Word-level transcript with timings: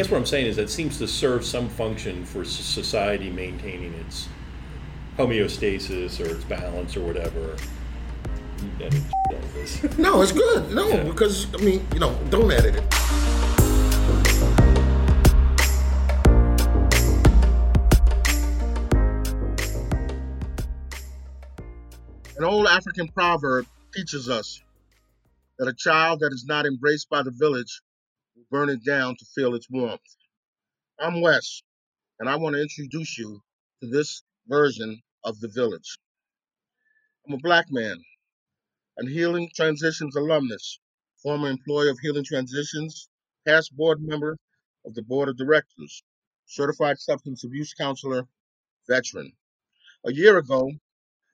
guess 0.00 0.10
what 0.10 0.16
I'm 0.16 0.24
saying 0.24 0.46
is 0.46 0.56
that 0.56 0.70
seems 0.70 0.96
to 0.96 1.06
serve 1.06 1.44
some 1.44 1.68
function 1.68 2.24
for 2.24 2.42
society 2.42 3.28
maintaining 3.28 3.92
its 3.92 4.28
homeostasis 5.18 6.18
or 6.24 6.34
its 6.34 6.42
balance 6.44 6.96
or 6.96 7.02
whatever. 7.02 7.54
no, 9.98 10.22
it's 10.22 10.32
good. 10.32 10.72
No, 10.72 10.88
yeah. 10.88 11.02
because 11.02 11.54
I 11.54 11.58
mean, 11.58 11.86
you 11.92 12.00
know, 12.00 12.18
don't 12.30 12.50
edit 12.50 12.76
it. 12.76 12.84
An 22.38 22.44
old 22.44 22.66
African 22.68 23.08
proverb 23.08 23.66
teaches 23.94 24.30
us 24.30 24.62
that 25.58 25.68
a 25.68 25.74
child 25.74 26.20
that 26.20 26.32
is 26.32 26.46
not 26.46 26.64
embraced 26.64 27.10
by 27.10 27.22
the 27.22 27.32
village 27.32 27.82
will 27.82 27.89
burn 28.50 28.68
it 28.68 28.84
down 28.84 29.16
to 29.16 29.24
feel 29.34 29.54
its 29.54 29.70
warmth. 29.70 30.00
I'm 30.98 31.20
Wes, 31.20 31.62
and 32.18 32.28
I 32.28 32.36
want 32.36 32.56
to 32.56 32.62
introduce 32.62 33.16
you 33.16 33.40
to 33.80 33.88
this 33.88 34.22
version 34.48 35.00
of 35.24 35.38
the 35.40 35.48
village. 35.48 35.98
I'm 37.26 37.34
a 37.34 37.38
black 37.38 37.66
man, 37.70 38.02
an 38.96 39.08
Healing 39.08 39.50
Transitions 39.54 40.16
alumnus, 40.16 40.80
former 41.22 41.48
employee 41.48 41.90
of 41.90 41.98
Healing 42.00 42.24
Transitions, 42.24 43.08
past 43.46 43.76
board 43.76 43.98
member 44.02 44.36
of 44.84 44.94
the 44.94 45.02
board 45.02 45.28
of 45.28 45.36
directors, 45.36 46.02
certified 46.46 46.98
substance 46.98 47.44
abuse 47.44 47.72
counselor, 47.74 48.26
veteran. 48.88 49.32
A 50.04 50.12
year 50.12 50.38
ago, 50.38 50.72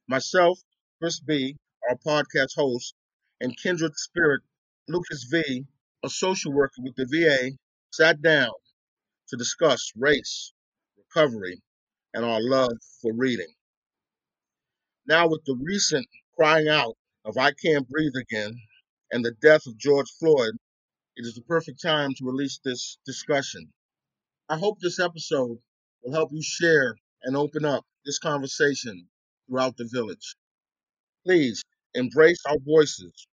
myself 0.07 0.61
Chris 0.99 1.21
B., 1.21 1.57
our 1.89 1.97
podcast 1.97 2.55
host, 2.57 2.95
and 3.41 3.57
kindred 3.57 3.97
spirit 3.97 4.43
Lucas 4.89 5.25
V., 5.31 5.67
a 6.07 6.11
social 6.11 6.53
worker 6.53 6.81
with 6.83 6.95
the 6.95 7.05
VA, 7.05 7.57
sat 7.91 8.23
down 8.23 8.53
to 9.29 9.37
discuss 9.37 9.91
race, 9.97 10.53
recovery, 10.97 11.61
and 12.15 12.25
our 12.25 12.41
love 12.41 12.79
for 13.03 13.13
reading. 13.13 13.53
Now, 15.07 15.29
with 15.29 15.45
the 15.45 15.57
recent 15.61 16.07
crying 16.37 16.69
out 16.69 16.97
of 17.25 17.37
I 17.37 17.53
Can't 17.53 17.89
Breathe 17.89 18.15
Again 18.21 18.55
and 19.11 19.25
the 19.25 19.33
death 19.43 19.67
of 19.67 19.79
George 19.79 20.09
Floyd, 20.21 20.55
it 21.17 21.27
is 21.27 21.35
the 21.35 21.43
perfect 21.43 21.83
time 21.83 22.13
to 22.15 22.25
release 22.25 22.61
this 22.65 22.99
discussion. 23.05 23.73
I 24.49 24.59
hope 24.59 24.79
this 24.79 25.01
episode 25.01 25.59
will 26.05 26.13
help 26.13 26.31
you 26.33 26.43
share 26.43 26.95
and 27.25 27.37
open 27.37 27.65
up 27.65 27.85
this 28.05 28.21
conversation 28.21 29.09
throughout 29.49 29.77
the 29.77 29.89
village. 29.93 30.37
Please 31.25 31.65
embrace 31.95 32.39
our 32.49 32.59
voices. 32.65 33.27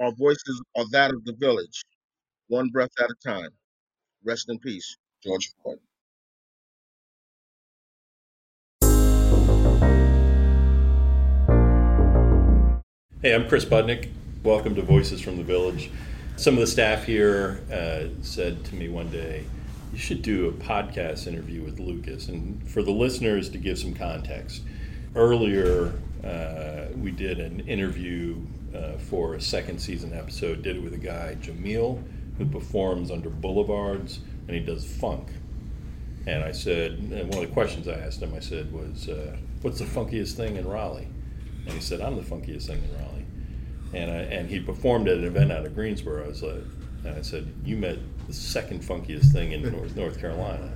Our 0.00 0.12
voices 0.12 0.62
are 0.76 0.84
that 0.92 1.12
of 1.12 1.24
the 1.24 1.32
village, 1.32 1.82
one 2.48 2.68
breath 2.68 2.90
at 3.00 3.10
a 3.10 3.14
time. 3.28 3.50
Rest 4.24 4.48
in 4.48 4.58
peace, 4.58 4.96
George 5.22 5.52
Floyd. 5.62 5.78
Hey, 13.22 13.34
I'm 13.34 13.48
Chris 13.48 13.64
Budnick. 13.64 14.10
Welcome 14.44 14.76
to 14.76 14.82
Voices 14.82 15.20
from 15.20 15.36
the 15.36 15.42
Village. 15.42 15.90
Some 16.36 16.54
of 16.54 16.60
the 16.60 16.66
staff 16.66 17.04
here 17.04 17.60
uh, 17.72 18.08
said 18.22 18.64
to 18.66 18.74
me 18.76 18.88
one 18.88 19.10
day, 19.10 19.44
you 19.92 19.98
should 19.98 20.22
do 20.22 20.48
a 20.48 20.52
podcast 20.52 21.26
interview 21.26 21.64
with 21.64 21.80
Lucas. 21.80 22.28
And 22.28 22.68
for 22.68 22.82
the 22.82 22.92
listeners, 22.92 23.48
to 23.50 23.58
give 23.58 23.78
some 23.78 23.94
context, 23.94 24.62
earlier 25.16 25.94
uh, 26.22 26.86
we 26.96 27.10
did 27.10 27.40
an 27.40 27.60
interview 27.60 28.36
uh, 28.74 28.98
for 28.98 29.34
a 29.34 29.40
second 29.40 29.80
season 29.80 30.12
episode. 30.12 30.62
Did 30.62 30.76
it 30.76 30.82
with 30.82 30.92
a 30.92 30.98
guy, 30.98 31.36
Jamil, 31.40 32.02
who 32.38 32.46
performs 32.46 33.10
under 33.10 33.30
Boulevards, 33.30 34.20
and 34.46 34.56
he 34.56 34.62
does 34.62 34.84
funk. 34.84 35.28
And 36.26 36.42
I 36.42 36.52
said, 36.52 36.92
and 36.92 37.28
one 37.28 37.42
of 37.42 37.48
the 37.48 37.54
questions 37.54 37.86
I 37.86 37.94
asked 37.94 38.20
him, 38.20 38.34
I 38.34 38.40
said, 38.40 38.72
was, 38.72 39.08
uh, 39.08 39.36
"What's 39.62 39.78
the 39.78 39.84
funkiest 39.84 40.34
thing 40.34 40.56
in 40.56 40.66
Raleigh?" 40.66 41.08
And 41.64 41.74
he 41.74 41.80
said, 41.80 42.00
"I'm 42.00 42.16
the 42.16 42.22
funkiest 42.22 42.66
thing 42.66 42.82
in 42.82 42.98
Raleigh." 42.98 43.26
And 43.94 44.10
I, 44.10 44.18
and 44.34 44.48
he 44.50 44.60
performed 44.60 45.08
at 45.08 45.18
an 45.18 45.24
event 45.24 45.52
out 45.52 45.64
of 45.64 45.74
Greensboro. 45.74 46.24
I 46.24 46.28
was 46.28 46.42
like, 46.42 46.64
and 47.04 47.16
I 47.16 47.22
said, 47.22 47.52
"You 47.64 47.76
met 47.76 47.98
the 48.26 48.32
second 48.32 48.82
funkiest 48.82 49.32
thing 49.32 49.52
in 49.52 49.62
North, 49.62 49.94
North 49.96 50.20
Carolina, 50.20 50.72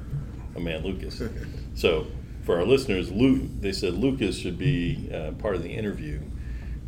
a 0.54 0.60
man 0.60 0.82
Lucas." 0.82 1.22
So 1.76 2.08
for 2.42 2.58
our 2.58 2.66
listeners, 2.66 3.10
Luke, 3.10 3.42
they 3.60 3.72
said 3.72 3.94
Lucas 3.94 4.36
should 4.36 4.58
be 4.58 5.08
uh, 5.14 5.32
part 5.32 5.54
of 5.54 5.62
the 5.62 5.70
interview 5.70 6.20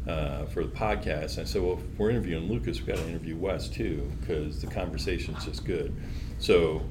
uh, 0.07 0.47
for 0.47 0.65
the 0.65 0.71
podcast. 0.71 1.39
And 1.39 1.41
I 1.41 1.45
said, 1.45 1.63
well, 1.63 1.79
if 1.79 1.99
we're 1.99 2.11
interviewing 2.11 2.49
Lucas, 2.49 2.79
we've 2.79 2.87
got 2.87 2.97
to 2.97 3.09
interview 3.09 3.37
Wes 3.37 3.69
too, 3.69 4.11
because 4.21 4.61
the 4.61 4.67
conversation's 4.67 5.45
just 5.45 5.65
good. 5.65 5.95
So, 6.39 6.83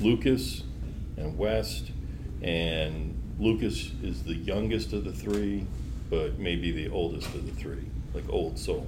Lucas 0.00 0.62
and 1.16 1.36
West, 1.36 1.90
and 2.42 3.20
Lucas 3.38 3.92
is 4.02 4.22
the 4.22 4.34
youngest 4.34 4.92
of 4.92 5.04
the 5.04 5.12
three, 5.12 5.66
but 6.10 6.38
maybe 6.38 6.70
the 6.70 6.88
oldest 6.88 7.34
of 7.34 7.44
the 7.46 7.52
three, 7.52 7.86
like 8.14 8.24
old 8.28 8.58
soul, 8.58 8.86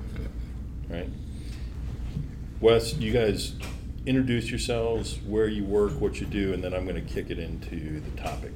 right? 0.89 1.09
Wes, 2.61 2.95
you 2.95 3.13
guys 3.13 3.55
introduce 4.07 4.51
yourselves, 4.51 5.19
where 5.27 5.49
you 5.49 5.65
work, 5.65 5.93
what 6.01 6.21
you 6.21 6.27
do, 6.27 6.53
and 6.53 6.63
then 6.63 6.73
I'm 6.73 6.87
going 6.87 7.05
to 7.05 7.13
kick 7.13 7.31
it 7.31 7.39
into 7.39 8.01
the 8.01 8.11
topic. 8.21 8.53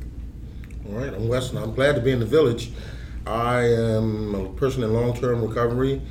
All 0.88 0.98
right, 0.98 1.12
I'm 1.12 1.28
Weston. 1.28 1.58
I'm 1.58 1.74
glad 1.74 1.94
to 1.94 2.00
be 2.00 2.10
in 2.10 2.20
the 2.20 2.26
village. 2.26 2.70
I 3.26 3.60
am 3.62 4.34
a 4.34 4.48
person 4.54 4.82
in 4.82 4.92
long 4.92 5.14
term 5.14 5.42
recovery. 5.42 6.02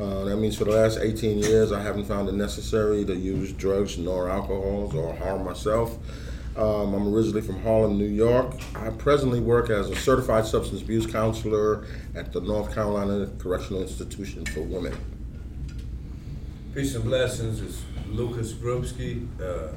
Uh, 0.00 0.24
that 0.24 0.36
means 0.36 0.56
for 0.56 0.64
the 0.64 0.70
last 0.70 0.98
18 0.98 1.38
years, 1.38 1.72
I 1.72 1.82
haven't 1.82 2.04
found 2.04 2.28
it 2.28 2.34
necessary 2.34 3.04
to 3.04 3.14
use 3.14 3.52
drugs 3.52 3.98
nor 3.98 4.30
alcohols 4.30 4.94
or 4.94 5.14
harm 5.14 5.44
myself. 5.44 5.98
Um, 6.56 6.94
I'm 6.94 7.14
originally 7.14 7.40
from 7.40 7.60
Harlem, 7.62 7.98
New 7.98 8.04
York. 8.04 8.54
I 8.74 8.90
presently 8.90 9.40
work 9.40 9.70
as 9.70 9.90
a 9.90 9.96
certified 9.96 10.44
substance 10.46 10.82
abuse 10.82 11.06
counselor 11.06 11.86
at 12.16 12.32
the 12.32 12.40
North 12.40 12.74
Carolina 12.74 13.30
Correctional 13.38 13.82
Institution 13.82 14.44
for 14.46 14.62
Women. 14.62 14.96
Peace 16.74 16.94
and 16.94 17.04
blessings. 17.04 17.60
It's 17.60 17.82
Lucas 18.08 18.52
Grubsky. 18.52 19.26
Uh, 19.40 19.68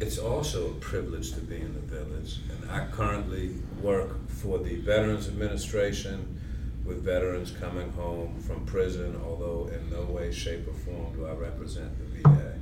it's 0.00 0.18
also 0.18 0.70
a 0.70 0.74
privilege 0.74 1.32
to 1.34 1.40
be 1.40 1.56
in 1.56 1.74
the 1.74 1.80
village, 1.80 2.38
and 2.50 2.70
I 2.70 2.86
currently 2.86 3.54
work 3.80 4.28
for 4.28 4.58
the 4.58 4.76
Veterans 4.76 5.28
Administration 5.28 6.40
with 6.84 7.02
veterans 7.02 7.50
coming 7.50 7.90
home 7.92 8.38
from 8.40 8.66
prison, 8.66 9.18
although 9.24 9.70
in 9.72 9.90
no 9.90 10.02
way, 10.02 10.30
shape, 10.32 10.68
or 10.68 10.74
form 10.74 11.14
do 11.14 11.26
I 11.26 11.32
represent 11.32 11.90
the 11.98 12.20
VA. 12.28 12.54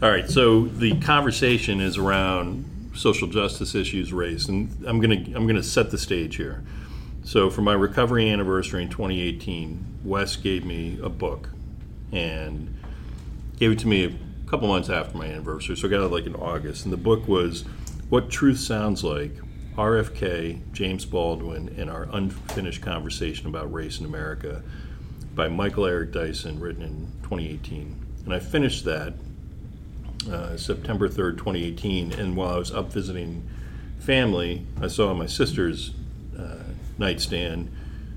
All 0.00 0.10
right, 0.10 0.30
so 0.30 0.66
the 0.66 0.98
conversation 1.00 1.80
is 1.80 1.98
around 1.98 2.64
social 2.94 3.28
justice 3.28 3.74
issues 3.74 4.12
raised, 4.12 4.48
and 4.48 4.70
I'm 4.86 5.00
gonna 5.00 5.22
I'm 5.34 5.46
gonna 5.46 5.62
set 5.62 5.90
the 5.90 5.98
stage 5.98 6.36
here. 6.36 6.62
So 7.24 7.50
for 7.50 7.60
my 7.60 7.74
recovery 7.74 8.30
anniversary 8.30 8.82
in 8.82 8.88
2018, 8.88 9.98
Wes 10.04 10.36
gave 10.36 10.64
me 10.64 10.98
a 11.02 11.08
book, 11.08 11.50
and 12.12 12.74
gave 13.58 13.72
it 13.72 13.78
to 13.80 13.88
me 13.88 14.18
couple 14.48 14.68
months 14.68 14.88
after 14.88 15.16
my 15.16 15.26
anniversary, 15.26 15.76
so 15.76 15.86
I 15.86 15.90
got 15.90 16.04
it 16.04 16.08
like 16.08 16.26
in 16.26 16.34
August. 16.34 16.84
And 16.84 16.92
the 16.92 16.98
book 16.98 17.28
was 17.28 17.64
What 18.08 18.30
Truth 18.30 18.58
Sounds 18.58 19.04
Like 19.04 19.32
RFK, 19.76 20.72
James 20.72 21.04
Baldwin, 21.04 21.74
and 21.76 21.90
Our 21.90 22.08
Unfinished 22.12 22.82
Conversation 22.82 23.46
About 23.46 23.72
Race 23.72 24.00
in 24.00 24.06
America 24.06 24.62
by 25.34 25.48
Michael 25.48 25.86
Eric 25.86 26.12
Dyson, 26.12 26.58
written 26.58 26.82
in 26.82 27.12
2018. 27.22 28.06
And 28.24 28.34
I 28.34 28.40
finished 28.40 28.84
that 28.86 29.14
uh, 30.30 30.56
September 30.56 31.08
3rd, 31.08 31.38
2018. 31.38 32.12
And 32.12 32.34
while 32.34 32.54
I 32.54 32.58
was 32.58 32.72
up 32.72 32.92
visiting 32.92 33.48
family, 33.98 34.66
I 34.80 34.88
saw 34.88 35.12
my 35.14 35.26
sister's 35.26 35.92
uh, 36.38 36.64
nightstand 36.96 37.70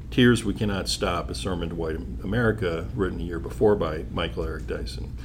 Tears 0.10 0.44
We 0.44 0.54
Cannot 0.54 0.90
Stop, 0.90 1.30
a 1.30 1.36
sermon 1.36 1.70
to 1.70 1.76
white 1.76 1.96
America, 2.24 2.88
written 2.96 3.22
a 3.22 3.24
year 3.24 3.40
before 3.40 3.76
by 3.76 4.06
Michael 4.12 4.44
Eric 4.44 4.68
Dyson. 4.68 5.18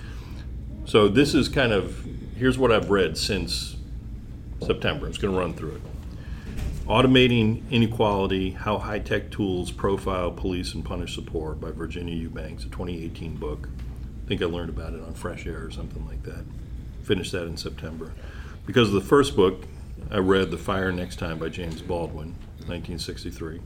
So 0.87 1.09
this 1.09 1.35
is 1.35 1.49
kind 1.49 1.73
of, 1.73 2.07
here's 2.37 2.57
what 2.59 2.71
I've 2.71 2.91
read 2.91 3.19
since 3.19 3.75
September. 4.65 5.07
I'm 5.07 5.13
just 5.13 5.21
going 5.21 5.35
to 5.35 5.41
run 5.41 5.53
through 5.53 5.73
it. 5.73 5.83
Automating 6.87 7.69
Inequality 7.73 8.53
How 8.53 8.79
High 8.79 9.01
Tech 9.01 9.33
Tools 9.33 9.73
Profile, 9.73 10.31
Police, 10.31 10.75
and 10.75 10.85
Punish 10.85 11.17
Support 11.17 11.61
by 11.61 11.73
Virginia 11.73 12.15
Eubanks, 12.15 12.63
a 12.63 12.69
2018 12.69 13.35
book. 13.35 13.69
I 14.25 14.29
think 14.29 14.41
I 14.41 14.45
learned 14.45 14.71
about 14.71 14.95
it 14.95 15.01
on 15.01 15.13
Fresh 15.15 15.49
Air 15.49 15.65
or 15.65 15.73
something 15.73 16.07
like 16.07 16.23
that. 16.23 16.45
Finished 17.03 17.33
that 17.33 17.47
in 17.47 17.57
September. 17.57 18.13
Because 18.65 18.87
of 18.87 18.95
the 18.95 19.01
first 19.01 19.35
book, 19.35 19.65
I 20.13 20.19
read 20.19 20.53
The 20.53 20.57
Fire 20.57 20.93
Next 20.93 21.17
Time 21.17 21.41
by 21.41 21.49
James 21.49 21.83
Baldwin, 21.83 22.37
1963. 22.69 23.61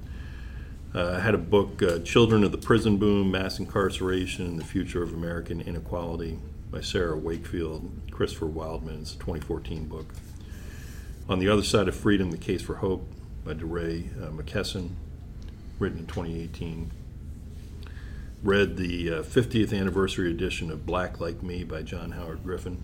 Uh, 0.95 1.17
I 1.17 1.21
had 1.21 1.35
a 1.35 1.39
book, 1.39 1.83
uh, 1.83 1.99
Children 1.99 2.45
of 2.45 2.53
the 2.53 2.59
Prison 2.59 2.97
Boom 2.97 3.31
Mass 3.31 3.59
Incarceration 3.59 4.47
and 4.47 4.59
the 4.59 4.65
Future 4.65 5.03
of 5.03 5.13
American 5.13 5.61
Inequality 5.61 6.39
by 6.71 6.81
Sara 6.81 7.17
Wakefield, 7.17 7.91
Christopher 8.11 8.47
Wildeman. 8.47 9.03
It's 9.03 9.15
a 9.15 9.19
2014 9.19 9.87
book. 9.87 10.15
On 11.29 11.39
the 11.39 11.49
Other 11.49 11.63
Side 11.63 11.89
of 11.89 11.97
Freedom, 11.97 12.31
The 12.31 12.39
Case 12.39 12.63
for 12.63 12.77
Hope 12.77 13.07
by 13.45 13.55
DeRay 13.55 14.11
uh, 14.21 14.29
McKesson, 14.29 14.91
written 15.79 16.01
in 16.01 16.07
2018. 16.07 16.93
Read 18.43 18.77
the 18.77 19.11
uh, 19.11 19.23
50th 19.23 19.79
anniversary 19.79 20.31
edition 20.31 20.71
of 20.71 20.87
Black 20.87 21.21
Like 21.21 21.43
Me 21.43 21.65
by 21.65 21.83
John 21.83 22.13
Howard 22.13 22.43
Griffin, 22.45 22.83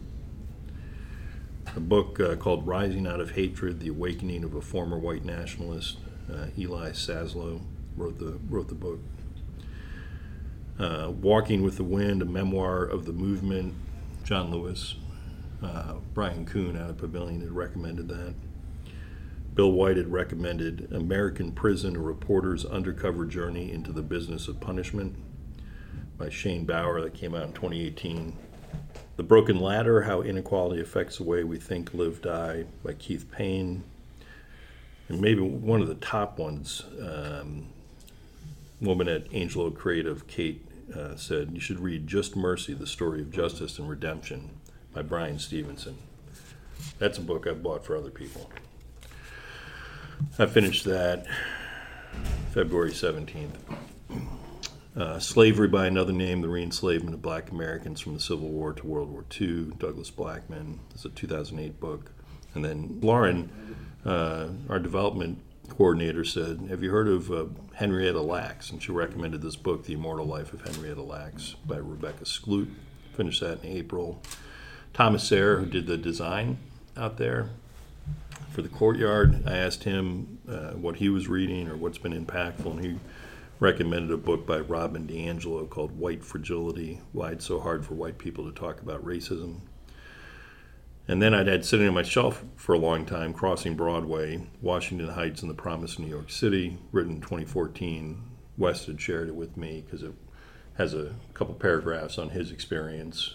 a 1.74 1.80
book 1.80 2.20
uh, 2.20 2.36
called 2.36 2.66
Rising 2.66 3.06
Out 3.06 3.20
of 3.20 3.32
Hatred 3.32 3.80
The 3.80 3.88
Awakening 3.88 4.44
of 4.44 4.54
a 4.54 4.60
Former 4.60 4.98
White 4.98 5.24
Nationalist. 5.24 5.98
Uh, 6.30 6.46
Eli 6.58 6.90
Saslow 6.90 7.60
wrote 7.96 8.18
the, 8.18 8.38
wrote 8.48 8.68
the 8.68 8.74
book. 8.74 8.98
Uh, 10.78 11.10
Walking 11.10 11.62
with 11.62 11.76
the 11.76 11.84
Wind, 11.84 12.22
a 12.22 12.26
memoir 12.26 12.84
of 12.84 13.06
the 13.06 13.12
movement. 13.12 13.74
John 14.24 14.50
Lewis. 14.50 14.96
Uh, 15.62 15.94
Brian 16.12 16.44
Kuhn 16.44 16.76
out 16.76 16.90
of 16.90 16.98
Pavilion 16.98 17.40
had 17.40 17.52
recommended 17.52 18.08
that. 18.08 18.34
Bill 19.54 19.72
White 19.72 19.96
had 19.96 20.12
recommended 20.12 20.92
American 20.92 21.52
Prison, 21.52 21.96
a 21.96 22.00
reporter's 22.00 22.66
undercover 22.66 23.24
journey 23.24 23.72
into 23.72 23.90
the 23.90 24.02
business 24.02 24.48
of 24.48 24.60
punishment 24.60 25.16
by 26.18 26.28
Shane 26.28 26.66
Bauer 26.66 27.00
that 27.00 27.14
came 27.14 27.34
out 27.34 27.44
in 27.44 27.52
2018. 27.54 28.36
The 29.16 29.22
Broken 29.22 29.58
Ladder 29.58 30.02
How 30.02 30.20
Inequality 30.20 30.82
Affects 30.82 31.16
the 31.16 31.24
Way 31.24 31.42
We 31.42 31.56
Think, 31.56 31.94
Live, 31.94 32.20
Die 32.20 32.64
by 32.84 32.92
Keith 32.92 33.30
Payne. 33.30 33.82
And 35.08 35.20
maybe 35.22 35.40
one 35.40 35.80
of 35.80 35.88
the 35.88 35.94
top 35.94 36.38
ones, 36.38 36.82
um, 37.00 37.68
woman 38.80 39.08
at 39.08 39.32
Angelo 39.32 39.70
Creative, 39.70 40.26
Kate, 40.26 40.65
uh, 40.94 41.16
said, 41.16 41.50
You 41.52 41.60
should 41.60 41.80
read 41.80 42.06
Just 42.06 42.36
Mercy, 42.36 42.74
the 42.74 42.86
story 42.86 43.20
of 43.20 43.30
justice 43.30 43.78
and 43.78 43.88
redemption 43.88 44.50
by 44.92 45.02
Bryan 45.02 45.38
Stevenson. 45.38 45.98
That's 46.98 47.18
a 47.18 47.22
book 47.22 47.46
I've 47.46 47.62
bought 47.62 47.84
for 47.84 47.96
other 47.96 48.10
people. 48.10 48.50
I 50.38 50.46
finished 50.46 50.84
that 50.84 51.26
February 52.52 52.92
17th. 52.92 53.50
Uh, 54.96 55.18
Slavery 55.18 55.68
by 55.68 55.86
Another 55.86 56.12
Name 56.12 56.40
The 56.40 56.48
Reenslavement 56.48 57.12
of 57.12 57.20
Black 57.20 57.50
Americans 57.50 58.00
from 58.00 58.14
the 58.14 58.20
Civil 58.20 58.48
War 58.48 58.72
to 58.72 58.86
World 58.86 59.10
War 59.10 59.26
II, 59.38 59.72
Douglas 59.78 60.10
Blackmon. 60.10 60.78
It's 60.94 61.04
a 61.04 61.10
2008 61.10 61.78
book. 61.78 62.12
And 62.54 62.64
then 62.64 62.98
Lauren, 63.02 63.50
uh, 64.06 64.48
our 64.70 64.78
development 64.78 65.42
coordinator, 65.68 66.24
said, 66.24 66.68
Have 66.70 66.82
you 66.82 66.90
heard 66.90 67.08
of 67.08 67.30
uh, 67.30 67.44
Henrietta 67.76 68.20
Lacks? 68.20 68.70
And 68.70 68.82
she 68.82 68.90
recommended 68.90 69.42
this 69.42 69.56
book, 69.56 69.84
The 69.84 69.94
Immortal 69.94 70.26
Life 70.26 70.52
of 70.52 70.62
Henrietta 70.62 71.02
Lacks 71.02 71.56
by 71.66 71.76
Rebecca 71.76 72.24
Skloot. 72.24 72.70
Finished 73.14 73.40
that 73.40 73.62
in 73.62 73.70
April. 73.70 74.22
Thomas 74.92 75.24
Sayre, 75.24 75.58
who 75.58 75.66
did 75.66 75.86
the 75.86 75.96
design 75.96 76.58
out 76.96 77.18
there 77.18 77.50
for 78.50 78.62
the 78.62 78.68
courtyard, 78.68 79.42
I 79.46 79.56
asked 79.56 79.84
him 79.84 80.38
uh, 80.48 80.70
what 80.70 80.96
he 80.96 81.10
was 81.10 81.28
reading 81.28 81.68
or 81.68 81.76
what's 81.76 81.98
been 81.98 82.12
impactful, 82.12 82.66
and 82.66 82.84
he 82.84 82.98
recommended 83.60 84.10
a 84.10 84.16
book 84.16 84.46
by 84.46 84.60
Robin 84.60 85.06
DiAngelo 85.06 85.68
called 85.68 85.98
White 85.98 86.24
Fragility 86.24 87.00
Why 87.12 87.32
It's 87.32 87.46
So 87.46 87.60
Hard 87.60 87.84
for 87.84 87.94
White 87.94 88.18
People 88.18 88.50
to 88.50 88.58
Talk 88.58 88.80
About 88.80 89.04
Racism. 89.04 89.60
And 91.08 91.22
then 91.22 91.34
I'd 91.34 91.46
had 91.46 91.64
sitting 91.64 91.86
on 91.86 91.94
my 91.94 92.02
shelf 92.02 92.44
for 92.56 92.74
a 92.74 92.78
long 92.78 93.06
time 93.06 93.32
Crossing 93.32 93.76
Broadway, 93.76 94.46
Washington 94.60 95.10
Heights, 95.10 95.42
and 95.42 95.50
the 95.50 95.54
Promise 95.54 95.94
of 95.94 96.00
New 96.00 96.08
York 96.08 96.30
City, 96.30 96.78
written 96.90 97.12
in 97.12 97.20
2014. 97.20 98.22
West 98.58 98.86
had 98.86 99.00
shared 99.00 99.28
it 99.28 99.34
with 99.34 99.56
me 99.56 99.84
because 99.84 100.02
it 100.02 100.12
has 100.78 100.94
a 100.94 101.14
couple 101.34 101.54
paragraphs 101.54 102.18
on 102.18 102.30
his 102.30 102.50
experience 102.50 103.34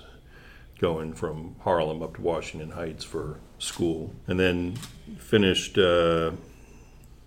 going 0.80 1.14
from 1.14 1.56
Harlem 1.62 2.02
up 2.02 2.16
to 2.16 2.22
Washington 2.22 2.72
Heights 2.72 3.04
for 3.04 3.40
school. 3.60 4.14
And 4.28 4.40
then 4.40 4.76
finished. 5.18 5.78
Uh, 5.78 6.32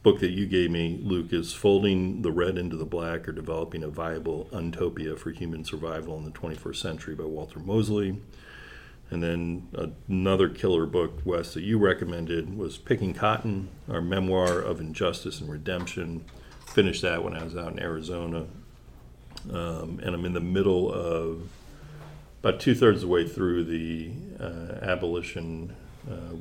book 0.05 0.21
that 0.21 0.33
you 0.33 0.45
gave 0.45 0.71
me, 0.71 1.01
Luke, 1.03 1.33
is 1.33 1.55
Folding 1.55 2.21
the 2.21 2.31
Red 2.31 2.59
into 2.59 2.77
the 2.77 2.85
Black 2.85 3.27
or 3.27 3.33
Developing 3.33 3.83
a 3.83 3.89
Viable 3.89 4.51
Untopia 4.53 5.19
for 5.19 5.31
Human 5.31 5.65
Survival 5.65 6.19
in 6.19 6.25
the 6.25 6.31
21st 6.31 6.77
Century 6.77 7.15
by 7.15 7.25
Walter 7.25 7.59
Mosley. 7.59 8.21
And 9.15 9.23
then 9.23 9.93
another 10.09 10.49
killer 10.49 10.87
book, 10.87 11.21
Wes, 11.25 11.55
that 11.55 11.63
you 11.63 11.79
recommended 11.79 12.59
was 12.59 12.79
Picking 12.79 13.15
Cotton, 13.15 13.69
our 13.89 14.01
memoir 14.01 14.59
of 14.59 14.81
injustice 14.81 15.41
and 15.41 15.49
redemption. 15.49 16.25
Finished 16.67 17.03
that 17.03 17.23
when 17.23 17.37
I 17.37 17.45
was 17.45 17.57
out 17.57 17.71
in 17.71 17.79
Arizona. 17.79 18.47
Um, 19.53 20.01
and 20.03 20.17
I'm 20.17 20.25
in 20.25 20.33
the 20.33 20.41
middle 20.41 20.93
of 20.93 21.49
about 22.43 22.59
two 22.59 22.75
thirds 22.75 23.05
of 23.05 23.09
the 23.09 23.15
way 23.15 23.25
through 23.25 23.63
the 23.63 24.11
uh, 24.41 24.85
abolition 24.85 25.77
uh, 26.11 26.35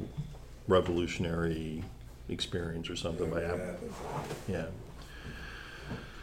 revolutionary 0.68 1.84
experience 2.28 2.90
or 2.90 2.96
something 2.96 3.30
by 3.30 3.44
Apple. 3.44 3.75
Yeah. 4.48 4.66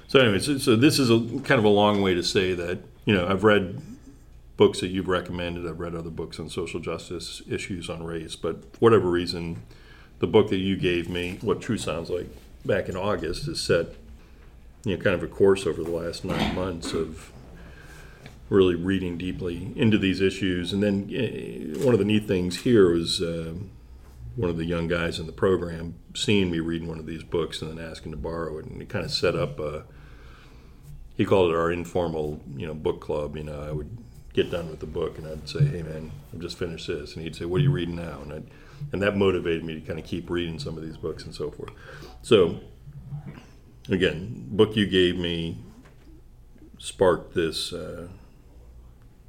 So, 0.08 0.18
anyways, 0.18 0.46
so, 0.46 0.58
so 0.58 0.74
this 0.74 0.98
is 0.98 1.10
a 1.10 1.20
kind 1.44 1.60
of 1.60 1.64
a 1.64 1.68
long 1.68 2.02
way 2.02 2.14
to 2.14 2.24
say 2.24 2.54
that 2.54 2.80
you 3.04 3.14
know 3.14 3.28
I've 3.28 3.44
read 3.44 3.80
books 4.60 4.80
that 4.80 4.88
you've 4.88 5.08
recommended. 5.08 5.66
I've 5.66 5.80
read 5.80 5.94
other 5.94 6.10
books 6.10 6.38
on 6.38 6.50
social 6.50 6.80
justice 6.80 7.40
issues 7.48 7.88
on 7.88 8.02
race, 8.02 8.36
but 8.36 8.74
for 8.74 8.78
whatever 8.78 9.08
reason, 9.08 9.62
the 10.18 10.26
book 10.26 10.50
that 10.50 10.58
you 10.58 10.76
gave 10.76 11.08
me, 11.08 11.38
"What 11.40 11.62
True 11.62 11.78
Sounds 11.78 12.10
Like," 12.10 12.28
back 12.62 12.86
in 12.90 12.94
August, 12.94 13.46
has 13.46 13.58
set 13.58 13.94
you 14.84 14.94
know 14.94 15.02
kind 15.02 15.16
of 15.16 15.22
a 15.22 15.28
course 15.28 15.66
over 15.66 15.82
the 15.82 15.90
last 15.90 16.26
nine 16.26 16.54
months 16.54 16.92
of 16.92 17.32
really 18.50 18.74
reading 18.74 19.16
deeply 19.16 19.72
into 19.76 19.96
these 19.96 20.20
issues. 20.20 20.74
And 20.74 20.82
then 20.82 21.08
uh, 21.08 21.82
one 21.82 21.94
of 21.94 21.98
the 21.98 22.04
neat 22.04 22.28
things 22.28 22.58
here 22.58 22.92
was. 22.92 23.22
Uh, 23.22 23.54
one 24.36 24.48
of 24.48 24.56
the 24.56 24.64
young 24.64 24.86
guys 24.86 25.18
in 25.18 25.26
the 25.26 25.32
program 25.32 25.96
seeing 26.14 26.50
me 26.52 26.60
reading 26.60 26.86
one 26.88 27.00
of 27.00 27.04
these 27.04 27.24
books 27.24 27.60
and 27.60 27.76
then 27.76 27.84
asking 27.84 28.12
to 28.12 28.16
borrow 28.16 28.58
it, 28.58 28.64
and 28.64 28.80
it 28.80 28.88
kind 28.88 29.04
of 29.04 29.10
set 29.10 29.34
up. 29.34 29.58
A, 29.58 29.84
he 31.16 31.24
called 31.24 31.50
it 31.50 31.56
our 31.56 31.70
informal, 31.70 32.40
you 32.56 32.66
know, 32.66 32.72
book 32.72 33.00
club. 33.00 33.36
You 33.36 33.42
know, 33.42 33.60
I 33.60 33.72
would 33.72 33.98
get 34.32 34.50
done 34.50 34.70
with 34.70 34.80
the 34.80 34.86
book 34.86 35.18
and 35.18 35.26
I'd 35.26 35.48
say, 35.48 35.64
"Hey, 35.64 35.82
man, 35.82 36.12
I've 36.32 36.40
just 36.40 36.58
finished 36.58 36.86
this," 36.86 37.14
and 37.14 37.24
he'd 37.24 37.34
say, 37.34 37.44
"What 37.44 37.60
are 37.60 37.64
you 37.64 37.70
reading 37.70 37.96
now?" 37.96 38.20
And 38.22 38.32
I'd, 38.32 38.44
and 38.92 39.02
that 39.02 39.16
motivated 39.16 39.64
me 39.64 39.74
to 39.74 39.80
kind 39.80 39.98
of 39.98 40.04
keep 40.04 40.30
reading 40.30 40.58
some 40.58 40.76
of 40.76 40.84
these 40.84 40.96
books 40.96 41.24
and 41.24 41.34
so 41.34 41.50
forth. 41.50 41.70
So, 42.22 42.60
again, 43.88 44.46
book 44.50 44.76
you 44.76 44.86
gave 44.86 45.16
me 45.16 45.58
sparked 46.78 47.34
this 47.34 47.72
uh, 47.72 48.08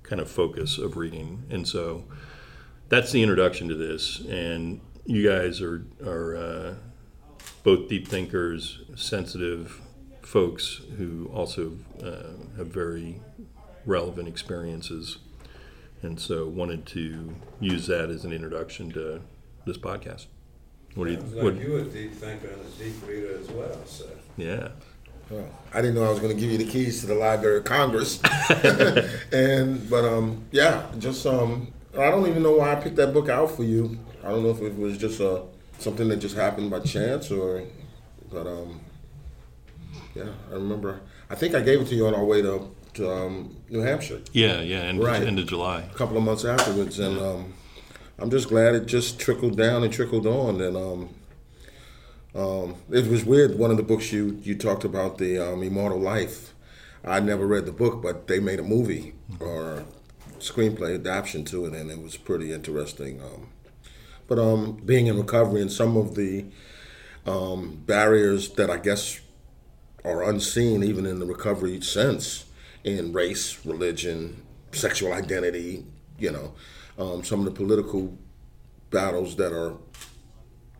kind 0.03 0.21
of 0.21 0.29
focus 0.29 0.77
of 0.77 0.97
reading, 0.97 1.43
and 1.49 1.67
so 1.67 2.05
that's 2.89 3.11
the 3.11 3.21
introduction 3.21 3.67
to 3.69 3.75
this. 3.75 4.19
And 4.19 4.81
you 5.05 5.27
guys 5.27 5.61
are 5.61 5.85
are 6.05 6.35
uh, 6.35 6.75
both 7.63 7.89
deep 7.89 8.07
thinkers, 8.07 8.81
sensitive 8.95 9.81
folks 10.21 10.81
who 10.97 11.29
also 11.33 11.73
uh, 12.03 12.55
have 12.57 12.67
very 12.67 13.19
relevant 13.85 14.27
experiences, 14.27 15.17
and 16.01 16.19
so 16.19 16.47
wanted 16.47 16.85
to 16.87 17.35
use 17.59 17.87
that 17.87 18.09
as 18.09 18.25
an 18.25 18.33
introduction 18.33 18.91
to 18.91 19.21
this 19.65 19.77
podcast. 19.77 20.25
What 20.95 21.05
do 21.05 21.11
you? 21.11 21.19
Sounds 21.19 21.35
what, 21.35 21.55
you 21.55 21.77
a 21.77 21.83
deep 21.83 22.13
thinker 22.13 22.47
and 22.47 22.61
a 22.61 22.83
deep 22.83 22.95
reader 23.07 23.37
as 23.39 23.47
well, 23.49 23.85
so. 23.85 24.09
Yeah. 24.37 24.69
Well, 25.29 25.47
I 25.73 25.81
didn't 25.81 25.95
know 25.95 26.03
I 26.03 26.09
was 26.09 26.19
going 26.19 26.35
to 26.35 26.39
give 26.39 26.51
you 26.51 26.57
the 26.57 26.69
keys 26.69 26.99
to 27.01 27.07
the 27.07 27.15
Library 27.15 27.59
of 27.59 27.63
Congress, 27.63 28.21
and 29.31 29.89
but 29.89 30.03
um 30.03 30.43
yeah, 30.51 30.87
just 30.99 31.25
um 31.25 31.71
I 31.97 32.09
don't 32.09 32.27
even 32.27 32.43
know 32.43 32.53
why 32.53 32.71
I 32.71 32.75
picked 32.75 32.95
that 32.97 33.13
book 33.13 33.27
out 33.27 33.51
for 33.51 33.63
you. 33.63 33.99
I 34.23 34.29
don't 34.29 34.43
know 34.43 34.51
if 34.51 34.61
it 34.61 34.77
was 34.77 34.97
just 34.97 35.19
uh, 35.19 35.41
something 35.79 36.07
that 36.09 36.17
just 36.17 36.35
happened 36.35 36.69
by 36.71 36.79
chance 36.79 37.31
or, 37.31 37.63
but 38.31 38.47
um, 38.47 38.79
yeah, 40.15 40.29
I 40.49 40.53
remember. 40.53 41.01
I 41.29 41.35
think 41.35 41.53
I 41.53 41.59
gave 41.59 41.81
it 41.81 41.87
to 41.87 41.95
you 41.95 42.07
on 42.07 42.15
our 42.15 42.23
way 42.23 42.41
to, 42.41 42.69
to 42.95 43.11
um, 43.11 43.55
New 43.69 43.81
Hampshire. 43.81 44.21
Yeah, 44.33 44.61
yeah, 44.61 44.79
end, 44.79 45.03
right. 45.03 45.21
end 45.21 45.39
of 45.39 45.47
July. 45.47 45.81
A 45.81 45.95
couple 45.95 46.17
of 46.17 46.23
months 46.23 46.45
afterwards, 46.45 46.99
and 46.99 47.17
um, 47.19 47.53
I'm 48.19 48.29
just 48.29 48.49
glad 48.49 48.75
it 48.75 48.85
just 48.85 49.19
trickled 49.19 49.57
down 49.57 49.83
and 49.83 49.91
trickled 49.91 50.25
on. 50.25 50.61
And 50.61 50.77
um, 50.77 51.09
um, 52.35 52.75
it 52.89 53.07
was 53.07 53.25
weird. 53.25 53.57
One 53.57 53.71
of 53.71 53.77
the 53.77 53.83
books 53.83 54.11
you 54.11 54.39
you 54.43 54.55
talked 54.55 54.83
about 54.83 55.17
the 55.17 55.39
um, 55.39 55.63
Immortal 55.63 55.99
Life. 55.99 56.53
I 57.03 57.19
never 57.19 57.47
read 57.47 57.65
the 57.65 57.71
book, 57.71 58.01
but 58.01 58.27
they 58.27 58.39
made 58.39 58.59
a 58.59 58.63
movie 58.63 59.15
or 59.39 59.85
screenplay 60.39 60.95
adaptation 60.95 61.43
to 61.45 61.65
it, 61.65 61.73
and 61.73 61.89
it 61.89 62.01
was 62.01 62.15
pretty 62.17 62.53
interesting. 62.53 63.21
Um, 63.21 63.47
but 64.27 64.37
um, 64.37 64.81
being 64.85 65.07
in 65.07 65.17
recovery 65.17 65.61
and 65.61 65.71
some 65.71 65.97
of 65.97 66.15
the 66.15 66.45
um, 67.25 67.81
barriers 67.85 68.49
that 68.51 68.69
I 68.69 68.77
guess 68.77 69.19
are 70.03 70.23
unseen 70.23 70.83
even 70.83 71.05
in 71.05 71.19
the 71.19 71.25
recovery 71.25 71.79
sense 71.81 72.45
in 72.83 73.13
race, 73.13 73.65
religion, 73.65 74.41
sexual 74.71 75.13
identity, 75.13 75.85
you 76.17 76.31
know, 76.31 76.53
um, 76.97 77.23
some 77.23 77.39
of 77.39 77.45
the 77.45 77.51
political 77.51 78.17
battles 78.89 79.35
that 79.37 79.53
are 79.53 79.75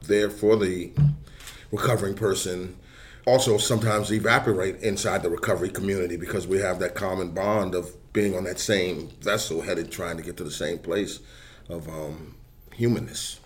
there 0.03 0.29
for 0.29 0.55
the 0.55 0.91
recovering 1.71 2.13
person 2.13 2.75
also 3.25 3.57
sometimes 3.57 4.11
evaporate 4.11 4.77
inside 4.81 5.21
the 5.23 5.29
recovery 5.29 5.69
community 5.69 6.17
because 6.17 6.47
we 6.47 6.57
have 6.57 6.79
that 6.79 6.95
common 6.95 7.31
bond 7.31 7.75
of 7.75 7.95
being 8.13 8.35
on 8.35 8.43
that 8.43 8.59
same 8.59 9.09
vessel 9.21 9.61
headed 9.61 9.91
trying 9.91 10.17
to 10.17 10.23
get 10.23 10.37
to 10.37 10.43
the 10.43 10.51
same 10.51 10.79
place 10.79 11.19
of 11.69 11.87
um, 11.87 12.35
humanness. 12.73 13.39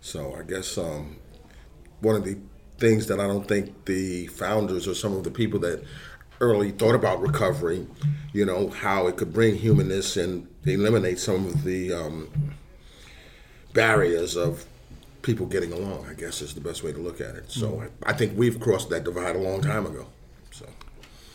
So 0.00 0.34
I 0.34 0.42
guess 0.42 0.78
um, 0.78 1.16
one 2.00 2.16
of 2.16 2.24
the 2.24 2.38
things 2.78 3.06
that 3.08 3.20
I 3.20 3.26
don't 3.26 3.46
think 3.46 3.84
the 3.84 4.26
founders 4.28 4.88
or 4.88 4.94
some 4.94 5.12
of 5.14 5.24
the 5.24 5.30
people 5.30 5.60
that 5.60 5.84
early 6.40 6.70
thought 6.70 6.94
about 6.94 7.20
recovery, 7.20 7.86
you 8.32 8.44
know, 8.44 8.68
how 8.68 9.06
it 9.06 9.16
could 9.16 9.32
bring 9.32 9.56
humanness 9.56 10.16
and 10.16 10.48
eliminate 10.64 11.18
some 11.18 11.46
of 11.46 11.64
the 11.64 11.92
um, 11.92 12.28
barriers 13.74 14.36
of 14.36 14.64
people 15.22 15.46
getting 15.46 15.72
along. 15.72 16.06
I 16.08 16.14
guess 16.14 16.40
is 16.40 16.54
the 16.54 16.60
best 16.60 16.82
way 16.82 16.92
to 16.92 16.98
look 16.98 17.20
at 17.20 17.34
it. 17.34 17.50
So 17.50 17.82
I, 17.82 18.10
I 18.10 18.12
think 18.14 18.36
we've 18.36 18.58
crossed 18.58 18.88
that 18.90 19.04
divide 19.04 19.36
a 19.36 19.40
long 19.40 19.60
time 19.60 19.86
ago. 19.86 20.06
So 20.50 20.66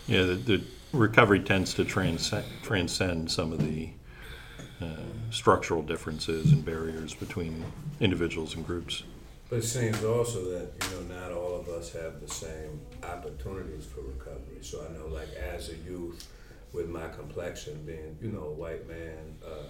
Yeah, 0.08 0.24
the, 0.24 0.36
the 0.36 0.64
recovery 0.92 1.40
tends 1.40 1.74
to 1.76 1.86
transcend, 1.86 2.46
transcend 2.64 3.32
some 3.32 3.54
of 3.54 3.60
the 3.60 3.90
uh, 4.82 4.88
structural 5.30 5.82
differences 5.82 6.52
and 6.52 6.66
barriers 6.66 7.14
between 7.14 7.64
individuals 8.00 8.56
and 8.56 8.66
groups. 8.66 9.04
But 9.50 9.60
it 9.60 9.64
seems 9.64 10.04
also 10.04 10.44
that, 10.52 10.72
you 10.82 10.96
know, 10.96 11.22
not 11.22 11.32
all 11.32 11.60
of 11.60 11.70
us 11.70 11.94
have 11.94 12.20
the 12.20 12.28
same 12.28 12.82
opportunities 13.04 13.86
for 13.86 14.02
recovery. 14.02 14.58
So 14.62 14.84
I 14.84 14.98
know, 14.98 15.08
like, 15.08 15.30
as 15.36 15.70
a 15.70 15.76
youth, 15.76 16.28
with 16.74 16.90
my 16.90 17.08
complexion 17.10 17.84
being, 17.86 18.18
you 18.22 18.32
know, 18.32 18.48
a 18.48 18.52
white 18.52 18.88
man, 18.88 19.38
uh, 19.46 19.68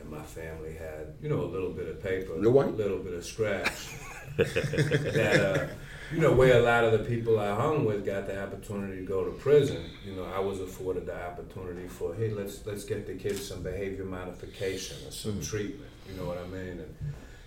and 0.00 0.10
my 0.10 0.22
family 0.22 0.74
had, 0.74 1.14
you 1.22 1.28
know, 1.28 1.40
a 1.40 1.46
little 1.46 1.70
bit 1.70 1.88
of 1.88 2.02
paper, 2.02 2.34
a 2.34 2.38
little 2.38 2.98
bit 2.98 3.14
of 3.14 3.24
scratch. 3.24 3.94
that, 4.36 5.40
uh, 5.40 5.74
you 6.12 6.20
know, 6.20 6.32
where 6.32 6.58
a 6.58 6.62
lot 6.62 6.84
of 6.84 6.92
the 6.92 6.98
people 6.98 7.38
I 7.38 7.54
hung 7.54 7.84
with 7.84 8.04
got 8.04 8.26
the 8.26 8.42
opportunity 8.42 8.98
to 8.98 9.06
go 9.06 9.24
to 9.24 9.30
prison, 9.30 9.84
you 10.04 10.14
know, 10.14 10.24
I 10.24 10.40
was 10.40 10.60
afforded 10.60 11.06
the 11.06 11.24
opportunity 11.24 11.88
for, 11.88 12.14
hey, 12.14 12.30
let's 12.30 12.66
let's 12.66 12.84
get 12.84 13.06
the 13.06 13.14
kids 13.14 13.46
some 13.46 13.62
behavior 13.62 14.04
modification 14.04 14.96
or 15.06 15.10
some 15.10 15.40
treatment. 15.40 15.90
You 16.10 16.16
know 16.20 16.26
what 16.26 16.38
I 16.38 16.46
mean? 16.48 16.80
And 16.80 16.94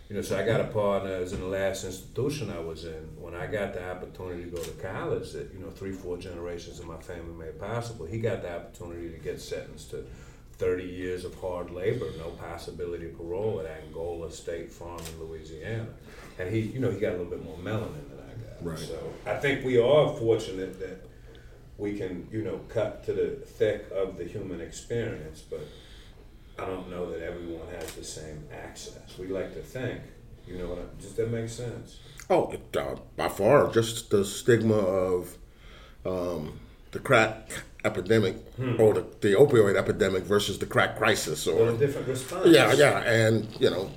you 0.09 0.15
know, 0.15 0.21
so 0.21 0.37
I 0.37 0.45
got 0.45 0.61
a 0.61 0.65
partner. 0.65 1.15
It 1.15 1.21
was 1.21 1.33
in 1.33 1.41
the 1.41 1.47
last 1.47 1.83
institution 1.83 2.51
I 2.51 2.59
was 2.59 2.85
in. 2.85 3.09
When 3.19 3.33
I 3.33 3.47
got 3.47 3.73
the 3.73 3.89
opportunity 3.89 4.43
to 4.43 4.49
go 4.49 4.61
to 4.61 4.71
college, 4.71 5.31
that 5.31 5.51
you 5.51 5.59
know, 5.59 5.71
three, 5.71 5.93
four 5.93 6.17
generations 6.17 6.79
of 6.79 6.85
my 6.85 6.97
family 6.97 7.33
made 7.33 7.59
possible. 7.59 8.05
He 8.05 8.19
got 8.19 8.43
the 8.43 8.55
opportunity 8.55 9.09
to 9.09 9.17
get 9.17 9.41
sentenced 9.41 9.89
to 9.91 10.05
30 10.57 10.83
years 10.83 11.25
of 11.25 11.33
hard 11.39 11.71
labor, 11.71 12.05
no 12.17 12.29
possibility 12.31 13.07
of 13.07 13.17
parole 13.17 13.59
at 13.59 13.83
Angola 13.83 14.31
State 14.31 14.71
Farm 14.71 14.99
in 14.99 15.27
Louisiana. 15.27 15.87
And 16.37 16.53
he, 16.53 16.59
you 16.59 16.79
know, 16.79 16.91
he 16.91 16.99
got 16.99 17.09
a 17.09 17.17
little 17.17 17.31
bit 17.31 17.43
more 17.43 17.57
melanin 17.57 18.09
than 18.09 18.19
I 18.19 18.61
got. 18.61 18.63
Right. 18.63 18.77
So 18.77 19.13
I 19.25 19.35
think 19.35 19.65
we 19.65 19.79
are 19.79 20.15
fortunate 20.15 20.79
that 20.79 21.05
we 21.77 21.97
can, 21.97 22.27
you 22.31 22.43
know, 22.43 22.59
cut 22.69 23.03
to 23.05 23.13
the 23.13 23.31
thick 23.45 23.87
of 23.91 24.17
the 24.17 24.23
human 24.23 24.61
experience, 24.61 25.41
but 25.41 25.61
I 26.57 26.65
don't 26.65 26.89
know 26.89 27.11
that 27.11 27.21
everyone 27.21 27.67
has 27.79 27.93
the 27.95 28.03
same 28.03 28.43
access. 28.53 29.17
We 29.17 29.27
like 29.27 29.53
to 29.55 29.61
think, 29.61 30.01
you 30.47 30.57
know 30.57 30.67
what 30.69 30.79
I, 30.79 31.01
just 31.01 31.17
that 31.17 31.29
makes 31.31 31.53
sense. 31.53 31.99
Oh, 32.29 32.49
it, 32.51 32.75
uh, 32.77 32.95
by 33.17 33.27
far, 33.29 33.71
just 33.71 34.09
the 34.09 34.23
stigma 34.25 34.75
of 34.77 35.37
um, 36.05 36.59
the 36.91 36.99
crack 36.99 37.63
epidemic 37.83 38.37
or 38.79 38.93
the, 38.95 39.05
the 39.21 39.33
opioid 39.33 39.75
epidemic 39.77 40.23
versus 40.23 40.57
the 40.57 40.65
crack 40.65 40.97
crisis, 40.97 41.45
Or 41.45 41.69
a 41.69 41.77
different 41.77 42.07
response. 42.07 42.47
yeah, 42.47 42.73
yeah, 42.73 42.99
and 43.01 43.47
you 43.59 43.69
know, 43.69 43.91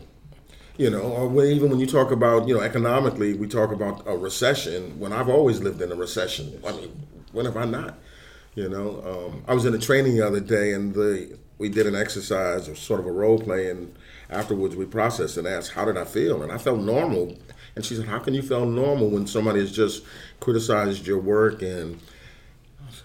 you 0.77 0.91
know, 0.91 1.01
or 1.01 1.29
when, 1.29 1.47
even 1.47 1.71
when 1.71 1.81
you 1.81 1.87
talk 1.87 2.11
about 2.11 2.47
you 2.49 2.55
know 2.55 2.61
economically, 2.61 3.35
we 3.35 3.47
talk 3.47 3.73
about 3.73 4.03
a 4.07 4.17
recession. 4.17 4.99
When 4.99 5.13
I've 5.13 5.29
always 5.29 5.61
lived 5.61 5.81
in 5.81 5.91
a 5.91 5.95
recession, 5.97 6.61
I 6.67 6.73
mean, 6.73 7.07
when 7.33 7.47
have 7.47 7.57
I 7.57 7.65
not? 7.65 7.99
You 8.55 8.69
know, 8.69 9.31
um, 9.33 9.45
I 9.49 9.55
was 9.55 9.65
in 9.65 9.75
a 9.75 9.79
training 9.79 10.17
the 10.17 10.27
other 10.27 10.41
day, 10.41 10.73
and 10.73 10.93
the 10.95 11.39
we 11.59 11.69
did 11.69 11.87
an 11.87 11.97
exercise 11.97 12.69
or 12.69 12.75
sort 12.75 13.01
of 13.01 13.07
a 13.07 13.13
role 13.13 13.39
play, 13.39 13.71
and 13.71 13.95
afterwards 14.31 14.77
we 14.77 14.85
processed 14.87 15.37
and 15.37 15.47
asked, 15.47 15.73
"How 15.73 15.85
did 15.85 15.97
I 15.97 16.05
feel?" 16.05 16.43
And 16.43 16.53
I 16.53 16.59
felt 16.59 16.81
normal. 16.81 17.37
And 17.75 17.85
she 17.85 17.95
said, 17.95 18.07
"How 18.07 18.19
can 18.19 18.35
you 18.35 18.43
feel 18.43 18.67
normal 18.67 19.11
when 19.11 19.27
somebody 19.27 19.61
has 19.61 19.73
just 19.73 20.05
criticized 20.41 21.07
your 21.07 21.19
work 21.19 21.63
and?" 21.63 22.01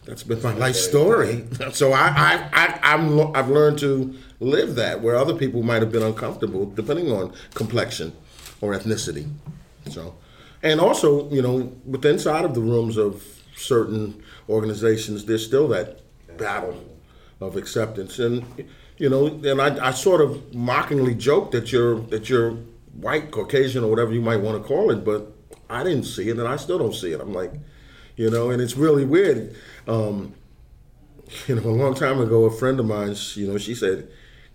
That's 0.05 0.23
been 0.23 0.41
my 0.41 0.53
life 0.53 0.75
story. 0.75 1.45
So 1.73 1.93
I, 1.93 2.07
I, 2.07 2.49
I, 2.53 2.79
I'm, 2.93 3.35
I've 3.35 3.49
learned 3.49 3.79
to 3.79 4.13
live 4.39 4.75
that 4.75 5.01
where 5.01 5.15
other 5.15 5.33
people 5.33 5.63
might 5.63 5.81
have 5.81 5.91
been 5.91 6.03
uncomfortable, 6.03 6.65
depending 6.65 7.11
on 7.11 7.33
complexion 7.53 8.13
or 8.61 8.73
ethnicity. 8.73 9.29
So, 9.89 10.15
and 10.61 10.79
also, 10.79 11.29
you 11.29 11.41
know, 11.41 11.71
with 11.85 12.05
inside 12.05 12.45
of 12.45 12.53
the 12.53 12.61
rooms 12.61 12.97
of 12.97 13.23
certain 13.55 14.23
organizations, 14.49 15.25
there's 15.25 15.45
still 15.45 15.67
that 15.69 15.99
battle 16.37 16.81
of 17.43 17.57
acceptance, 17.57 18.19
and 18.19 18.45
you 18.97 19.09
know, 19.09 19.27
and 19.27 19.61
I, 19.61 19.87
I 19.87 19.91
sort 19.91 20.21
of 20.21 20.53
mockingly 20.53 21.15
joked 21.15 21.51
that 21.51 21.71
you're 21.71 21.99
that 22.07 22.29
you're 22.29 22.51
white, 22.93 23.31
Caucasian, 23.31 23.83
or 23.83 23.89
whatever 23.89 24.13
you 24.13 24.21
might 24.21 24.37
want 24.37 24.61
to 24.61 24.67
call 24.67 24.91
it, 24.91 25.03
but 25.03 25.33
I 25.69 25.83
didn't 25.83 26.05
see 26.05 26.29
it, 26.29 26.37
and 26.37 26.47
I 26.47 26.57
still 26.57 26.77
don't 26.77 26.93
see 26.93 27.11
it. 27.11 27.21
I'm 27.21 27.33
like, 27.33 27.53
you 28.15 28.29
know, 28.29 28.51
and 28.51 28.61
it's 28.61 28.77
really 28.77 29.05
weird. 29.05 29.55
Um, 29.87 30.33
you 31.47 31.55
know, 31.55 31.69
a 31.69 31.71
long 31.71 31.95
time 31.95 32.19
ago, 32.19 32.45
a 32.45 32.51
friend 32.51 32.79
of 32.79 32.85
mine, 32.85 33.15
you 33.35 33.47
know, 33.47 33.57
she 33.57 33.75
said, 33.75 34.09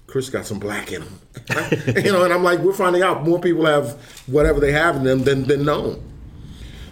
Chris 0.06 0.30
got 0.30 0.46
some 0.46 0.58
black 0.58 0.90
in 0.92 1.02
him. 1.02 1.20
you 1.96 2.12
know, 2.12 2.24
and 2.24 2.32
I'm 2.32 2.42
like, 2.42 2.60
we're 2.60 2.72
finding 2.72 3.02
out 3.02 3.24
more 3.24 3.38
people 3.38 3.66
have 3.66 3.92
whatever 4.26 4.58
they 4.58 4.72
have 4.72 4.96
in 4.96 5.04
them 5.04 5.24
than, 5.24 5.44
than 5.44 5.64
known. 5.64 6.02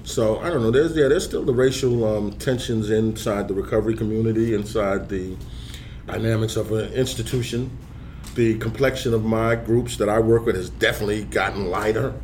So 0.04 0.38
I 0.38 0.50
don't 0.50 0.62
know. 0.62 0.70
There's 0.70 0.94
yeah, 0.94 1.08
there's 1.08 1.24
still 1.24 1.44
the 1.44 1.52
racial 1.52 2.04
um, 2.04 2.32
tensions 2.32 2.90
inside 2.90 3.48
the 3.48 3.54
recovery 3.54 3.96
community, 3.96 4.54
inside 4.54 5.08
the 5.08 5.36
dynamics 6.06 6.56
of 6.56 6.72
an 6.72 6.92
institution. 6.92 7.76
The 8.34 8.58
complexion 8.58 9.14
of 9.14 9.24
my 9.24 9.54
groups 9.54 9.96
that 9.96 10.08
I 10.08 10.18
work 10.18 10.46
with 10.46 10.56
has 10.56 10.70
definitely 10.70 11.24
gotten 11.24 11.70
lighter, 11.70 12.14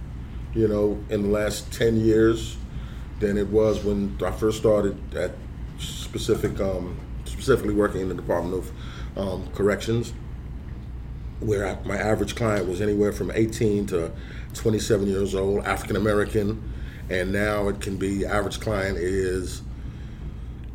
you 0.55 0.69
know, 0.69 1.03
in 1.09 1.23
the 1.23 1.29
last 1.29 1.73
ten 1.73 1.97
years 1.97 2.57
than 3.21 3.39
it 3.39 3.49
was 3.49 3.85
when 3.85 4.19
I 4.25 4.31
first 4.33 4.59
started 4.59 5.15
at 5.15 5.33
specific, 5.79 6.61
um, 6.61 6.99
specifically 7.25 7.75
working 7.75 8.01
in 8.01 8.09
the 8.09 8.15
Department 8.15 8.55
of 8.55 8.73
um, 9.17 9.49
Corrections, 9.55 10.13
where 11.41 11.67
I, 11.67 11.79
my 11.87 11.97
average 11.97 12.35
client 12.37 12.69
was 12.69 12.81
anywhere 12.81 13.13
from 13.13 13.31
18 13.31 13.87
to 13.87 14.13
27 14.55 15.07
years 15.07 15.35
old, 15.35 15.65
African 15.65 15.97
American, 15.97 16.73
and 17.09 17.33
now 17.33 17.69
it 17.69 17.81
can 17.81 17.97
be 17.97 18.27
average 18.27 18.61
client 18.61 18.99
is 18.99 19.63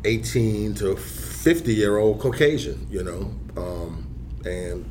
18 0.04 0.74
to 0.76 0.96
50 0.96 1.74
year 1.74 1.98
old 1.98 2.20
Caucasian, 2.20 2.86
you 2.90 3.02
know, 3.02 3.32
um, 3.56 4.06
and 4.44 4.88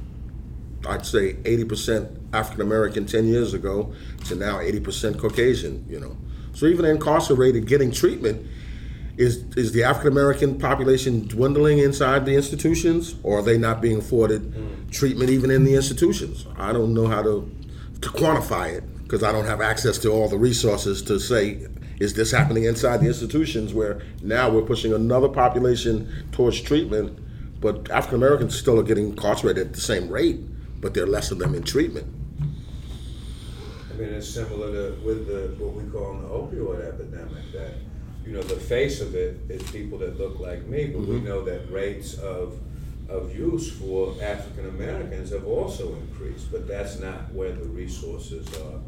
I'd 0.88 1.06
say 1.06 1.34
80% 1.34 2.34
African 2.34 2.62
American 2.62 3.06
10 3.06 3.28
years 3.28 3.54
ago 3.54 3.94
to 4.26 4.36
now 4.36 4.58
80% 4.58 5.20
Caucasian, 5.20 5.86
you 5.90 6.00
know. 6.00 6.16
So 6.54 6.66
even 6.66 6.86
incarcerated 6.86 7.68
getting 7.68 7.92
treatment, 7.92 8.46
is, 9.18 9.44
is 9.56 9.72
the 9.72 9.84
African 9.84 10.12
American 10.12 10.60
population 10.60 11.28
dwindling 11.28 11.80
inside 11.80 12.26
the 12.26 12.36
institutions 12.36 13.16
or 13.24 13.40
are 13.40 13.42
they 13.42 13.58
not 13.58 13.82
being 13.82 13.98
afforded 13.98 14.92
treatment 14.92 15.30
even 15.30 15.50
in 15.50 15.64
the 15.64 15.76
institutions? 15.76 16.46
I 16.56 16.72
don't 16.72 16.94
know 16.94 17.08
how 17.08 17.24
to, 17.24 17.52
to 18.02 18.10
quantify 18.10 18.78
it 18.78 19.04
because 19.04 19.24
I 19.24 19.32
don't 19.32 19.46
have 19.46 19.62
access 19.62 19.98
to 20.00 20.10
all 20.10 20.30
the 20.30 20.38
resources 20.38 21.02
to 21.04 21.20
say, 21.20 21.66
is 22.00 22.14
this 22.14 22.32
happening 22.32 22.66
inside 22.66 22.98
the 22.98 23.08
institutions 23.08 23.74
where 23.74 24.02
now 24.22 24.50
we're 24.50 24.62
pushing 24.62 24.94
another 24.94 25.30
population 25.30 26.28
towards 26.32 26.62
treatment, 26.62 27.18
but 27.60 27.90
African 27.90 28.18
Americans 28.18 28.58
still 28.58 28.80
are 28.80 28.84
getting 28.84 29.10
incarcerated 29.10 29.68
at 29.68 29.74
the 29.74 29.82
same 29.82 30.10
rate, 30.10 30.40
but 30.80 30.94
there 30.94 31.04
are 31.04 31.08
less 31.08 31.32
of 31.32 31.40
them 31.40 31.56
in 31.56 31.64
treatment. 31.64 32.14
I 33.92 34.00
mean, 34.00 34.10
it's 34.10 34.30
similar 34.30 34.72
to 34.72 35.02
with 35.04 35.26
the 35.26 35.56
what 35.64 35.74
we 35.74 35.90
call 35.90 36.14
the 36.14 36.28
opioid 36.28 36.88
epidemic. 36.88 37.52
That 37.52 37.74
you 38.24 38.34
know, 38.34 38.44
the 38.44 38.58
face 38.58 39.02
of 39.02 39.16
it 39.16 39.40
is 39.50 39.64
people 39.72 39.98
that 40.00 40.20
look 40.20 40.40
like 40.40 40.68
me, 40.68 40.88
but 40.88 41.00
we 41.00 41.16
mm-hmm. 41.16 41.26
know 41.26 41.44
that 41.46 41.72
rates 41.72 42.14
of 42.20 42.60
of 43.10 43.36
use 43.36 43.72
for 43.72 44.14
African 44.22 44.68
Americans 44.68 45.32
have 45.32 45.48
also 45.48 45.96
increased. 45.96 46.52
But 46.52 46.68
that's 46.68 47.00
not 47.00 47.34
where 47.34 47.52
the 47.52 47.66
resources 47.66 48.48
are 48.60 48.80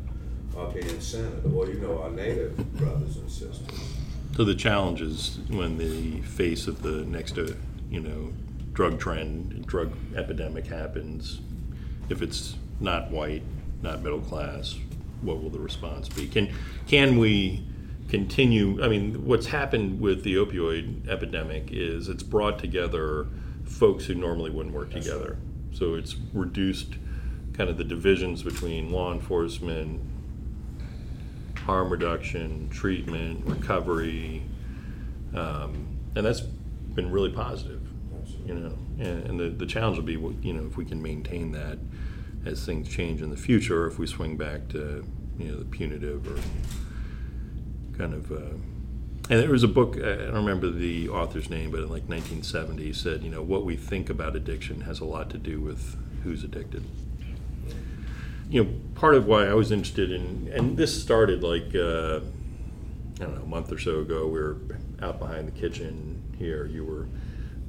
are 0.57 0.71
being 0.71 0.99
centered, 0.99 1.45
or 1.53 1.67
you 1.67 1.79
know, 1.79 2.01
our 2.01 2.09
native 2.09 2.55
brothers 2.73 3.17
and 3.17 3.29
sisters. 3.29 3.67
So 4.35 4.43
the 4.43 4.55
challenge 4.55 5.01
is 5.01 5.39
when 5.49 5.77
the 5.77 6.21
face 6.21 6.67
of 6.67 6.81
the 6.81 7.03
next, 7.05 7.37
uh, 7.37 7.53
you 7.89 7.99
know, 7.99 8.31
drug 8.73 8.99
trend, 8.99 9.65
drug 9.65 9.91
epidemic 10.15 10.67
happens, 10.67 11.41
if 12.09 12.21
it's 12.21 12.55
not 12.79 13.11
white, 13.11 13.43
not 13.81 14.01
middle 14.01 14.21
class, 14.21 14.77
what 15.21 15.41
will 15.41 15.49
the 15.49 15.59
response 15.59 16.07
be? 16.09 16.27
Can 16.27 16.53
can 16.87 17.17
we 17.17 17.63
continue? 18.07 18.83
I 18.83 18.87
mean, 18.87 19.25
what's 19.25 19.47
happened 19.47 19.99
with 19.99 20.23
the 20.23 20.35
opioid 20.35 21.07
epidemic 21.07 21.69
is 21.71 22.07
it's 22.07 22.23
brought 22.23 22.59
together 22.59 23.27
folks 23.65 24.05
who 24.05 24.15
normally 24.15 24.49
wouldn't 24.49 24.73
work 24.73 24.91
together. 24.91 25.37
So 25.73 25.95
it's 25.95 26.15
reduced 26.33 26.95
kind 27.53 27.69
of 27.69 27.77
the 27.77 27.83
divisions 27.83 28.41
between 28.43 28.91
law 28.91 29.13
enforcement, 29.13 30.01
harm 31.65 31.89
reduction, 31.89 32.69
treatment, 32.69 33.45
recovery, 33.45 34.43
um, 35.35 35.87
and 36.15 36.25
that's 36.25 36.41
been 36.41 37.11
really 37.11 37.31
positive. 37.31 37.81
You 38.45 38.55
know, 38.55 38.77
and, 38.99 39.23
and 39.27 39.39
the, 39.39 39.49
the 39.49 39.65
challenge 39.65 39.97
will 39.97 40.05
be, 40.05 40.13
you 40.47 40.53
know, 40.53 40.65
if 40.65 40.77
we 40.77 40.85
can 40.85 41.01
maintain 41.01 41.51
that 41.51 41.77
as 42.45 42.65
things 42.65 42.89
change 42.89 43.21
in 43.21 43.29
the 43.29 43.37
future, 43.37 43.83
or 43.83 43.87
if 43.87 43.99
we 43.99 44.07
swing 44.07 44.37
back 44.37 44.67
to, 44.69 45.05
you 45.37 45.51
know, 45.51 45.57
the 45.57 45.65
punitive 45.65 46.27
or 46.27 46.41
kind 47.97 48.13
of. 48.13 48.31
Uh, 48.31 48.57
and 49.29 49.39
there 49.39 49.51
was 49.51 49.61
a 49.61 49.67
book, 49.67 49.97
I 49.97 50.15
don't 50.15 50.33
remember 50.33 50.71
the 50.71 51.09
author's 51.09 51.51
name, 51.51 51.69
but 51.69 51.81
in 51.81 51.89
like 51.89 52.09
1970, 52.09 52.83
he 52.83 52.93
said, 52.93 53.21
you 53.21 53.29
know, 53.29 53.43
what 53.43 53.63
we 53.63 53.75
think 53.75 54.09
about 54.09 54.35
addiction 54.35 54.81
has 54.81 54.99
a 54.99 55.05
lot 55.05 55.29
to 55.29 55.37
do 55.37 55.61
with 55.61 55.95
who's 56.23 56.43
addicted. 56.43 56.83
You 58.49 58.63
know, 58.63 58.69
part 58.95 59.15
of 59.15 59.25
why 59.27 59.45
I 59.47 59.53
was 59.53 59.71
interested 59.71 60.11
in, 60.11 60.49
and 60.53 60.75
this 60.77 60.99
started 61.01 61.43
like, 61.43 61.73
uh, 61.75 62.19
I 63.19 63.23
don't 63.23 63.35
know, 63.35 63.41
a 63.43 63.45
month 63.47 63.71
or 63.71 63.77
so 63.77 63.99
ago. 63.99 64.25
We 64.27 64.39
were 64.39 64.57
out 65.01 65.19
behind 65.19 65.47
the 65.47 65.51
kitchen 65.51 66.21
here. 66.37 66.65
You 66.65 66.83
were 66.85 67.07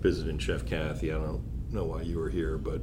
visiting 0.01 0.39
Chef 0.39 0.65
Kathy. 0.65 1.13
I 1.13 1.17
don't 1.17 1.43
know 1.73 1.85
why 1.85 2.03
you 2.03 2.19
were 2.19 2.31
here, 2.31 2.57
but 2.57 2.81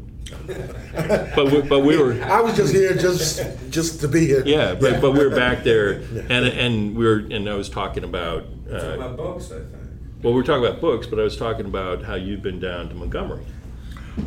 but 1.36 1.52
we, 1.52 1.62
but 1.62 1.80
we 1.80 1.98
were. 1.98 2.14
I 2.24 2.42
was 2.42 2.56
just 2.56 2.74
here 2.74 2.94
just 2.94 3.42
just 3.72 4.00
to 4.02 4.08
be 4.08 4.26
here. 4.28 4.44
Yeah, 4.46 4.76
but, 4.76 5.02
but 5.02 5.12
we 5.14 5.20
were 5.26 5.36
back 5.36 5.64
there, 5.64 5.94
and 6.30 6.32
and 6.46 6.96
we 6.96 7.06
were, 7.06 7.18
and 7.32 7.50
I 7.50 7.56
was 7.56 7.70
talking 7.70 8.04
about. 8.04 8.44
Talking 8.70 8.92
Uh, 8.92 8.96
about 8.96 9.18
books, 9.18 9.46
I 9.52 9.56
think. 9.60 9.68
well, 10.22 10.34
we 10.34 10.40
were 10.40 10.44
talking 10.44 10.66
about 10.66 10.82
books, 10.82 11.08
but 11.08 11.20
I 11.20 11.24
was 11.24 11.38
talking 11.38 11.66
about 11.66 12.04
how 12.04 12.16
you've 12.16 12.42
been 12.44 12.60
down 12.60 12.90
to 12.90 12.96
Montgomery, 12.96 13.46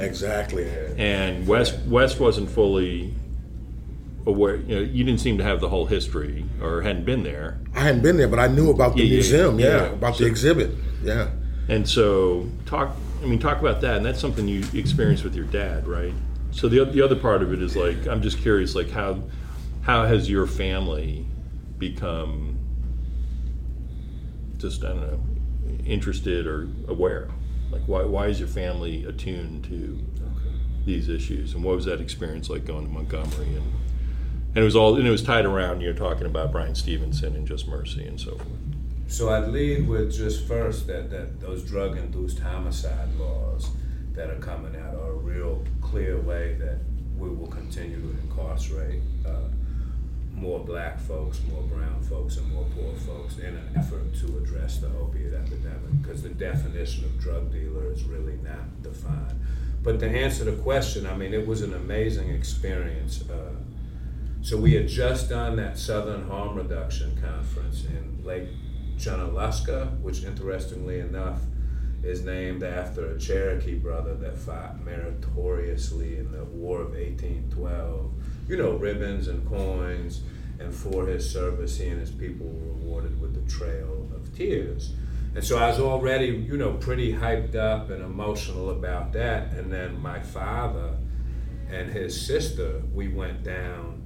Exactly. 0.00 0.66
and 0.96 1.46
West 1.46 1.78
West 1.86 2.18
wasn't 2.18 2.48
fully 2.50 3.14
aware. 4.30 4.56
You 4.56 4.74
know, 4.76 4.80
you 4.80 5.04
didn't 5.04 5.20
seem 5.20 5.38
to 5.38 5.44
have 5.44 5.60
the 5.60 5.68
whole 5.68 5.86
history, 5.86 6.44
or 6.62 6.82
hadn't 6.82 7.04
been 7.04 7.22
there, 7.22 7.58
I 7.74 7.80
hadn't 7.80 8.02
been 8.02 8.16
there, 8.16 8.28
but 8.28 8.38
I 8.38 8.46
knew 8.48 8.70
about 8.70 8.94
the 8.94 9.00
Yeah, 9.02 9.06
yeah, 9.06 9.14
museum. 9.14 9.58
Yeah, 9.60 9.66
yeah. 9.66 9.86
about 9.92 10.16
So- 10.16 10.24
the 10.24 10.30
exhibit. 10.30 10.70
Yeah. 11.02 11.28
and 11.68 11.86
so 11.88 12.48
talk. 12.66 12.96
I 13.22 13.26
mean, 13.26 13.38
talk 13.38 13.60
about 13.60 13.80
that, 13.82 13.96
and 13.98 14.04
that's 14.06 14.18
something 14.18 14.48
you 14.48 14.64
experienced 14.72 15.24
with 15.24 15.34
your 15.36 15.44
dad, 15.44 15.86
right? 15.86 16.14
So 16.52 16.68
the 16.68 16.84
the 16.86 17.02
other 17.02 17.16
part 17.16 17.42
of 17.42 17.52
it 17.52 17.60
is 17.62 17.76
like 17.76 18.06
I'm 18.08 18.22
just 18.22 18.38
curious, 18.38 18.74
like 18.74 18.90
how 18.90 19.22
how 19.82 20.04
has 20.06 20.28
your 20.30 20.46
family 20.46 21.26
become 21.78 22.56
just 24.58 24.84
I 24.84 24.88
don't 24.88 25.00
know 25.00 25.20
interested 25.86 26.46
or 26.46 26.68
aware? 26.88 27.28
Like 27.70 27.82
why 27.86 28.02
why 28.04 28.26
is 28.28 28.38
your 28.40 28.48
family 28.48 29.04
attuned 29.04 29.64
to 29.64 29.98
these 30.84 31.08
issues, 31.08 31.54
and 31.54 31.62
what 31.62 31.76
was 31.76 31.84
that 31.84 32.00
experience 32.00 32.48
like 32.50 32.64
going 32.64 32.84
to 32.86 32.90
Montgomery 32.92 33.54
and 33.54 33.62
and 34.54 34.58
it 34.58 34.64
was 34.64 34.76
all 34.76 34.96
and 34.96 35.06
it 35.06 35.10
was 35.10 35.22
tied 35.22 35.46
around 35.46 35.80
you're 35.80 35.94
talking 35.94 36.26
about 36.26 36.52
Bryan 36.52 36.74
Stevenson 36.74 37.34
and 37.36 37.46
Just 37.46 37.68
Mercy 37.68 38.04
and 38.04 38.20
so 38.20 38.32
forth. 38.32 38.48
So 39.06 39.28
I'd 39.30 39.48
lead 39.48 39.88
with 39.88 40.14
just 40.14 40.46
first 40.46 40.86
that, 40.86 41.10
that 41.10 41.40
those 41.40 41.64
drug 41.64 41.96
induced 41.96 42.38
homicide 42.38 43.08
laws 43.18 43.68
that 44.12 44.30
are 44.30 44.38
coming 44.38 44.76
out 44.76 44.94
are 44.94 45.10
a 45.10 45.16
real 45.16 45.64
clear 45.80 46.20
way 46.20 46.54
that 46.60 46.78
we 47.18 47.28
will 47.28 47.48
continue 47.48 48.00
to 48.00 48.10
incarcerate 48.22 49.00
uh, 49.26 49.48
more 50.32 50.60
black 50.60 50.98
folks, 51.00 51.40
more 51.50 51.62
brown 51.62 52.00
folks, 52.02 52.36
and 52.36 52.50
more 52.52 52.64
poor 52.74 52.94
folks 52.94 53.38
in 53.38 53.54
an 53.56 53.68
effort 53.76 54.14
to 54.14 54.38
address 54.38 54.78
the 54.78 54.86
opiate 54.98 55.34
epidemic 55.34 56.02
because 56.02 56.22
the 56.22 56.30
definition 56.30 57.04
of 57.04 57.20
drug 57.20 57.52
dealer 57.52 57.92
is 57.92 58.04
really 58.04 58.38
not 58.44 58.82
defined. 58.82 59.38
But 59.82 59.98
to 60.00 60.08
answer 60.08 60.44
the 60.44 60.52
question, 60.62 61.06
I 61.06 61.16
mean, 61.16 61.34
it 61.34 61.46
was 61.46 61.62
an 61.62 61.74
amazing 61.74 62.30
experience. 62.30 63.24
Uh, 63.28 63.52
so 64.42 64.56
we 64.56 64.74
had 64.74 64.88
just 64.88 65.28
done 65.28 65.56
that 65.56 65.78
Southern 65.78 66.26
Harm 66.26 66.56
Reduction 66.56 67.20
Conference 67.20 67.84
in 67.84 68.24
Lake 68.24 68.48
Junaluska, 68.96 70.00
which 70.00 70.24
interestingly 70.24 71.00
enough 71.00 71.40
is 72.02 72.22
named 72.22 72.62
after 72.62 73.06
a 73.06 73.18
Cherokee 73.18 73.74
brother 73.74 74.14
that 74.14 74.38
fought 74.38 74.82
meritoriously 74.82 76.16
in 76.16 76.32
the 76.32 76.44
War 76.44 76.80
of 76.80 76.92
1812. 76.92 78.10
You 78.48 78.56
know, 78.56 78.72
ribbons 78.72 79.28
and 79.28 79.46
coins, 79.46 80.22
and 80.58 80.74
for 80.74 81.06
his 81.06 81.28
service, 81.28 81.78
he 81.78 81.88
and 81.88 82.00
his 82.00 82.10
people 82.10 82.46
were 82.46 82.74
rewarded 82.74 83.20
with 83.20 83.34
the 83.34 83.50
Trail 83.50 84.08
of 84.14 84.34
Tears. 84.34 84.92
And 85.34 85.44
so 85.44 85.58
I 85.58 85.68
was 85.68 85.78
already, 85.78 86.26
you 86.26 86.56
know, 86.56 86.72
pretty 86.72 87.12
hyped 87.12 87.54
up 87.54 87.90
and 87.90 88.02
emotional 88.02 88.70
about 88.70 89.12
that. 89.12 89.52
And 89.52 89.72
then 89.72 90.00
my 90.00 90.20
father 90.20 90.96
and 91.70 91.90
his 91.90 92.20
sister, 92.26 92.82
we 92.92 93.08
went 93.08 93.44
down 93.44 93.99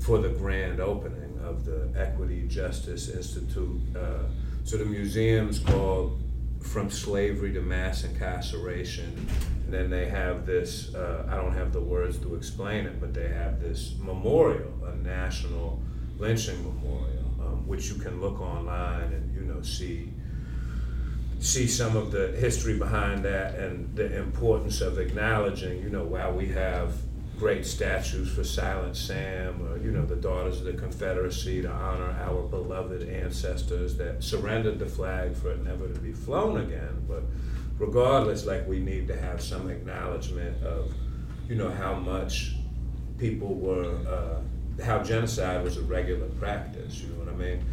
for 0.00 0.18
the 0.18 0.30
grand 0.30 0.80
opening 0.80 1.38
of 1.44 1.64
the 1.64 1.88
Equity 1.96 2.46
Justice 2.48 3.08
Institute. 3.10 3.80
Uh, 3.94 4.24
so 4.64 4.76
the 4.76 4.84
museum's 4.84 5.58
called 5.58 6.20
From 6.62 6.90
Slavery 6.90 7.52
to 7.52 7.60
Mass 7.60 8.04
Incarceration. 8.04 9.28
And 9.64 9.72
then 9.72 9.90
they 9.90 10.08
have 10.08 10.46
this, 10.46 10.94
uh, 10.94 11.26
I 11.30 11.36
don't 11.36 11.54
have 11.54 11.72
the 11.72 11.80
words 11.80 12.18
to 12.18 12.34
explain 12.34 12.86
it, 12.86 13.00
but 13.00 13.14
they 13.14 13.28
have 13.28 13.60
this 13.60 13.94
memorial, 14.00 14.72
a 14.86 14.96
national 14.96 15.80
lynching 16.18 16.62
memorial, 16.64 17.24
um, 17.40 17.66
which 17.66 17.88
you 17.88 17.96
can 17.96 18.20
look 18.20 18.40
online 18.40 19.12
and, 19.12 19.34
you 19.34 19.42
know, 19.42 19.62
see 19.62 20.12
see 21.42 21.66
some 21.66 21.96
of 21.96 22.12
the 22.12 22.28
history 22.38 22.76
behind 22.76 23.24
that 23.24 23.54
and 23.54 23.96
the 23.96 24.14
importance 24.18 24.82
of 24.82 24.98
acknowledging, 24.98 25.82
you 25.82 25.88
know, 25.88 26.04
while 26.04 26.30
we 26.30 26.46
have 26.46 26.94
great 27.40 27.64
statues 27.64 28.30
for 28.30 28.44
Silent 28.44 28.94
Sam 28.94 29.66
or, 29.66 29.78
you 29.78 29.90
know, 29.90 30.04
the 30.04 30.14
Daughters 30.14 30.58
of 30.58 30.66
the 30.66 30.74
Confederacy 30.74 31.62
to 31.62 31.70
honor 31.70 32.14
our 32.20 32.42
beloved 32.42 33.08
ancestors 33.08 33.96
that 33.96 34.22
surrendered 34.22 34.78
the 34.78 34.84
flag 34.84 35.34
for 35.34 35.50
it 35.50 35.64
never 35.64 35.88
to 35.88 35.98
be 36.00 36.12
flown 36.12 36.60
again. 36.60 37.02
But 37.08 37.22
regardless, 37.78 38.44
like 38.44 38.68
we 38.68 38.78
need 38.78 39.08
to 39.08 39.18
have 39.18 39.40
some 39.40 39.70
acknowledgement 39.70 40.62
of, 40.62 40.92
you 41.48 41.56
know, 41.56 41.70
how 41.70 41.94
much 41.94 42.56
people 43.16 43.54
were, 43.54 43.96
uh, 44.06 44.82
how 44.84 45.02
genocide 45.02 45.64
was 45.64 45.78
a 45.78 45.82
regular 45.82 46.28
practice, 46.38 47.00
you 47.00 47.08
know 47.08 47.24
what 47.24 47.32
I 47.32 47.36
mean? 47.38 47.64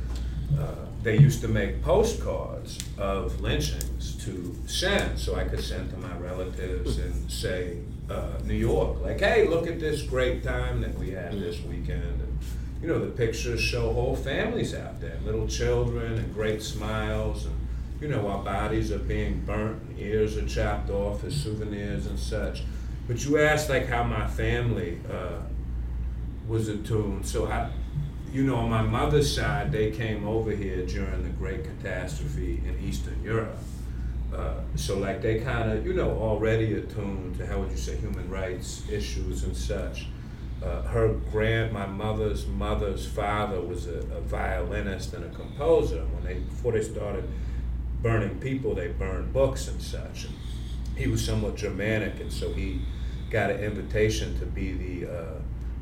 Uh, 0.58 0.86
they 1.04 1.18
used 1.18 1.42
to 1.42 1.50
make 1.50 1.82
postcards 1.82 2.80
of 2.98 3.42
lynchings 3.42 4.16
to 4.24 4.56
send, 4.66 5.20
so 5.20 5.36
I 5.36 5.44
could 5.44 5.60
send 5.60 5.90
to 5.90 5.98
my 5.98 6.16
relatives 6.20 7.00
and 7.00 7.30
say, 7.30 7.80
uh, 8.10 8.39
New 8.46 8.54
York, 8.54 9.02
like, 9.02 9.20
hey, 9.20 9.48
look 9.48 9.67
at 9.67 9.80
this 9.80 10.02
great 10.02 10.43
time 10.43 10.82
that 10.82 10.98
we 10.98 11.12
had 11.12 11.34
this 11.34 11.62
weekend. 11.62 12.04
And, 12.04 12.38
you 12.82 12.88
know, 12.88 13.00
the 13.00 13.12
pictures 13.12 13.60
show 13.60 13.91
whole 13.93 14.15
families 14.15 14.74
out 14.74 15.02
there, 15.02 15.17
little 15.26 15.48
children 15.48 16.13
and 16.13 16.34
great 16.34 16.62
smiles. 16.62 17.46
And, 17.46 17.56
you 18.00 18.08
know, 18.08 18.28
our 18.28 18.43
bodies 18.43 18.91
are 18.91 19.00
being 19.00 19.41
burnt 19.46 19.82
and 19.82 20.00
ears 20.00 20.38
are 20.38 20.46
chopped 20.46 20.89
off 20.89 21.24
as 21.24 21.36
souvenirs 21.36 22.06
and 22.06 22.20
such. 22.20 22.63
But 23.08 23.26
you 23.26 23.39
asked, 23.39 23.70
like, 23.70 23.88
how 23.88 24.04
my 24.04 24.28
family 24.28 25.00
uh, 25.12 25.39
was 26.48 26.67
attuned. 26.67 27.26
So 27.26 27.48
I, 27.48 27.70
you 28.32 28.43
know, 28.43 28.56
on 28.56 28.70
my 28.70 28.82
mother's 28.82 29.34
side, 29.34 29.72
they 29.72 29.91
came 29.91 30.28
over 30.28 30.52
here 30.52 30.86
during 30.86 31.24
the 31.24 31.30
Great 31.30 31.63
Catastrophe 31.63 32.62
in 32.65 32.78
Eastern 32.88 33.22
Europe. 33.24 33.58
Uh, 34.36 34.56
so, 34.76 34.98
like, 34.98 35.22
they 35.22 35.40
kind 35.40 35.72
of, 35.72 35.86
you 35.86 35.94
know, 35.94 36.12
already 36.12 36.74
attuned 36.74 37.38
to 37.38 37.46
how 37.46 37.60
would 37.60 37.72
you 37.72 37.78
say 37.78 37.96
human 37.96 38.30
rights 38.30 38.84
issues 38.90 39.44
and 39.44 39.56
such. 39.56 40.08
Uh, 40.63 40.82
her 40.84 41.10
grand, 41.32 41.72
my 41.72 41.86
mother's 41.86 42.48
mother's 42.48 43.06
father 43.06 43.62
was 43.62 43.88
a, 43.88 44.00
a 44.00 44.22
violinist 44.22 45.13
and 45.13 45.24
a 45.24 45.30
composer. 45.30 46.04
When 46.04 46.24
they 46.24 46.40
before 46.40 46.72
they 46.72 46.82
started 46.82 47.30
burning 48.02 48.40
people, 48.40 48.74
they 48.74 48.88
burned 48.88 49.32
books 49.32 49.68
and 49.68 49.82
such. 49.82 50.26
And 50.26 50.34
he 50.96 51.08
was 51.08 51.24
somewhat 51.24 51.56
Germanic, 51.56 52.20
and 52.20 52.34
so 52.34 52.52
he 52.54 52.82
got 53.30 53.52
an 53.52 53.60
invitation 53.60 54.38
to 54.40 54.46
be 54.46 54.74
the 54.74 55.12
uh, 55.12 55.34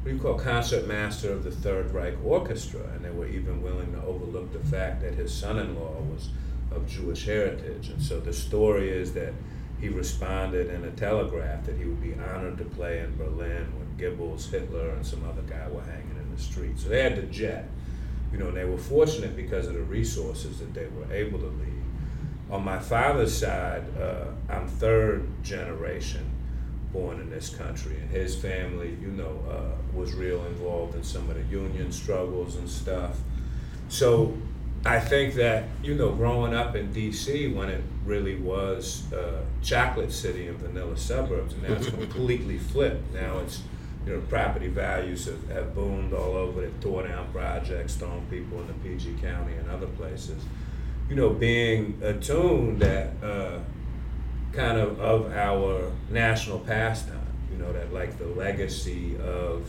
what 0.02 0.12
do 0.12 0.18
you 0.18 0.22
call 0.22 0.36
concert 0.38 0.88
master 0.88 1.32
of 1.32 1.44
the 1.44 1.52
Third 1.52 1.92
Reich 1.92 2.16
Orchestra, 2.24 2.82
and 2.94 3.04
they 3.04 3.10
were 3.10 3.28
even 3.28 3.62
willing 3.62 3.92
to 3.94 4.04
overlook 4.04 4.52
the 4.54 4.60
fact 4.60 5.02
that 5.02 5.16
his 5.16 5.34
son-in-law 5.34 6.02
was 6.14 6.30
of 6.76 6.88
Jewish 6.88 7.26
heritage. 7.26 7.90
And 7.90 8.02
so 8.02 8.20
the 8.20 8.34
story 8.34 8.90
is 8.90 9.14
that 9.14 9.34
he 9.80 9.90
responded 9.90 10.70
in 10.70 10.84
a 10.84 10.92
telegraph 10.92 11.66
that 11.66 11.78
he 11.78 11.86
would 11.86 12.02
be 12.02 12.14
honored 12.14 12.58
to 12.58 12.66
play 12.66 13.00
in 13.00 13.16
Berlin 13.18 13.72
when 13.78 13.98
Goebbels, 13.98 14.50
Hitler, 14.50 14.90
and 14.90 15.06
some 15.06 15.24
other 15.26 15.42
guy 15.42 15.68
were 15.70 15.82
hanging 15.82 16.18
in 16.18 16.36
the 16.36 16.42
street. 16.42 16.78
So 16.80 16.90
they 16.90 17.04
had 17.04 17.16
the 17.16 17.24
jet, 17.24 17.70
you 18.32 18.38
know, 18.38 18.48
and 18.48 18.58
they 18.58 18.66
were 18.66 18.78
fortunate 18.78 19.36
because 19.36 19.68
of 19.68 19.74
the 19.74 19.84
resources 19.84 20.60
that 20.60 20.74
they 20.74 20.88
were 20.88 21.12
able 21.14 21.40
to 21.40 21.48
leave. 21.48 21.84
On 22.50 22.64
my 22.64 22.80
father's 22.80 23.36
side, 23.36 23.84
uh, 24.00 24.26
I'm 24.50 24.68
third 24.68 25.28
generation 25.44 26.32
born 26.94 27.20
in 27.20 27.30
this 27.30 27.50
country, 27.50 27.98
and 27.98 28.10
his 28.10 28.36
family, 28.36 28.98
you 29.02 29.10
know, 29.10 29.40
uh, 29.50 29.98
was 29.98 30.14
real 30.14 30.46
involved 30.46 30.96
in 30.96 31.04
some 31.04 31.30
of 31.30 31.36
the 31.36 31.44
union 31.54 31.92
struggles 31.92 32.56
and 32.56 32.70
stuff. 32.70 33.18
So 33.90 34.38
I 34.86 35.00
think 35.00 35.34
that, 35.34 35.64
you 35.82 35.96
know, 35.96 36.12
growing 36.12 36.54
up 36.54 36.76
in 36.76 36.94
DC 36.94 37.54
when 37.56 37.70
it 37.70 37.84
really 38.06 38.36
was 38.36 39.12
uh, 39.12 39.42
chocolate 39.64 40.12
city 40.12 40.48
and 40.48 40.60
vanilla 40.60 40.96
suburbs, 40.96 41.56
and 41.56 41.64
now 41.64 41.74
it's 41.74 41.90
completely 42.02 42.60
flipped. 42.60 43.12
Now 43.12 43.40
it's, 43.40 43.64
you 44.06 44.14
know, 44.14 44.22
property 44.22 44.68
values 44.68 45.26
have, 45.26 45.50
have 45.50 45.74
boomed 45.74 46.14
all 46.14 46.36
over. 46.36 46.62
They 46.62 46.70
tore 46.82 47.08
down 47.08 47.32
projects, 47.32 47.96
thrown 47.96 48.28
people 48.30 48.62
into 48.62 48.74
PG 48.74 49.16
County 49.22 49.54
and 49.54 49.68
other 49.72 49.88
places. 49.88 50.44
You 51.10 51.16
know, 51.16 51.32
being 51.32 52.00
attuned 52.04 52.80
that 52.82 53.14
uh, 53.24 53.60
kind 54.54 54.78
of 54.78 55.00
of 55.00 55.32
our 55.34 55.92
national 56.12 56.60
pastime, 56.60 57.20
you 57.52 57.58
know, 57.58 57.74
that 57.74 57.92
like 57.92 58.20
the 58.20 58.28
legacy 58.28 59.18
of 59.18 59.68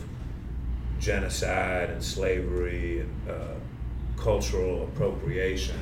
genocide 0.99 1.89
and 1.89 2.03
slavery 2.03 2.99
and 2.99 3.29
uh, 3.29 3.53
cultural 4.17 4.83
appropriation. 4.83 5.77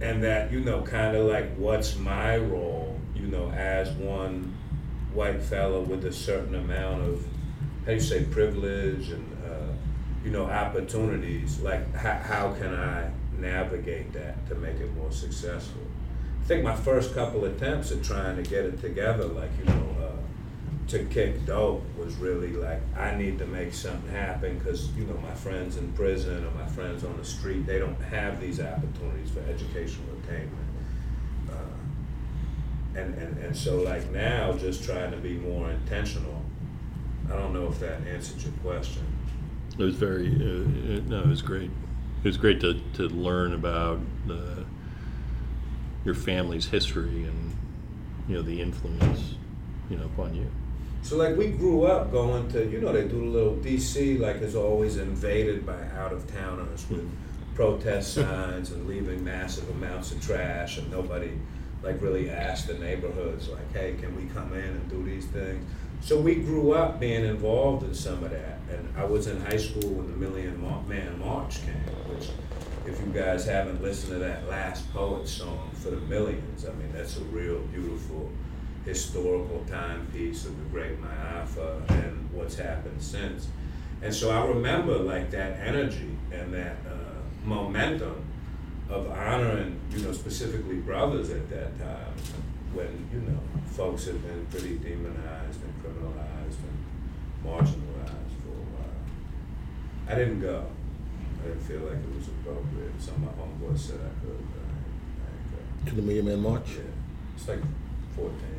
And 0.00 0.22
that, 0.22 0.50
you 0.52 0.60
know, 0.60 0.82
kind 0.82 1.16
of 1.16 1.26
like 1.26 1.54
what's 1.56 1.96
my 1.96 2.36
role, 2.36 3.00
you 3.14 3.26
know, 3.26 3.50
as 3.50 3.90
one 3.92 4.54
white 5.14 5.40
fellow 5.40 5.80
with 5.80 6.04
a 6.04 6.12
certain 6.12 6.56
amount 6.56 7.02
of 7.02 7.24
how 7.86 7.92
you 7.92 8.00
say 8.00 8.24
privilege 8.24 9.10
and 9.10 9.32
uh, 9.46 9.72
you 10.24 10.30
know 10.30 10.44
opportunities. 10.46 11.60
Like 11.60 11.94
how, 11.94 12.14
how 12.14 12.52
can 12.54 12.74
I 12.74 13.10
navigate 13.38 14.12
that 14.12 14.46
to 14.48 14.54
make 14.56 14.76
it 14.76 14.92
more 14.94 15.12
successful? 15.12 15.82
I 16.42 16.46
think 16.46 16.64
my 16.64 16.74
first 16.74 17.14
couple 17.14 17.44
attempts 17.44 17.90
at 17.92 18.02
trying 18.02 18.36
to 18.36 18.42
get 18.42 18.64
it 18.64 18.80
together, 18.80 19.24
like 19.24 19.50
you 19.58 19.64
know, 19.66 19.93
to 20.88 21.04
kick 21.06 21.46
dope, 21.46 21.82
was 21.96 22.14
really 22.16 22.52
like 22.52 22.80
I 22.96 23.14
need 23.14 23.38
to 23.38 23.46
make 23.46 23.72
something 23.72 24.10
happen 24.10 24.58
because 24.58 24.90
you 24.92 25.04
know 25.04 25.16
my 25.22 25.34
friends 25.34 25.76
in 25.76 25.92
prison 25.92 26.44
or 26.44 26.50
my 26.50 26.66
friends 26.66 27.04
on 27.04 27.16
the 27.16 27.24
street, 27.24 27.66
they 27.66 27.78
don't 27.78 28.00
have 28.02 28.40
these 28.40 28.60
opportunities 28.60 29.30
for 29.30 29.40
educational 29.40 30.08
attainment. 30.22 30.52
Uh, 31.50 32.98
and, 32.98 33.14
and, 33.14 33.38
and 33.38 33.56
so 33.56 33.80
like 33.80 34.10
now, 34.10 34.52
just 34.52 34.84
trying 34.84 35.10
to 35.10 35.16
be 35.16 35.34
more 35.34 35.70
intentional. 35.70 36.42
I 37.30 37.36
don't 37.36 37.54
know 37.54 37.68
if 37.68 37.80
that 37.80 38.06
answered 38.06 38.42
your 38.42 38.52
question. 38.62 39.02
It 39.78 39.82
was 39.82 39.96
very, 39.96 40.28
uh, 40.28 40.94
it, 40.96 41.06
no, 41.08 41.20
it 41.20 41.26
was 41.26 41.42
great. 41.42 41.70
It 42.22 42.28
was 42.28 42.36
great 42.36 42.60
to, 42.60 42.80
to 42.94 43.08
learn 43.08 43.54
about 43.54 44.00
the, 44.26 44.64
your 46.04 46.14
family's 46.14 46.66
history 46.66 47.24
and, 47.24 47.56
you 48.28 48.36
know, 48.36 48.42
the 48.42 48.60
influence, 48.60 49.34
you 49.90 49.96
know, 49.96 50.04
upon 50.04 50.34
you. 50.34 50.50
So 51.04 51.18
like 51.18 51.36
we 51.36 51.48
grew 51.48 51.84
up 51.84 52.10
going 52.10 52.50
to, 52.52 52.66
you 52.66 52.80
know, 52.80 52.90
they 52.90 53.02
do 53.02 53.20
the 53.20 53.26
little 53.26 53.56
DC 53.56 54.18
like 54.18 54.36
is 54.36 54.56
always 54.56 54.96
invaded 54.96 55.66
by 55.66 55.78
out 55.98 56.14
of 56.14 56.26
towners 56.32 56.88
with 56.88 57.06
protest 57.54 58.14
signs 58.14 58.70
and 58.70 58.88
leaving 58.88 59.22
massive 59.22 59.68
amounts 59.68 60.12
of 60.12 60.22
trash 60.22 60.78
and 60.78 60.90
nobody 60.90 61.32
like 61.82 62.00
really 62.00 62.30
asked 62.30 62.68
the 62.68 62.78
neighborhoods 62.78 63.50
like, 63.50 63.70
hey, 63.74 63.96
can 64.00 64.16
we 64.16 64.32
come 64.32 64.54
in 64.54 64.64
and 64.64 64.88
do 64.88 65.04
these 65.04 65.26
things? 65.26 65.62
So 66.00 66.18
we 66.18 66.36
grew 66.36 66.72
up 66.72 66.98
being 66.98 67.26
involved 67.26 67.84
in 67.84 67.94
some 67.94 68.24
of 68.24 68.30
that. 68.30 68.60
And 68.70 68.88
I 68.96 69.04
was 69.04 69.26
in 69.26 69.38
high 69.42 69.58
school 69.58 69.90
when 69.90 70.06
the 70.10 70.16
Million 70.16 70.58
Man 70.88 71.20
March 71.20 71.60
came, 71.66 71.74
which 72.14 72.30
if 72.86 72.98
you 72.98 73.12
guys 73.12 73.44
haven't 73.44 73.82
listened 73.82 74.14
to 74.14 74.18
that 74.20 74.48
last 74.48 74.90
poet 74.94 75.28
song 75.28 75.70
for 75.74 75.90
the 75.90 76.00
millions, 76.00 76.64
I 76.64 76.72
mean, 76.72 76.90
that's 76.94 77.18
a 77.18 77.24
real 77.24 77.58
beautiful 77.58 78.30
historical 78.84 79.64
timepiece 79.68 80.44
of 80.44 80.56
the 80.56 80.64
great 80.64 81.00
Ma'afa 81.00 81.88
and 81.90 82.30
what's 82.32 82.56
happened 82.56 83.00
since. 83.02 83.48
And 84.02 84.14
so 84.14 84.30
I 84.30 84.46
remember 84.46 84.98
like 84.98 85.30
that 85.30 85.58
energy 85.60 86.16
and 86.30 86.52
that 86.52 86.76
uh, 86.86 87.46
momentum 87.46 88.22
of 88.90 89.10
honoring, 89.10 89.80
you 89.90 90.00
know, 90.00 90.12
specifically 90.12 90.76
brothers 90.76 91.30
at 91.30 91.48
that 91.48 91.78
time 91.78 92.12
when, 92.74 93.08
you 93.12 93.20
know, 93.20 93.38
folks 93.70 94.04
had 94.04 94.22
been 94.22 94.46
pretty 94.50 94.76
demonized 94.78 95.60
and 95.62 95.74
criminalized 95.82 96.58
and 96.60 97.44
marginalized 97.44 98.34
for 98.42 98.52
a 98.52 98.66
while. 98.76 100.08
I 100.08 100.14
didn't 100.14 100.40
go. 100.40 100.66
I 101.42 101.48
didn't 101.48 101.62
feel 101.62 101.80
like 101.80 101.98
it 101.98 102.16
was 102.16 102.28
appropriate. 102.28 102.92
Some 102.98 103.14
of 103.14 103.22
my 103.22 103.42
homeboys 103.42 103.78
said 103.78 104.00
I 104.00 104.24
could, 104.24 104.38
but 104.52 104.64
I 104.64 104.72
didn't, 104.84 105.08
I 105.24 105.30
didn't 105.32 105.84
go. 105.84 105.90
To 105.90 105.96
the 105.96 106.02
Million 106.02 106.26
Man 106.26 106.40
March? 106.40 106.68
Yeah, 106.76 106.82
it's 107.36 107.48
like 107.48 107.60
14 108.16 108.30
or 108.30 108.32
something. 108.32 108.53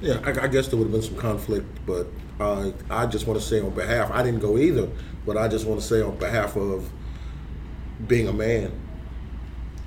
Yeah, 0.00 0.20
I, 0.24 0.44
I 0.44 0.48
guess 0.48 0.68
there 0.68 0.78
would 0.78 0.86
have 0.86 0.92
been 0.92 1.02
some 1.02 1.16
conflict, 1.16 1.66
but 1.86 2.08
uh, 2.40 2.72
I 2.90 3.06
just 3.06 3.26
want 3.26 3.40
to 3.40 3.46
say 3.46 3.60
on 3.60 3.70
behalf, 3.70 4.10
I 4.10 4.22
didn't 4.22 4.40
go 4.40 4.58
either, 4.58 4.88
but 5.24 5.36
I 5.36 5.46
just 5.46 5.66
want 5.66 5.80
to 5.80 5.86
say 5.86 6.02
on 6.02 6.16
behalf 6.16 6.56
of 6.56 6.90
being 8.08 8.26
a 8.26 8.32
man, 8.32 8.72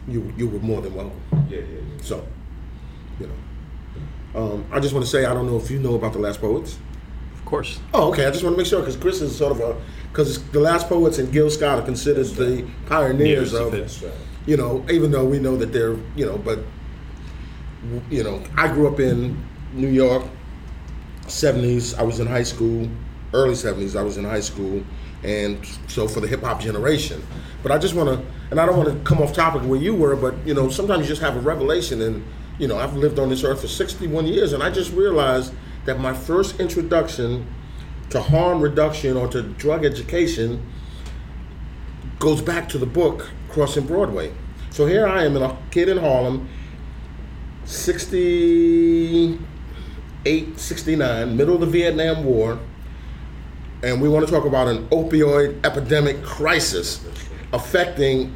you 0.08 0.34
you 0.38 0.48
were 0.48 0.60
more 0.60 0.82
than 0.82 0.94
welcome. 0.96 1.20
Yeah, 1.50 1.60
yeah, 1.60 1.66
yeah. 1.66 2.02
So, 2.02 2.26
you 3.20 3.28
know, 3.28 3.34
um, 4.42 4.66
I 4.72 4.80
just 4.80 4.94
want 4.94 5.06
to 5.06 5.12
say 5.12 5.26
I 5.26 5.34
don't 5.34 5.48
know 5.48 5.58
if 5.58 5.70
you 5.70 5.80
know 5.80 5.96
about 5.96 6.14
the 6.14 6.20
Last 6.20 6.40
Poets. 6.40 6.78
Of 7.34 7.44
course. 7.46 7.80
Oh, 7.94 8.10
okay. 8.10 8.26
I 8.26 8.32
just 8.32 8.44
want 8.44 8.56
to 8.56 8.58
make 8.58 8.68
sure 8.68 8.80
because 8.80 8.96
Chris 8.98 9.22
is 9.22 9.36
sort 9.36 9.52
of 9.52 9.60
a 9.60 9.76
because 10.12 10.42
the 10.50 10.60
Last 10.60 10.88
Poets 10.88 11.18
and 11.18 11.32
Gil 11.32 11.50
Scott 11.50 11.80
are 11.80 11.86
considered 11.86 12.28
the 12.28 12.66
pioneers 12.88 13.52
Nears 13.52 13.54
of 13.54 13.74
of 13.74 13.74
it. 13.74 14.12
You 14.48 14.58
know, 14.58 14.86
even 14.90 15.12
though 15.12 15.26
we 15.26 15.40
know 15.40 15.58
that 15.58 15.74
they're, 15.74 15.98
you 16.16 16.26
know, 16.26 16.38
but, 16.38 16.60
you 18.10 18.24
know, 18.24 18.44
I 18.58 18.68
grew 18.68 18.88
up 18.88 19.00
in 19.00 19.44
New 19.74 19.88
York, 19.88 20.24
70s. 21.24 21.98
I 21.98 22.04
was 22.04 22.20
in 22.20 22.28
high 22.28 22.44
school, 22.44 22.90
early 23.34 23.54
70s. 23.54 23.96
I 23.96 24.04
was 24.04 24.18
in 24.18 24.26
high 24.26 24.40
school, 24.40 24.84
and 25.24 25.66
so 25.88 26.08
for 26.08 26.20
the 26.20 26.28
hip 26.28 26.42
hop 26.42 26.60
generation. 26.60 27.26
But 27.64 27.72
I 27.72 27.78
just 27.78 27.94
want 27.96 28.10
to, 28.10 28.26
and 28.52 28.60
I 28.60 28.66
don't 28.66 28.78
want 28.78 28.90
to 28.90 29.00
come 29.04 29.22
off 29.22 29.34
topic 29.34 29.64
where 29.64 29.80
you 29.80 29.96
were, 29.96 30.16
but 30.16 30.36
you 30.46 30.54
know, 30.54 30.70
sometimes 30.70 31.04
you 31.04 31.08
just 31.08 31.22
have 31.22 31.36
a 31.36 31.42
revelation, 31.42 32.02
and 32.02 32.24
you 32.58 32.68
know, 32.68 32.78
I've 32.78 32.96
lived 32.96 33.20
on 33.20 33.30
this 33.30 33.44
earth 33.44 33.62
for 33.62 33.68
61 33.68 34.28
years, 34.28 34.54
and 34.54 34.64
I 34.64 34.70
just 34.70 34.92
realized 34.94 35.54
that 35.86 36.00
my 36.00 36.14
first 36.14 36.60
introduction 36.60 37.48
to 38.10 38.22
harm 38.22 38.62
reduction 38.62 39.18
or 39.18 39.28
to 39.28 39.42
drug 39.42 39.84
education 39.84 40.66
goes 42.20 42.42
back 42.42 42.70
to 42.70 42.78
the 42.78 42.86
book 42.86 43.30
Crossing 43.50 43.86
Broadway. 43.86 44.32
So 44.70 44.86
here 44.86 45.08
I 45.08 45.24
am, 45.24 45.36
a 45.38 45.58
kid 45.72 45.90
in 45.90 45.98
Harlem, 45.98 46.48
68, 47.66 49.40
69, 50.60 51.36
middle 51.38 51.56
of 51.56 51.62
the 51.62 51.68
Vietnam 51.68 52.24
War, 52.24 52.60
and 53.84 54.00
we 54.02 54.08
want 54.08 54.26
to 54.26 54.32
talk 54.32 54.46
about 54.46 54.68
an 54.68 54.88
opioid 54.90 55.66
epidemic 55.66 56.24
crisis 56.24 57.04
affecting, 57.54 58.36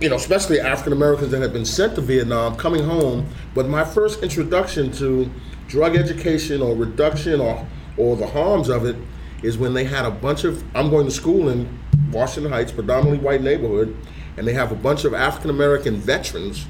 you 0.00 0.08
know, 0.10 0.16
especially 0.16 0.60
African 0.60 0.92
Americans 0.92 1.30
that 1.30 1.40
had 1.40 1.52
been 1.52 1.64
sent 1.64 1.94
to 1.94 2.00
Vietnam 2.00 2.56
coming 2.56 2.84
home. 2.84 3.26
But 3.54 3.68
my 3.68 3.84
first 3.84 4.22
introduction 4.22 4.92
to 4.92 5.30
drug 5.68 5.96
education 5.96 6.60
or 6.60 6.76
reduction 6.76 7.40
or, 7.40 7.66
or 7.96 8.16
the 8.16 8.26
harms 8.26 8.68
of 8.68 8.84
it 8.84 8.96
is 9.42 9.58
when 9.58 9.74
they 9.74 9.84
had 9.84 10.04
a 10.04 10.10
bunch 10.10 10.44
of, 10.44 10.62
I'm 10.76 10.90
going 10.90 11.06
to 11.06 11.10
school 11.10 11.48
in 11.48 11.78
Washington 12.10 12.52
Heights, 12.52 12.72
predominantly 12.72 13.24
white 13.24 13.42
neighborhood, 13.42 13.96
and 14.36 14.46
they 14.46 14.52
have 14.52 14.70
a 14.70 14.76
bunch 14.76 15.04
of 15.04 15.14
African 15.14 15.50
American 15.50 15.96
veterans 15.96 16.66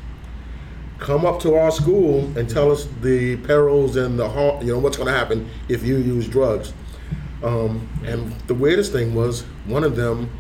come 1.03 1.27
up 1.27 1.41
to 1.41 1.57
our 1.57 1.73
school 1.73 2.21
and 2.39 2.49
tell 2.49 2.71
us 2.71 2.87
the 3.01 3.37
perils 3.39 3.97
and 3.97 4.17
the 4.17 4.29
harm, 4.29 4.65
you 4.65 4.73
know, 4.73 4.79
what's 4.79 4.97
going 4.97 5.09
to 5.09 5.13
happen 5.13 5.51
if 5.69 5.83
you 5.83 5.97
use 5.97 6.29
drugs. 6.29 6.73
Um, 7.43 7.89
and 8.05 8.31
the 8.47 8.55
weirdest 8.55 8.93
thing 8.93 9.13
was 9.13 9.43
one 9.67 9.83
of 9.83 9.97
them 9.97 10.31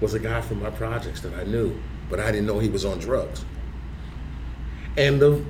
was 0.00 0.14
a 0.14 0.18
guy 0.18 0.40
from 0.40 0.62
my 0.62 0.70
projects 0.70 1.20
that 1.20 1.34
I 1.34 1.44
knew, 1.44 1.78
but 2.08 2.18
I 2.18 2.32
didn't 2.32 2.46
know 2.46 2.58
he 2.58 2.70
was 2.70 2.86
on 2.86 2.98
drugs. 2.98 3.44
And 4.96 5.20
the, 5.20 5.44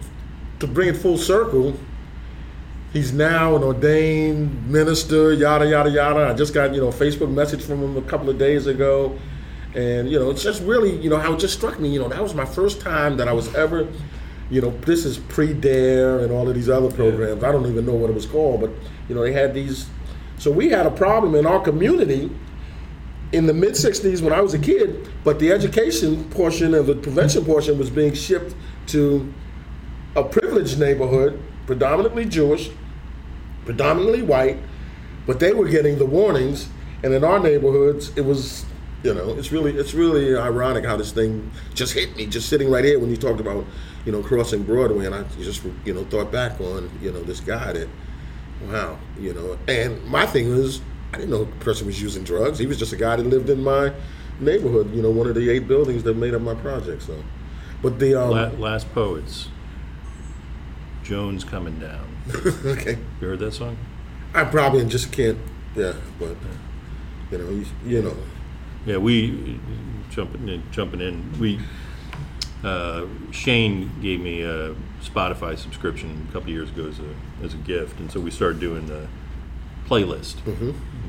to 0.59 0.66
bring 0.66 0.88
it 0.88 0.96
full 0.96 1.16
circle, 1.16 1.79
he's 2.92 3.12
now 3.12 3.55
an 3.55 3.62
ordained 3.62 4.68
minister, 4.68 5.33
yada 5.33 5.68
yada 5.68 5.90
yada. 5.90 6.29
I 6.29 6.35
just 6.35 6.52
got 6.52 6.74
you 6.74 6.81
know 6.81 6.88
a 6.88 6.92
Facebook 6.92 7.33
message 7.33 7.62
from 7.62 7.83
him 7.83 7.96
a 7.96 8.02
couple 8.02 8.29
of 8.29 8.37
days 8.37 8.66
ago, 8.66 9.16
and 9.76 10.11
you 10.11 10.18
know 10.18 10.31
it's 10.31 10.42
just 10.42 10.61
really 10.64 10.96
you 10.96 11.09
know 11.09 11.18
how 11.18 11.35
it 11.35 11.38
just 11.38 11.55
struck 11.55 11.79
me. 11.79 11.88
You 11.88 12.00
know 12.00 12.09
that 12.09 12.20
was 12.20 12.35
my 12.35 12.44
first 12.44 12.81
time 12.81 13.16
that 13.18 13.29
I 13.29 13.33
was 13.33 13.55
ever, 13.55 13.87
you 14.50 14.61
know, 14.61 14.70
this 14.70 15.04
is 15.04 15.18
pre 15.18 15.52
Dare 15.52 16.20
and 16.20 16.30
all 16.32 16.48
of 16.48 16.54
these 16.54 16.68
other 16.68 16.90
programs. 16.90 17.42
I 17.42 17.52
don't 17.52 17.66
even 17.66 17.85
know 17.85 17.94
what 17.94 18.11
it 18.11 18.14
was 18.14 18.26
called, 18.26 18.61
but 18.61 18.70
you 19.09 19.14
know 19.14 19.22
they 19.22 19.32
had 19.32 19.54
these. 19.54 19.88
So 20.38 20.50
we 20.50 20.68
had 20.68 20.87
a 20.87 20.90
problem 20.90 21.35
in 21.35 21.46
our 21.46 21.61
community 21.61 22.30
in 23.32 23.46
the 23.46 23.54
mid 23.54 23.72
60s 23.72 24.22
when 24.22 24.32
I 24.32 24.40
was 24.40 24.54
a 24.54 24.59
kid, 24.59 25.09
but 25.24 25.38
the 25.38 25.50
education 25.52 26.24
portion 26.30 26.74
and 26.74 26.87
the 26.87 26.94
prevention 26.94 27.44
portion 27.44 27.78
was 27.78 27.90
being 27.90 28.14
shipped 28.14 28.54
to 28.88 29.32
a 30.14 30.22
privileged 30.22 30.78
neighborhood, 30.78 31.42
predominantly 31.66 32.24
Jewish, 32.24 32.70
predominantly 33.64 34.22
white, 34.22 34.59
but 35.26 35.40
they 35.40 35.52
were 35.52 35.68
getting 35.68 35.98
the 35.98 36.06
warnings. 36.06 36.68
And 37.02 37.12
in 37.12 37.24
our 37.24 37.38
neighborhoods, 37.38 38.16
it 38.16 38.24
was, 38.24 38.64
you 39.02 39.12
know, 39.12 39.37
it's 39.37 39.52
really, 39.52 39.76
it's 39.76 39.92
really 39.92 40.37
ironic 40.37 40.85
how 40.85 40.96
this 40.96 41.12
thing 41.12 41.50
just 41.74 41.92
hit 41.92 42.16
me, 42.16 42.26
just 42.26 42.48
sitting 42.48 42.70
right 42.70 42.85
here 42.85 42.98
when 42.98 43.11
you 43.11 43.16
talked 43.16 43.40
about, 43.40 43.66
you 44.07 44.12
know, 44.12 44.23
crossing 44.23 44.62
Broadway, 44.62 45.05
and 45.05 45.14
I 45.14 45.25
just, 45.40 45.62
you 45.85 45.92
know, 45.92 46.05
thought 46.05 46.31
back 46.31 46.61
on, 46.61 46.88
you 47.03 47.12
know, 47.12 47.23
this 47.25 47.40
guy 47.40 47.73
that, 47.73 47.88
wow, 48.62 48.99
you 49.19 49.35
know, 49.35 49.59
and 49.66 50.03
my 50.05 50.25
thing 50.25 50.49
was, 50.49 50.81
I 51.12 51.19
didn't 51.19 51.31
know 51.31 51.45
the 51.45 51.64
person 51.64 51.87
was 51.87 52.01
using 52.01 52.23
drugs. 52.23 52.59
He 52.59 52.66
was 52.66 52.79
just 52.79 52.92
a 52.92 52.97
guy 52.97 53.16
that 53.16 53.27
lived 53.27 53.51
in 53.51 53.62
my 53.62 53.92
neighborhood, 54.38 54.95
you 54.95 55.03
know, 55.03 55.11
one 55.11 55.27
of 55.27 55.35
the 55.35 55.51
eight 55.51 55.66
buildings 55.66 56.05
that 56.05 56.16
made 56.16 56.35
up 56.35 56.40
my 56.40 56.55
project. 56.55 57.03
So, 57.03 57.23
but 57.83 57.99
the 57.99 58.14
um, 58.14 58.31
La- 58.31 58.71
last 58.71 58.92
poets. 58.95 59.49
Jones 61.03 61.45
coming 61.45 61.79
down. 61.79 62.07
okay. 62.64 62.99
You 63.21 63.29
heard 63.29 63.38
that 63.40 63.55
song? 63.55 63.77
I 64.35 64.45
probably 64.45 64.85
just 64.87 65.12
can't. 65.12 65.38
Yeah, 65.75 65.95
but 66.19 66.37
you 67.31 67.38
know, 67.38 67.51
you, 67.51 67.66
you 67.85 68.03
know. 68.03 68.16
Yeah, 68.85 68.99
we 68.99 69.61
jumping 70.11 70.49
in, 70.49 70.62
jumping 70.71 71.01
in. 71.01 71.38
We 71.38 71.61
uh, 72.64 73.07
Shane 73.31 73.90
gave 74.01 74.21
me 74.21 74.42
a 74.42 74.75
Spotify 75.03 75.57
subscription 75.59 76.27
a 76.29 76.33
couple 76.33 76.51
years 76.51 76.71
ago 76.71 76.87
as 76.88 76.99
a 76.99 77.14
as 77.45 77.55
a 77.55 77.59
gift, 77.59 77.99
and 78.01 78.11
so 78.11 78.21
we 78.21 78.31
started 78.31 78.61
doing 78.61 78.87
the 78.87 79.07
playlist. 79.87 80.37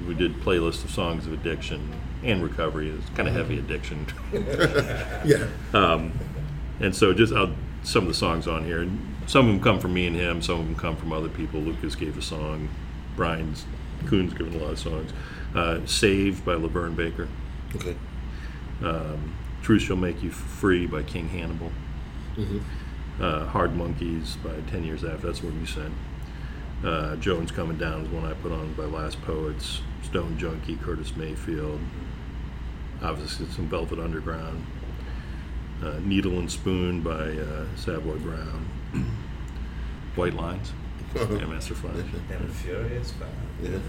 We 0.07 0.13
did 0.13 0.35
playlist 0.41 0.83
of 0.83 0.91
songs 0.91 1.25
of 1.25 1.33
addiction 1.33 1.93
and 2.23 2.43
recovery. 2.43 2.89
It's 2.89 3.09
kind 3.15 3.27
of 3.27 3.33
heavy 3.35 3.57
addiction, 3.59 4.05
Yeah. 5.25 5.47
and 6.79 6.95
so 6.95 7.13
just 7.13 7.33
I'll 7.33 7.53
some 7.83 8.03
of 8.03 8.07
the 8.09 8.13
songs 8.13 8.47
on 8.47 8.65
here. 8.65 8.81
And 8.81 9.15
some 9.27 9.47
of 9.47 9.53
them 9.53 9.63
come 9.63 9.79
from 9.79 9.93
me 9.93 10.07
and 10.07 10.15
him. 10.15 10.41
Some 10.41 10.59
of 10.59 10.65
them 10.65 10.75
come 10.75 10.95
from 10.97 11.11
other 11.13 11.29
people. 11.29 11.59
Lucas 11.61 11.95
gave 11.95 12.17
a 12.17 12.21
song. 12.21 12.69
Brian's 13.15 13.65
Coon's 14.05 14.33
given 14.33 14.53
a 14.53 14.57
lot 14.63 14.71
of 14.73 14.79
songs. 14.79 15.11
Uh, 15.55 15.79
Saved 15.85 16.45
by 16.45 16.53
LaVern 16.55 16.95
Baker. 16.95 17.27
Okay. 17.75 17.95
Truth 19.67 19.81
Shall 19.81 19.97
Make 19.97 20.23
You 20.23 20.31
Free 20.31 20.87
by 20.87 21.03
King 21.03 21.27
Hannibal. 21.27 21.73
Mm-hmm. 22.37 22.59
Uh, 23.21 23.47
Hard 23.47 23.75
Monkeys 23.75 24.37
by 24.37 24.53
Ten 24.71 24.85
Years 24.85 25.03
After. 25.03 25.27
That's 25.27 25.43
what 25.43 25.53
you 25.55 25.65
sent. 25.65 25.93
Uh, 26.85 27.17
Jones 27.17 27.51
Coming 27.51 27.77
Down 27.77 28.05
is 28.05 28.07
one 28.07 28.23
I 28.23 28.33
put 28.35 28.53
on 28.53 28.71
by 28.75 28.83
Last 28.85 29.21
Poets. 29.23 29.81
Stone 30.03 30.37
Junkie, 30.37 30.77
Curtis 30.77 31.17
Mayfield. 31.17 31.81
Obviously, 33.01 33.45
some 33.47 33.67
Velvet 33.67 33.99
Underground. 33.99 34.65
Uh, 35.83 35.99
Needle 36.01 36.39
and 36.39 36.49
Spoon 36.49 37.01
by 37.01 37.31
uh, 37.31 37.65
Savoy 37.75 38.19
Brown. 38.19 38.69
White 40.15 40.35
Lines. 40.35 40.71
yeah, 41.13 41.45
Master 41.45 41.75
Flash. 41.75 42.05
And 42.31 42.49
a 42.49 42.53
Furious 42.53 43.11
Five. 43.11 43.27
Yeah. 43.61 43.79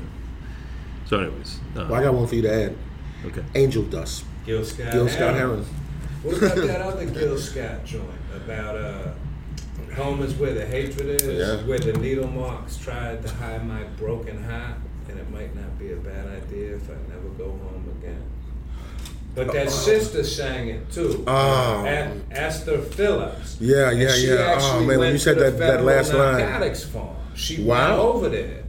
So, 1.07 1.21
anyways, 1.21 1.61
uh, 1.77 1.87
Well, 1.88 1.95
I 1.95 2.03
got 2.03 2.14
one 2.14 2.27
for 2.27 2.35
you 2.35 2.43
to 2.43 2.53
add. 2.53 2.77
okay. 3.27 3.45
Angel 3.55 3.85
Dust. 3.85 4.25
Gil 4.48 4.64
Scott. 4.64 4.92
Gil 4.92 5.08
Scott 5.11 5.34
Heron. 5.34 5.62
What 6.22 6.38
about 6.38 6.56
that 6.66 6.80
other 6.80 7.04
Gil 7.04 7.37
Scott 7.37 7.84
joint 7.84 8.08
about 8.34 8.76
uh, 8.76 9.08
home 9.94 10.22
is 10.22 10.32
where 10.37 10.54
the 10.54 10.64
hatred 10.64 11.20
is, 11.20 11.22
Yeah. 11.38 11.66
where 11.66 11.78
the 11.78 11.92
needle 11.92 12.26
marks 12.28 12.78
tried 12.78 13.20
to 13.26 13.34
hide 13.34 13.66
my 13.68 13.82
broken 13.98 14.42
heart, 14.42 14.76
and 15.11 15.18
it 15.18 15.30
might 15.30 15.54
not 15.54 15.78
be 15.78 15.92
a 15.92 15.96
bad 15.96 16.26
idea 16.28 16.76
if 16.76 16.88
I 16.88 16.94
never 17.12 17.28
go 17.37 17.44
home 17.50 17.94
again. 18.00 18.22
But 19.34 19.52
that 19.52 19.70
sister 19.70 20.24
sang 20.24 20.68
it 20.68 20.90
too. 20.90 21.24
Oh. 21.26 21.84
A- 21.87 22.18
Esther 22.30 22.78
Phillips. 22.78 23.58
Yeah, 23.61 23.90
yeah, 23.90 24.14
yeah. 24.16 24.56
Oh, 24.58 24.82
man, 24.82 24.98
when 24.98 25.12
you 25.12 25.18
said 25.18 25.38
that- 25.40 25.58
that 25.58 25.84
last 25.84 26.14
line. 26.14 26.38
narcotics 26.38 26.84
farm. 26.84 27.16
She 27.34 27.62
Wow. 27.62 27.88
went 27.90 28.00
over 28.16 28.28
there. 28.30 28.64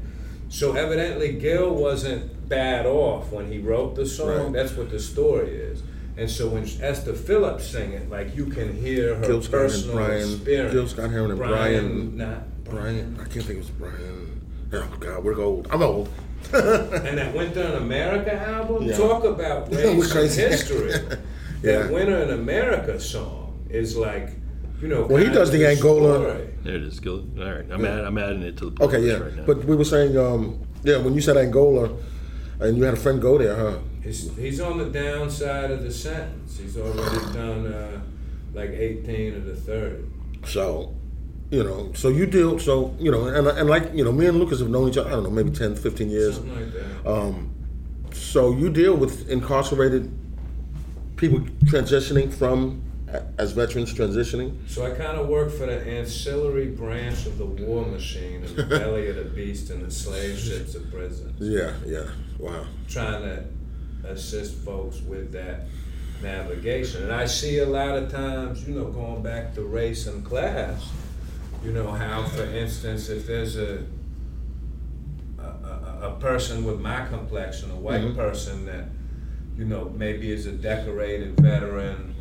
So 0.50 0.74
evidently 0.74 1.32
Gil 1.34 1.74
wasn't 1.74 2.30
bad 2.50 2.86
off 2.86 3.32
when 3.32 3.52
he 3.52 3.60
wrote 3.60 3.96
the 3.96 4.06
song. 4.06 4.28
Right. 4.28 4.54
That's 4.54 4.74
what 4.76 4.90
the 4.90 5.00
story 5.00 5.50
is. 5.52 5.82
And 6.18 6.30
so 6.30 6.50
when 6.50 6.64
Esther 6.82 7.14
Phillips 7.14 7.66
sang 7.66 7.94
it, 7.94 8.10
like 8.10 8.36
you 8.36 8.48
can 8.48 8.76
hear 8.76 9.16
her 9.16 9.26
Gil 9.26 9.42
Scott 9.42 9.62
and 9.62 9.70
personal 9.72 9.96
Brian- 9.96 10.32
experience. 10.34 10.74
Gil 10.74 10.88
Scott 10.88 11.10
Heron 11.12 11.32
and 11.32 11.40
Brian- 11.40 12.18
not 12.18 12.64
Brian. 12.66 13.16
I 13.20 13.24
can't 13.24 13.46
think 13.46 13.50
it 13.52 13.58
was 13.58 13.70
Brian. 13.70 14.42
Oh 14.74 14.88
God, 15.00 15.24
we're 15.24 15.40
old. 15.40 15.68
I'm 15.72 15.82
old. 15.82 16.10
And 16.54 17.18
that 17.18 17.36
Winter 17.36 17.62
in 17.62 17.74
America 17.76 18.34
album, 18.34 18.84
Yeah. 18.84 18.98
talk 18.98 19.24
about 19.24 19.72
race 19.74 20.12
crazy. 20.12 20.42
history. 20.42 20.92
Yeah. 21.62 21.80
That 21.84 21.92
Winter 21.92 22.18
in 22.24 22.30
America 22.30 22.98
song 23.02 23.60
is 23.70 23.98
like, 23.98 24.30
you 24.82 24.88
know. 24.88 25.06
Well, 25.08 25.22
he 25.22 25.30
does 25.30 25.52
the 25.52 25.66
Angola- 25.68 26.20
story. 26.20 26.48
There 26.64 26.76
it 26.76 26.84
is. 26.84 27.00
Gil- 27.02 27.28
All 27.38 27.44
right. 27.52 27.66
I'm, 27.70 27.84
add, 27.84 28.06
I'm 28.06 28.18
adding 28.18 28.44
it 28.44 28.56
to 28.58 28.70
the 28.70 28.72
playlist 28.72 28.88
Okay, 28.88 29.08
yeah. 29.08 29.14
right 29.18 29.36
now. 29.36 29.44
But 29.46 29.66
we 29.66 29.76
were 29.76 29.84
saying, 29.84 30.18
um, 30.18 30.60
yeah, 30.84 30.98
when 30.98 31.14
you 31.14 31.20
said 31.22 31.36
Angola, 31.36 31.90
and 32.60 32.78
you 32.78 32.84
had 32.84 32.94
a 32.94 32.98
friend 32.98 33.22
go 33.22 33.38
there, 33.38 33.56
huh? 33.56 33.80
He's, 34.04 34.36
he's 34.36 34.60
on 34.60 34.78
the 34.78 34.90
downside 34.90 35.72
of 35.72 35.84
the 35.84 35.92
sentence. 35.92 36.58
He's 36.58 36.78
already 36.78 37.34
done 37.34 37.68
uh, 37.68 38.02
like 38.54 38.72
18 38.72 39.36
of 39.36 39.46
the 39.46 39.56
30. 39.56 40.04
So, 40.46 40.96
you 41.52 41.64
know, 41.64 41.92
so 41.94 42.10
you 42.10 42.26
deal, 42.26 42.60
so, 42.60 42.96
you 43.00 43.12
know, 43.12 43.28
and, 43.28 43.48
and 43.48 43.70
like, 43.70 43.94
you 43.94 44.04
know, 44.04 44.12
me 44.12 44.28
and 44.28 44.38
Lucas 44.40 44.60
have 44.60 44.70
known 44.70 44.90
each 44.90 44.98
other, 44.98 45.10
I 45.10 45.14
don't 45.14 45.24
know, 45.24 45.32
maybe 45.32 45.52
10, 45.52 45.76
15 45.76 46.10
years. 46.10 46.36
Something 46.36 46.56
like 46.56 46.74
that. 46.74 47.10
Um, 47.10 47.54
so 48.14 48.52
you 48.56 48.70
deal 48.70 48.96
with 48.96 49.30
incarcerated 49.30 50.12
people 51.16 51.40
transitioning 51.66 52.34
from, 52.34 52.82
as 53.38 53.52
veterans 53.54 53.94
transitioning. 53.94 54.58
So 54.68 54.86
I 54.86 54.92
kind 54.92 55.18
of 55.18 55.28
work 55.28 55.52
for 55.52 55.66
the 55.66 55.82
ancillary 55.82 56.68
branch 56.68 57.26
of 57.26 57.38
the 57.38 57.46
war 57.46 57.86
machine 57.86 58.44
in 58.44 58.56
the 58.56 58.64
belly 58.64 59.08
of 59.10 59.16
the 59.16 59.24
beast 59.26 59.70
and 59.72 59.86
the 59.86 59.92
slave 59.92 60.38
ships 60.38 60.76
of 60.76 60.92
prisons. 60.92 61.36
Yeah, 61.40 61.74
yeah. 61.86 62.06
Wow. 62.38 62.66
trying 62.88 63.24
to 63.24 63.44
assist 64.08 64.56
folks 64.60 65.02
with 65.02 65.32
that 65.34 65.66
navigation. 66.22 67.04
And 67.04 67.12
I 67.12 67.26
see 67.26 67.60
a 67.60 67.66
lot 67.66 67.98
of 67.98 68.12
times, 68.12 68.68
you 68.68 68.76
know, 68.76 68.86
going 68.86 69.22
back 69.24 69.54
to 69.56 69.64
race 69.64 70.08
and 70.08 70.24
class, 70.24 70.88
you 71.64 71.72
know, 71.74 71.92
how, 71.92 72.24
for 72.26 72.44
instance, 72.44 73.10
if 73.10 73.26
there's 73.28 73.58
a 73.58 73.84
a, 75.38 75.42
a, 75.44 76.00
a 76.16 76.18
person 76.20 76.64
with 76.66 76.80
my 76.80 77.06
complexion, 77.08 77.72
a 77.72 77.76
white 77.76 78.02
Mhm. 78.02 78.16
person 78.16 78.66
that, 78.66 78.86
you 79.58 79.66
know, 79.66 79.90
maybe 79.98 80.32
is 80.32 80.46
a 80.46 80.52
decorated 80.52 81.38
veteran 81.40 82.14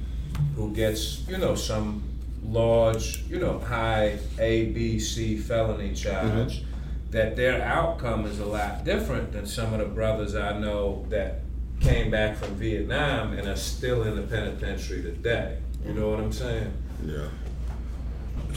who 0.56 0.72
gets, 0.72 1.26
you 1.28 1.38
know, 1.38 1.54
some 1.54 2.02
large, 2.44 3.22
you 3.28 3.38
know, 3.38 3.58
high 3.58 4.18
A, 4.38 4.66
B, 4.66 4.98
C 4.98 5.36
felony 5.36 5.94
charge, 5.94 6.60
mm-hmm. 6.60 7.10
that 7.10 7.36
their 7.36 7.62
outcome 7.62 8.26
is 8.26 8.40
a 8.40 8.46
lot 8.46 8.84
different 8.84 9.32
than 9.32 9.46
some 9.46 9.72
of 9.72 9.80
the 9.80 9.86
brothers 9.86 10.34
I 10.34 10.58
know 10.58 11.06
that 11.10 11.40
came 11.80 12.10
back 12.10 12.36
from 12.36 12.54
Vietnam 12.54 13.32
and 13.32 13.48
are 13.48 13.56
still 13.56 14.02
in 14.02 14.16
the 14.16 14.22
penitentiary 14.22 15.02
today. 15.02 15.58
You 15.86 15.92
know 15.94 16.10
what 16.10 16.20
I'm 16.20 16.32
saying? 16.32 16.72
Yeah. 17.04 17.28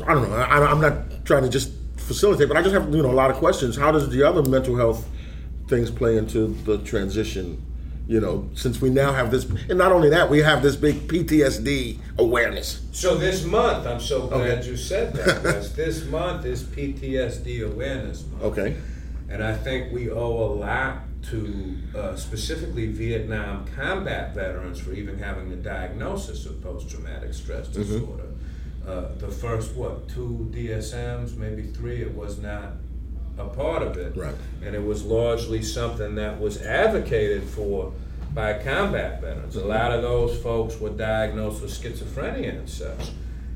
I 0.07 0.13
don't 0.13 0.29
know. 0.29 0.35
I, 0.35 0.71
I'm 0.71 0.81
not 0.81 1.25
trying 1.25 1.43
to 1.43 1.49
just 1.49 1.71
facilitate, 1.97 2.47
but 2.47 2.57
I 2.57 2.61
just 2.61 2.73
have 2.73 2.93
you 2.93 3.03
know 3.03 3.11
a 3.11 3.13
lot 3.13 3.29
of 3.29 3.37
questions. 3.37 3.77
How 3.77 3.91
does 3.91 4.09
the 4.09 4.23
other 4.23 4.41
mental 4.49 4.75
health 4.75 5.07
things 5.67 5.91
play 5.91 6.17
into 6.17 6.47
the 6.65 6.79
transition? 6.79 7.61
You 8.11 8.19
know, 8.19 8.49
since 8.55 8.81
we 8.81 8.89
now 8.89 9.13
have 9.13 9.31
this, 9.31 9.45
and 9.69 9.77
not 9.77 9.93
only 9.93 10.09
that, 10.09 10.29
we 10.29 10.39
have 10.39 10.61
this 10.61 10.75
big 10.75 11.07
PTSD 11.07 11.97
awareness. 12.19 12.81
So 12.91 13.15
this 13.15 13.45
month, 13.45 13.87
I'm 13.87 14.01
so 14.01 14.27
glad 14.27 14.57
Okay. 14.59 14.67
you 14.69 14.75
said 14.75 15.13
that. 15.13 15.41
Wes. 15.45 15.69
this 15.77 16.03
month 16.07 16.45
is 16.45 16.61
PTSD 16.61 17.65
Awareness 17.71 18.25
Month. 18.25 18.43
Okay. 18.43 18.75
And 19.29 19.41
I 19.41 19.55
think 19.55 19.93
we 19.93 20.09
owe 20.11 20.43
a 20.43 20.51
lot 20.55 20.97
to 21.29 21.77
uh, 21.95 22.17
specifically 22.17 22.87
Vietnam 22.87 23.65
combat 23.77 24.35
veterans 24.35 24.81
for 24.81 24.91
even 24.91 25.17
having 25.17 25.49
the 25.49 25.55
diagnosis 25.55 26.45
of 26.45 26.61
post 26.61 26.89
traumatic 26.89 27.33
stress 27.33 27.67
Mm-hmm. 27.69 27.81
disorder. 27.81 28.23
Uh, 28.85 29.05
the 29.19 29.29
first, 29.29 29.73
what, 29.75 30.09
two 30.09 30.51
DSMs, 30.53 31.37
maybe 31.37 31.63
three, 31.63 32.01
it 32.01 32.13
was 32.13 32.39
not 32.39 32.73
a 33.37 33.45
part 33.45 33.81
of 33.81 33.97
it. 33.97 34.15
Right. 34.15 34.35
And 34.63 34.75
it 34.75 34.83
was 34.83 35.03
largely 35.03 35.63
something 35.63 36.15
that 36.15 36.39
was 36.39 36.61
advocated 36.61 37.43
for 37.43 37.93
by 38.33 38.53
combat 38.53 39.21
veterans. 39.21 39.55
A 39.55 39.65
lot 39.65 39.91
of 39.91 40.01
those 40.01 40.37
folks 40.41 40.79
were 40.79 40.89
diagnosed 40.89 41.61
with 41.61 41.71
schizophrenia 41.71 42.57
and 42.59 42.69
such 42.69 43.11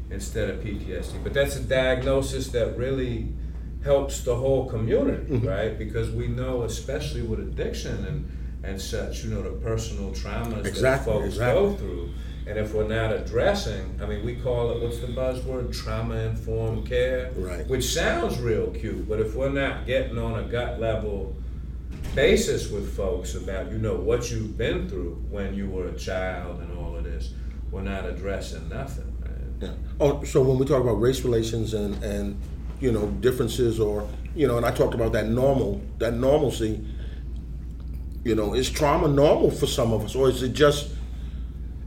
instead 0.09 0.49
of 0.49 0.59
PTSD. 0.59 1.23
But 1.23 1.33
that's 1.33 1.55
a 1.55 1.61
diagnosis 1.61 2.49
that 2.49 2.77
really 2.77 3.29
helps 3.83 4.21
the 4.21 4.35
whole 4.35 4.67
community, 4.67 5.31
mm-hmm. 5.31 5.47
right? 5.47 5.77
Because 5.77 6.09
we 6.11 6.27
know, 6.27 6.63
especially 6.63 7.21
with 7.21 7.39
addiction 7.39 8.05
and, 8.05 8.31
and 8.63 8.81
such, 8.81 9.23
you 9.23 9.29
know, 9.29 9.41
the 9.43 9.51
personal 9.51 10.11
traumas 10.11 10.65
Exactly, 10.65 10.81
that 10.81 11.05
folks 11.05 11.25
exactly. 11.27 11.61
go 11.61 11.73
through. 11.75 12.09
And 12.47 12.59
if 12.59 12.73
we're 12.73 12.87
not 12.87 13.11
addressing, 13.11 13.99
I 14.01 14.05
mean, 14.05 14.23
we 14.23 14.35
call 14.35 14.71
it, 14.71 14.81
what's 14.81 14.99
the 14.99 15.07
buzzword? 15.07 15.73
Trauma 15.73 16.15
informed 16.15 16.87
care. 16.87 17.31
Right. 17.35 17.67
Which 17.67 17.85
sounds 17.85 18.39
real 18.39 18.67
cute, 18.67 19.09
but 19.09 19.19
if 19.19 19.35
we're 19.35 19.49
not 19.49 19.87
getting 19.87 20.19
on 20.19 20.39
a 20.39 20.43
gut 20.43 20.79
level 20.79 21.35
basis 22.13 22.69
with 22.69 22.95
folks 22.95 23.33
about, 23.33 23.71
you 23.71 23.79
know, 23.79 23.95
what 23.95 24.29
you've 24.29 24.57
been 24.57 24.87
through 24.87 25.15
when 25.29 25.55
you 25.55 25.67
were 25.67 25.87
a 25.87 25.97
child 25.97 26.61
and 26.61 26.77
all 26.77 26.95
of 26.95 27.03
this, 27.03 27.33
we're 27.71 27.81
not 27.81 28.05
addressing 28.05 28.69
nothing, 28.69 29.11
man. 29.21 29.57
Yeah. 29.59 29.73
Oh, 29.99 30.23
so 30.23 30.41
when 30.43 30.59
we 30.59 30.65
talk 30.67 30.83
about 30.83 31.01
race 31.01 31.23
relations 31.23 31.73
and 31.73 32.01
and 32.03 32.39
you 32.79 32.91
know 32.91 33.07
differences, 33.21 33.79
or 33.79 34.07
you 34.35 34.47
know, 34.47 34.57
and 34.57 34.65
I 34.65 34.71
talked 34.71 34.93
about 34.93 35.13
that 35.13 35.27
normal, 35.27 35.81
that 35.97 36.13
normalcy. 36.13 36.85
You 38.23 38.33
know, 38.33 38.55
is 38.55 38.71
trauma 38.71 39.07
normal 39.07 39.51
for 39.51 39.67
some 39.67 39.93
of 39.93 40.03
us, 40.03 40.15
or 40.15 40.29
is 40.29 40.41
it 40.41 40.53
just? 40.53 40.94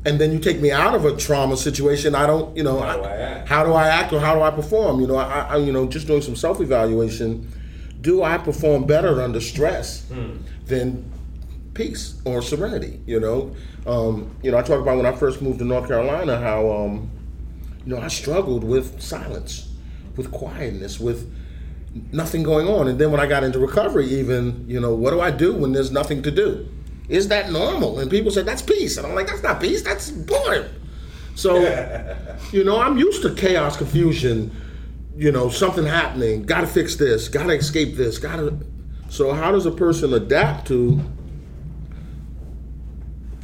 And 0.04 0.20
then 0.20 0.32
you 0.32 0.38
take 0.38 0.60
me 0.60 0.70
out 0.70 0.94
of 0.94 1.04
a 1.04 1.16
trauma 1.16 1.56
situation. 1.56 2.14
I 2.14 2.26
don't, 2.26 2.56
you 2.56 2.62
know, 2.62 2.80
How 2.80 2.96
do 2.96 3.02
I 3.02 3.16
act? 3.16 3.48
how 3.48 3.64
do 3.64 3.72
I 3.72 3.88
act 3.88 4.12
or 4.12 4.20
how 4.20 4.34
do 4.34 4.42
I 4.42 4.50
perform? 4.50 5.00
You 5.00 5.06
know, 5.08 5.16
I, 5.16 5.40
I 5.40 5.56
you 5.56 5.72
know, 5.72 5.86
just 5.86 6.06
doing 6.06 6.22
some 6.22 6.36
self 6.36 6.60
evaluation. 6.60 7.50
Do 8.00 8.22
I 8.22 8.38
perform 8.38 8.84
better 8.86 9.20
under 9.20 9.40
stress 9.40 10.06
than 10.66 11.10
peace 11.74 12.20
or 12.24 12.42
serenity? 12.42 13.00
You 13.06 13.18
know, 13.20 13.56
um, 13.86 14.30
you 14.42 14.52
know, 14.52 14.58
I 14.58 14.62
talk 14.62 14.80
about 14.80 14.96
when 14.96 15.06
I 15.06 15.12
first 15.12 15.42
moved 15.42 15.58
to 15.58 15.64
North 15.64 15.88
Carolina 15.88 16.38
how. 16.38 16.70
Um, 16.70 17.10
you 17.86 17.94
know, 17.94 18.02
I 18.02 18.08
struggled 18.08 18.64
with 18.64 19.00
silence, 19.00 19.66
with 20.14 20.30
quietness, 20.30 21.00
with 21.00 21.32
nothing 22.12 22.42
going 22.42 22.68
on. 22.68 22.86
And 22.86 22.98
then 22.98 23.10
when 23.10 23.18
I 23.20 23.26
got 23.26 23.44
into 23.44 23.58
recovery, 23.58 24.06
even, 24.08 24.66
you 24.68 24.78
know, 24.78 24.94
what 24.94 25.12
do 25.12 25.22
I 25.22 25.30
do 25.30 25.54
when 25.54 25.72
there's 25.72 25.90
nothing 25.90 26.20
to 26.24 26.30
do? 26.30 26.68
Is 27.08 27.28
that 27.28 27.50
normal? 27.50 28.00
And 28.00 28.10
people 28.10 28.30
say, 28.30 28.42
that's 28.42 28.62
peace. 28.62 28.96
And 28.96 29.06
I'm 29.06 29.14
like, 29.14 29.26
that's 29.26 29.42
not 29.42 29.60
peace, 29.60 29.82
that's 29.82 30.10
boredom. 30.10 30.70
So, 31.34 31.56
you 32.52 32.64
know, 32.64 32.80
I'm 32.80 32.98
used 32.98 33.22
to 33.22 33.34
chaos, 33.34 33.76
confusion, 33.76 34.54
you 35.16 35.32
know, 35.32 35.48
something 35.48 35.84
happening, 35.84 36.42
gotta 36.42 36.66
fix 36.66 36.96
this, 36.96 37.28
gotta 37.28 37.52
escape 37.52 37.96
this, 37.96 38.18
gotta. 38.18 38.56
So, 39.08 39.32
how 39.32 39.50
does 39.52 39.66
a 39.66 39.70
person 39.70 40.12
adapt 40.12 40.66
to 40.68 41.00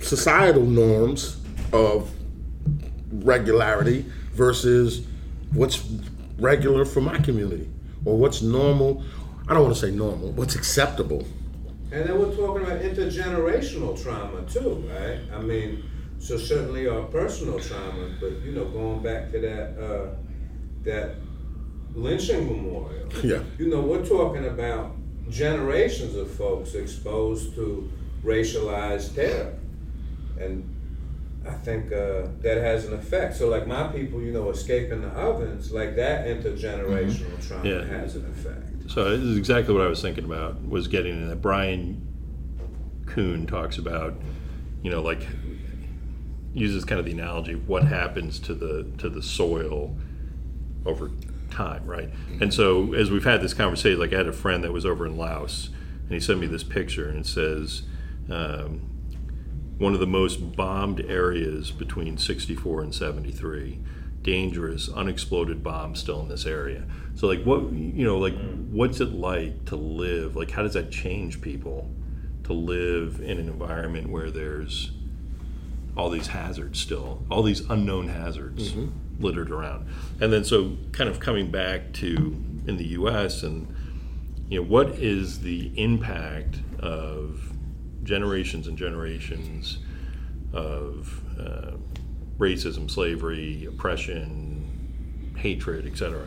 societal 0.04 0.64
norms 0.64 1.38
of 1.72 2.10
regularity 3.10 4.04
versus 4.32 5.06
what's 5.52 5.84
regular 6.38 6.84
for 6.84 7.00
my 7.00 7.18
community 7.18 7.68
or 8.04 8.16
what's 8.16 8.42
normal. 8.42 9.02
I 9.48 9.54
don't 9.54 9.62
want 9.64 9.74
to 9.74 9.80
say 9.80 9.90
normal. 9.90 10.32
What's 10.32 10.54
acceptable? 10.54 11.26
And 11.94 12.08
then 12.08 12.18
we're 12.18 12.34
talking 12.34 12.66
about 12.66 12.80
intergenerational 12.80 14.00
trauma 14.02 14.42
too, 14.50 14.84
right? 14.92 15.20
I 15.32 15.40
mean, 15.40 15.84
so 16.18 16.36
certainly 16.36 16.88
our 16.88 17.02
personal 17.04 17.60
trauma, 17.60 18.10
but 18.20 18.32
you 18.44 18.50
know, 18.50 18.64
going 18.64 19.00
back 19.00 19.30
to 19.30 19.38
that 19.38 19.78
uh, 19.80 20.16
that 20.82 21.14
lynching 21.94 22.46
memorial. 22.46 23.08
Yeah. 23.22 23.44
You 23.58 23.68
know, 23.68 23.80
we're 23.80 24.04
talking 24.04 24.44
about 24.46 24.96
generations 25.30 26.16
of 26.16 26.28
folks 26.32 26.74
exposed 26.74 27.54
to 27.54 27.88
racialized 28.24 29.14
terror, 29.14 29.54
and 30.40 30.68
I 31.46 31.52
think 31.52 31.92
uh, 31.92 32.26
that 32.40 32.56
has 32.56 32.86
an 32.86 32.94
effect. 32.94 33.36
So, 33.36 33.48
like 33.48 33.68
my 33.68 33.86
people, 33.86 34.20
you 34.20 34.32
know, 34.32 34.50
escaping 34.50 35.02
the 35.02 35.10
ovens, 35.10 35.70
like 35.70 35.94
that 35.94 36.26
intergenerational 36.26 37.46
trauma 37.46 37.68
Yeah. 37.68 37.84
has 37.84 38.16
an 38.16 38.26
effect. 38.26 38.63
So 38.86 39.10
this 39.10 39.20
is 39.20 39.36
exactly 39.36 39.74
what 39.74 39.82
I 39.82 39.88
was 39.88 40.02
thinking 40.02 40.24
about. 40.24 40.62
Was 40.62 40.88
getting 40.88 41.14
in 41.14 41.28
that 41.28 41.42
Brian 41.42 42.06
Kuhn 43.06 43.46
talks 43.46 43.78
about, 43.78 44.14
you 44.82 44.90
know, 44.90 45.00
like 45.02 45.26
uses 46.52 46.84
kind 46.84 46.98
of 46.98 47.04
the 47.04 47.12
analogy 47.12 47.54
of 47.54 47.68
what 47.68 47.84
happens 47.84 48.38
to 48.40 48.54
the 48.54 48.90
to 48.98 49.08
the 49.08 49.22
soil 49.22 49.96
over 50.86 51.10
time, 51.50 51.84
right? 51.86 52.10
And 52.40 52.52
so 52.52 52.92
as 52.92 53.10
we've 53.10 53.24
had 53.24 53.40
this 53.40 53.54
conversation, 53.54 53.98
like 53.98 54.12
I 54.12 54.18
had 54.18 54.28
a 54.28 54.32
friend 54.32 54.62
that 54.64 54.72
was 54.72 54.84
over 54.84 55.06
in 55.06 55.16
Laos, 55.16 55.70
and 56.04 56.12
he 56.12 56.20
sent 56.20 56.38
me 56.40 56.46
this 56.46 56.64
picture, 56.64 57.08
and 57.08 57.20
it 57.20 57.26
says. 57.26 57.82
Um, 58.30 58.90
one 59.78 59.92
of 59.92 60.00
the 60.00 60.06
most 60.06 60.54
bombed 60.54 61.00
areas 61.00 61.70
between 61.72 62.16
64 62.16 62.82
and 62.82 62.94
73 62.94 63.80
dangerous 64.24 64.88
unexploded 64.88 65.62
bombs 65.62 66.00
still 66.00 66.20
in 66.20 66.28
this 66.28 66.46
area. 66.46 66.82
So 67.14 67.28
like 67.28 67.44
what 67.44 67.70
you 67.72 68.04
know 68.04 68.18
like 68.18 68.34
what's 68.70 69.00
it 69.00 69.12
like 69.12 69.66
to 69.66 69.76
live 69.76 70.34
like 70.34 70.50
how 70.50 70.62
does 70.62 70.72
that 70.72 70.90
change 70.90 71.40
people 71.40 71.90
to 72.44 72.52
live 72.52 73.20
in 73.20 73.38
an 73.38 73.48
environment 73.48 74.10
where 74.10 74.30
there's 74.30 74.90
all 75.96 76.10
these 76.10 76.26
hazards 76.26 76.80
still 76.80 77.24
all 77.30 77.42
these 77.42 77.60
unknown 77.70 78.08
hazards 78.08 78.74
littered 79.20 79.50
around? 79.50 79.86
And 80.20 80.32
then 80.32 80.42
so 80.42 80.76
kind 80.90 81.08
of 81.08 81.20
coming 81.20 81.52
back 81.52 81.92
to 81.94 82.42
in 82.66 82.76
the 82.78 82.86
us 82.86 83.42
and 83.44 83.72
you 84.48 84.60
know 84.60 84.66
what 84.66 84.88
is 84.98 85.40
the 85.40 85.70
impact 85.76 86.58
of 86.80 87.52
generations 88.02 88.66
and 88.66 88.76
generations 88.76 89.78
of 90.52 91.22
uh, 91.38 91.72
racism, 92.38 92.90
slavery, 92.90 93.66
oppression, 93.66 95.34
hatred, 95.36 95.86
etc. 95.86 96.26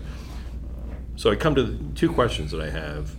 So 1.15 1.31
I 1.31 1.35
come 1.35 1.55
to 1.55 1.77
two 1.95 2.11
questions 2.11 2.51
that 2.51 2.61
I 2.61 2.69
have, 2.69 3.15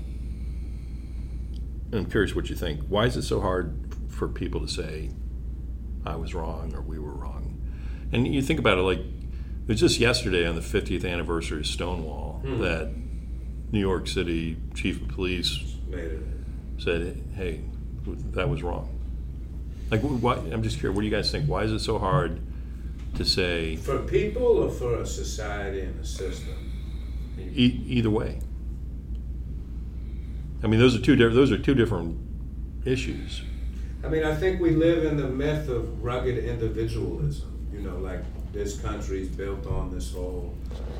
and 1.90 1.94
I'm 1.94 2.06
curious 2.06 2.34
what 2.34 2.48
you 2.48 2.56
think. 2.56 2.82
Why 2.88 3.06
is 3.06 3.16
it 3.16 3.22
so 3.22 3.40
hard 3.40 3.94
for 4.08 4.28
people 4.28 4.60
to 4.60 4.68
say, 4.68 5.10
I 6.06 6.16
was 6.16 6.34
wrong 6.34 6.74
or 6.74 6.80
we 6.80 6.98
were 6.98 7.12
wrong? 7.12 7.60
And 8.12 8.32
you 8.32 8.40
think 8.40 8.58
about 8.58 8.78
it 8.78 8.82
like, 8.82 9.00
it 9.00 9.68
was 9.68 9.80
just 9.80 9.98
yesterday 9.98 10.46
on 10.46 10.54
the 10.54 10.62
50th 10.62 11.04
anniversary 11.04 11.60
of 11.60 11.66
Stonewall 11.66 12.40
hmm. 12.42 12.62
that 12.62 12.90
New 13.70 13.80
York 13.80 14.06
City 14.06 14.56
chief 14.74 15.02
of 15.02 15.08
police 15.08 15.60
Made 15.88 15.98
it. 15.98 16.22
said, 16.78 17.22
"Hey, 17.34 17.60
that 18.32 18.48
was 18.48 18.62
wrong." 18.62 18.88
Like, 19.90 20.00
why, 20.00 20.36
I'm 20.36 20.62
just 20.62 20.78
curious. 20.78 20.94
What 20.96 21.02
do 21.02 21.06
you 21.06 21.14
guys 21.14 21.30
think? 21.30 21.46
Why 21.46 21.64
is 21.64 21.72
it 21.72 21.80
so 21.80 21.98
hard 21.98 22.40
to 23.18 23.24
say 23.24 23.76
For 23.76 23.98
people 23.98 24.42
or 24.64 24.70
for 24.70 24.94
a 25.00 25.06
society 25.06 25.80
and 25.80 26.00
a 26.00 26.04
system? 26.06 26.54
e- 27.54 27.82
either 27.86 28.10
way? 28.10 28.38
I 30.62 30.66
mean, 30.66 30.80
those 30.80 30.96
are 30.96 31.00
two. 31.00 31.14
Di- 31.16 31.28
those 31.34 31.52
are 31.52 31.58
two 31.58 31.74
different 31.74 32.16
issues. 32.84 33.42
I 34.04 34.08
mean, 34.08 34.24
I 34.24 34.34
think 34.34 34.60
we 34.60 34.70
live 34.70 35.04
in 35.04 35.16
the 35.16 35.28
myth 35.28 35.68
of 35.68 36.02
rugged 36.02 36.38
individualism. 36.38 37.68
You 37.72 37.80
know, 37.80 37.96
like 37.98 38.20
this 38.52 38.80
country's 38.80 39.28
built 39.28 39.66
on 39.66 39.92
this 39.92 40.12
whole 40.12 40.54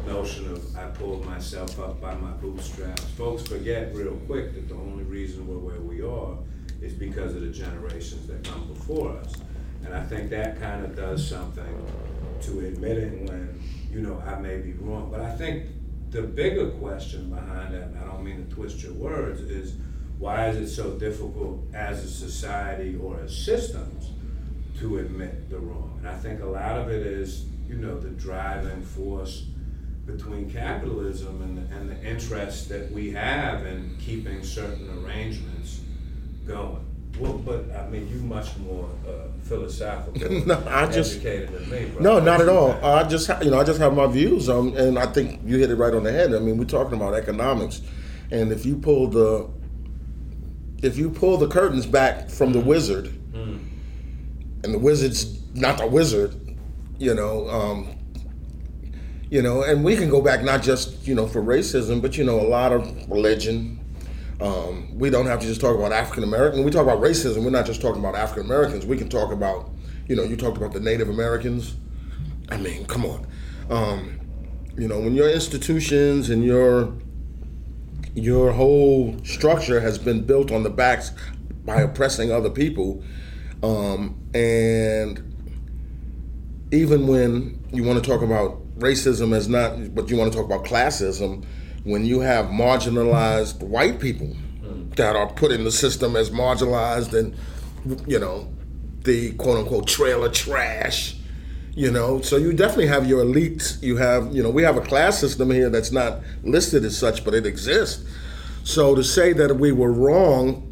notion 0.06 0.50
of 0.52 0.76
I 0.76 0.86
pulled 0.90 1.24
myself 1.24 1.78
up 1.80 2.00
by 2.00 2.14
my 2.16 2.30
bootstraps. 2.32 3.02
Folks 3.16 3.42
forget 3.42 3.94
real 3.94 4.16
quick 4.26 4.54
that 4.54 4.68
the 4.68 4.74
only 4.74 5.04
reason 5.04 5.46
we're 5.46 5.58
where 5.58 5.80
we 5.80 6.02
are 6.02 6.36
is 6.82 6.92
because 6.92 7.34
of 7.34 7.40
the 7.40 7.48
generations 7.50 8.26
that 8.28 8.44
come 8.44 8.66
before 8.68 9.12
us. 9.18 9.32
And 9.84 9.94
I 9.94 10.04
think 10.04 10.30
that 10.30 10.60
kind 10.60 10.84
of 10.84 10.94
does 10.94 11.26
something 11.26 11.86
to 12.42 12.60
admit 12.60 12.98
it 12.98 13.28
when, 13.28 13.60
you 13.90 14.00
know, 14.00 14.22
I 14.26 14.38
may 14.38 14.58
be 14.58 14.72
wrong. 14.74 15.10
But 15.10 15.20
I 15.20 15.34
think 15.36 15.66
the 16.10 16.22
bigger 16.22 16.70
question 16.70 17.30
behind 17.30 17.74
that, 17.74 17.82
and 17.82 17.98
I 17.98 18.04
don't 18.04 18.24
mean 18.24 18.46
to 18.46 18.54
twist 18.54 18.82
your 18.82 18.92
words, 18.94 19.40
is 19.40 19.74
why 20.18 20.48
is 20.48 20.56
it 20.56 20.68
so 20.74 20.92
difficult 20.98 21.62
as 21.74 22.02
a 22.04 22.08
society 22.08 22.96
or 22.96 23.20
as 23.20 23.36
systems 23.36 24.10
to 24.78 24.98
admit 24.98 25.48
the 25.50 25.58
wrong? 25.58 25.94
And 25.98 26.08
I 26.08 26.16
think 26.16 26.40
a 26.40 26.46
lot 26.46 26.78
of 26.78 26.90
it 26.90 27.06
is, 27.06 27.46
you 27.68 27.76
know, 27.76 27.98
the 27.98 28.10
driving 28.10 28.82
force 28.82 29.46
between 30.06 30.50
capitalism 30.50 31.42
and 31.42 31.58
the, 31.58 31.76
and 31.76 31.90
the 31.90 32.02
interest 32.02 32.68
that 32.70 32.90
we 32.90 33.12
have 33.12 33.66
in 33.66 33.96
keeping 34.00 34.42
certain 34.42 35.04
arrangements 35.04 35.80
going. 36.46 36.87
Well, 37.18 37.34
but 37.34 37.64
I 37.76 37.88
mean, 37.88 38.08
you 38.08 38.20
much 38.20 38.56
more 38.58 38.88
uh, 39.06 39.28
philosophical, 39.42 40.30
No, 40.46 40.62
I 40.68 40.86
just- 40.86 41.22
than 41.22 41.70
me. 41.70 41.86
Bro. 41.86 42.02
No, 42.02 42.20
not 42.20 42.40
at 42.40 42.48
all. 42.48 42.72
I 42.84 43.04
just, 43.04 43.26
ha- 43.26 43.40
you 43.42 43.50
know, 43.50 43.58
I 43.58 43.64
just 43.64 43.80
have 43.80 43.94
my 43.94 44.06
views, 44.06 44.48
um, 44.48 44.76
and 44.76 44.98
I 44.98 45.06
think 45.06 45.40
you 45.44 45.58
hit 45.58 45.70
it 45.70 45.76
right 45.76 45.92
on 45.94 46.04
the 46.04 46.12
head. 46.12 46.34
I 46.34 46.38
mean, 46.38 46.56
we're 46.58 46.64
talking 46.64 46.94
about 46.94 47.14
economics, 47.14 47.82
and 48.30 48.52
if 48.52 48.64
you 48.66 48.76
pull 48.76 49.08
the, 49.08 49.48
if 50.82 50.96
you 50.96 51.10
pull 51.10 51.36
the 51.38 51.48
curtains 51.48 51.86
back 51.86 52.30
from 52.30 52.52
the 52.52 52.60
wizard, 52.60 53.14
and 54.64 54.74
the 54.74 54.78
wizard's 54.78 55.40
not 55.54 55.78
the 55.78 55.86
wizard, 55.86 56.34
you 56.98 57.14
know, 57.14 57.48
um, 57.48 57.94
you 59.30 59.40
know, 59.40 59.62
and 59.62 59.84
we 59.84 59.94
can 59.96 60.08
go 60.10 60.20
back 60.20 60.42
not 60.42 60.62
just 60.62 61.06
you 61.06 61.14
know 61.14 61.26
for 61.26 61.40
racism, 61.42 62.02
but 62.02 62.16
you 62.18 62.24
know, 62.24 62.40
a 62.40 62.48
lot 62.48 62.72
of 62.72 63.08
religion. 63.10 63.78
Um, 64.40 64.96
we 64.96 65.10
don't 65.10 65.26
have 65.26 65.40
to 65.40 65.46
just 65.46 65.60
talk 65.60 65.76
about 65.76 65.92
African 65.92 66.22
American. 66.22 66.60
When 66.60 66.66
we 66.66 66.70
talk 66.70 66.84
about 66.84 67.00
racism, 67.00 67.42
we're 67.42 67.50
not 67.50 67.66
just 67.66 67.80
talking 67.80 68.00
about 68.00 68.14
African 68.14 68.44
Americans. 68.44 68.86
We 68.86 68.96
can 68.96 69.08
talk 69.08 69.32
about, 69.32 69.70
you 70.06 70.14
know, 70.14 70.22
you 70.22 70.36
talked 70.36 70.56
about 70.56 70.72
the 70.72 70.80
Native 70.80 71.08
Americans. 71.08 71.76
I 72.48 72.56
mean, 72.56 72.86
come 72.86 73.04
on. 73.04 73.26
Um, 73.68 74.20
you 74.76 74.86
know, 74.86 75.00
when 75.00 75.14
your 75.14 75.28
institutions 75.28 76.30
and 76.30 76.44
your 76.44 76.92
your 78.14 78.52
whole 78.52 79.16
structure 79.24 79.80
has 79.80 79.98
been 79.98 80.24
built 80.24 80.50
on 80.50 80.62
the 80.62 80.70
backs 80.70 81.12
by 81.64 81.82
oppressing 81.82 82.32
other 82.32 82.50
people, 82.50 83.02
um, 83.62 84.20
and 84.34 85.22
even 86.72 87.06
when 87.06 87.64
you 87.72 87.82
want 87.82 88.02
to 88.02 88.08
talk 88.08 88.22
about 88.22 88.62
racism 88.78 89.34
as 89.34 89.48
not, 89.48 89.94
but 89.94 90.10
you 90.10 90.16
want 90.16 90.32
to 90.32 90.36
talk 90.36 90.46
about 90.46 90.64
classism, 90.64 91.44
when 91.84 92.04
you 92.04 92.20
have 92.20 92.46
marginalized 92.46 93.62
white 93.62 94.00
people 94.00 94.36
mm. 94.62 94.94
that 94.96 95.16
are 95.16 95.28
put 95.32 95.52
in 95.52 95.64
the 95.64 95.72
system 95.72 96.16
as 96.16 96.30
marginalized 96.30 97.12
and, 97.18 97.34
you 98.06 98.18
know, 98.18 98.52
the 99.02 99.32
quote 99.34 99.58
unquote 99.58 99.86
trailer 99.86 100.28
trash, 100.28 101.16
you 101.74 101.90
know, 101.90 102.20
so 102.20 102.36
you 102.36 102.52
definitely 102.52 102.88
have 102.88 103.06
your 103.06 103.24
elites. 103.24 103.80
You 103.82 103.96
have, 103.96 104.34
you 104.34 104.42
know, 104.42 104.50
we 104.50 104.64
have 104.64 104.76
a 104.76 104.80
class 104.80 105.18
system 105.18 105.50
here 105.50 105.70
that's 105.70 105.92
not 105.92 106.20
listed 106.42 106.84
as 106.84 106.98
such, 106.98 107.24
but 107.24 107.34
it 107.34 107.46
exists. 107.46 108.04
So 108.64 108.94
to 108.94 109.04
say 109.04 109.32
that 109.34 109.56
we 109.56 109.72
were 109.72 109.92
wrong 109.92 110.68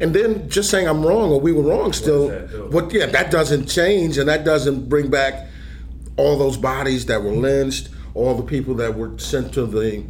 and 0.00 0.14
then 0.14 0.48
just 0.48 0.70
saying 0.70 0.88
I'm 0.88 1.04
wrong 1.04 1.30
or 1.30 1.40
we 1.40 1.52
were 1.52 1.62
wrong 1.62 1.92
still, 1.92 2.28
that 2.28 2.50
do? 2.50 2.68
what? 2.70 2.92
Yeah, 2.92 3.06
that 3.06 3.30
doesn't 3.30 3.66
change, 3.66 4.16
and 4.16 4.28
that 4.28 4.44
doesn't 4.44 4.88
bring 4.88 5.10
back 5.10 5.46
all 6.16 6.38
those 6.38 6.56
bodies 6.56 7.06
that 7.06 7.22
were 7.22 7.32
lynched, 7.32 7.90
all 8.14 8.34
the 8.34 8.42
people 8.42 8.74
that 8.76 8.96
were 8.96 9.18
sent 9.18 9.52
to 9.54 9.66
the 9.66 10.02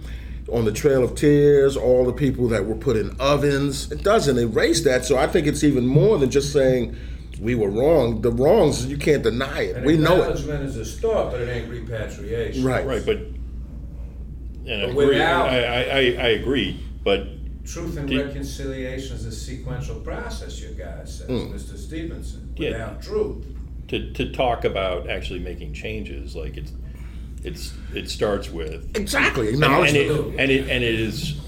on 0.52 0.64
the 0.64 0.72
Trail 0.72 1.02
of 1.04 1.14
Tears, 1.14 1.76
all 1.76 2.04
the 2.04 2.12
people 2.12 2.48
that 2.48 2.66
were 2.66 2.74
put 2.74 2.96
in 2.96 3.14
ovens. 3.20 3.90
It 3.92 4.02
doesn't 4.02 4.36
erase 4.38 4.82
that. 4.84 5.04
So 5.04 5.16
I 5.16 5.26
think 5.26 5.46
it's 5.46 5.62
even 5.64 5.86
more 5.86 6.18
than 6.18 6.30
just 6.30 6.52
saying 6.52 6.96
we 7.40 7.54
were 7.54 7.70
wrong. 7.70 8.20
The 8.20 8.30
wrongs 8.32 8.86
you 8.86 8.96
can't 8.98 9.22
deny 9.22 9.62
it. 9.62 9.76
And 9.76 9.86
we 9.86 9.96
know 9.96 10.16
it. 10.16 10.20
acknowledgement 10.20 10.64
is 10.64 10.76
a 10.76 10.84
start, 10.84 11.30
but 11.32 11.40
it 11.40 11.48
ain't 11.48 11.70
repatriation. 11.70 12.64
Right. 12.64 12.84
Right, 12.86 13.04
but 13.06 13.16
and 14.66 14.82
I 14.82 14.86
But 14.86 14.90
agree. 14.90 15.06
without- 15.06 15.48
I, 15.48 15.58
I, 15.62 15.80
I, 15.80 15.98
I 15.98 16.28
agree, 16.30 16.78
but 17.04 17.26
Truth 17.64 17.98
and 17.98 18.08
Did- 18.08 18.26
reconciliation 18.26 19.14
is 19.16 19.24
a 19.26 19.32
sequential 19.32 19.96
process, 20.00 20.60
your 20.60 20.72
guy 20.72 21.04
says, 21.04 21.26
Hmm. 21.26 21.52
Mr. 21.54 21.76
Stevenson. 21.78 22.52
Yeah. 22.56 22.70
Without 22.70 23.02
truth. 23.02 23.44
to, 23.88 24.12
to 24.12 24.32
talk 24.32 24.64
about 24.64 25.08
actually 25.08 25.38
making 25.40 25.72
changes, 25.74 26.34
like 26.34 26.56
it's 26.56 26.72
it's 27.42 27.72
it 27.94 28.10
starts 28.10 28.50
with 28.50 28.96
Exactly. 28.96 29.48
and, 29.54 29.56
and, 29.56 29.64
Acknowledge 29.64 29.94
it, 29.94 30.10
and 30.38 30.50
it 30.50 30.68
and 30.68 30.84
it 30.84 30.94
is 31.00 31.40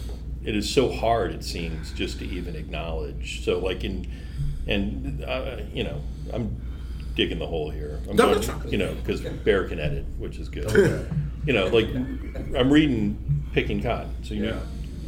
it 0.45 0.57
is 0.57 0.68
so 0.68 0.90
hard 0.90 1.32
it 1.32 1.45
seems 1.45 1.93
just 1.93 2.18
to 2.18 2.24
even 2.26 2.57
acknowledge. 2.57 3.45
So 3.45 3.59
like 3.59 3.84
in 3.84 4.07
and 4.66 5.24
uh, 5.24 5.59
you 5.72 5.84
know 5.84 6.01
I'm 6.32 6.57
digging 7.14 7.38
the 7.38 7.47
hole 7.47 7.70
here. 7.70 8.01
I'm 8.09 8.16
No, 8.16 8.34
going, 8.38 8.70
you 8.70 8.78
know 8.78 8.95
because 8.95 9.20
Bear 9.20 9.68
can 9.68 9.78
edit, 9.78 10.05
which 10.18 10.38
is 10.38 10.49
good. 10.49 11.11
you 11.47 11.53
know, 11.53 11.66
like 11.66 11.88
I'm 12.57 12.72
reading 12.72 13.45
Picking 13.53 13.82
Cotton. 13.82 14.14
So 14.22 14.34
you 14.34 14.47
Yeah. 14.47 14.61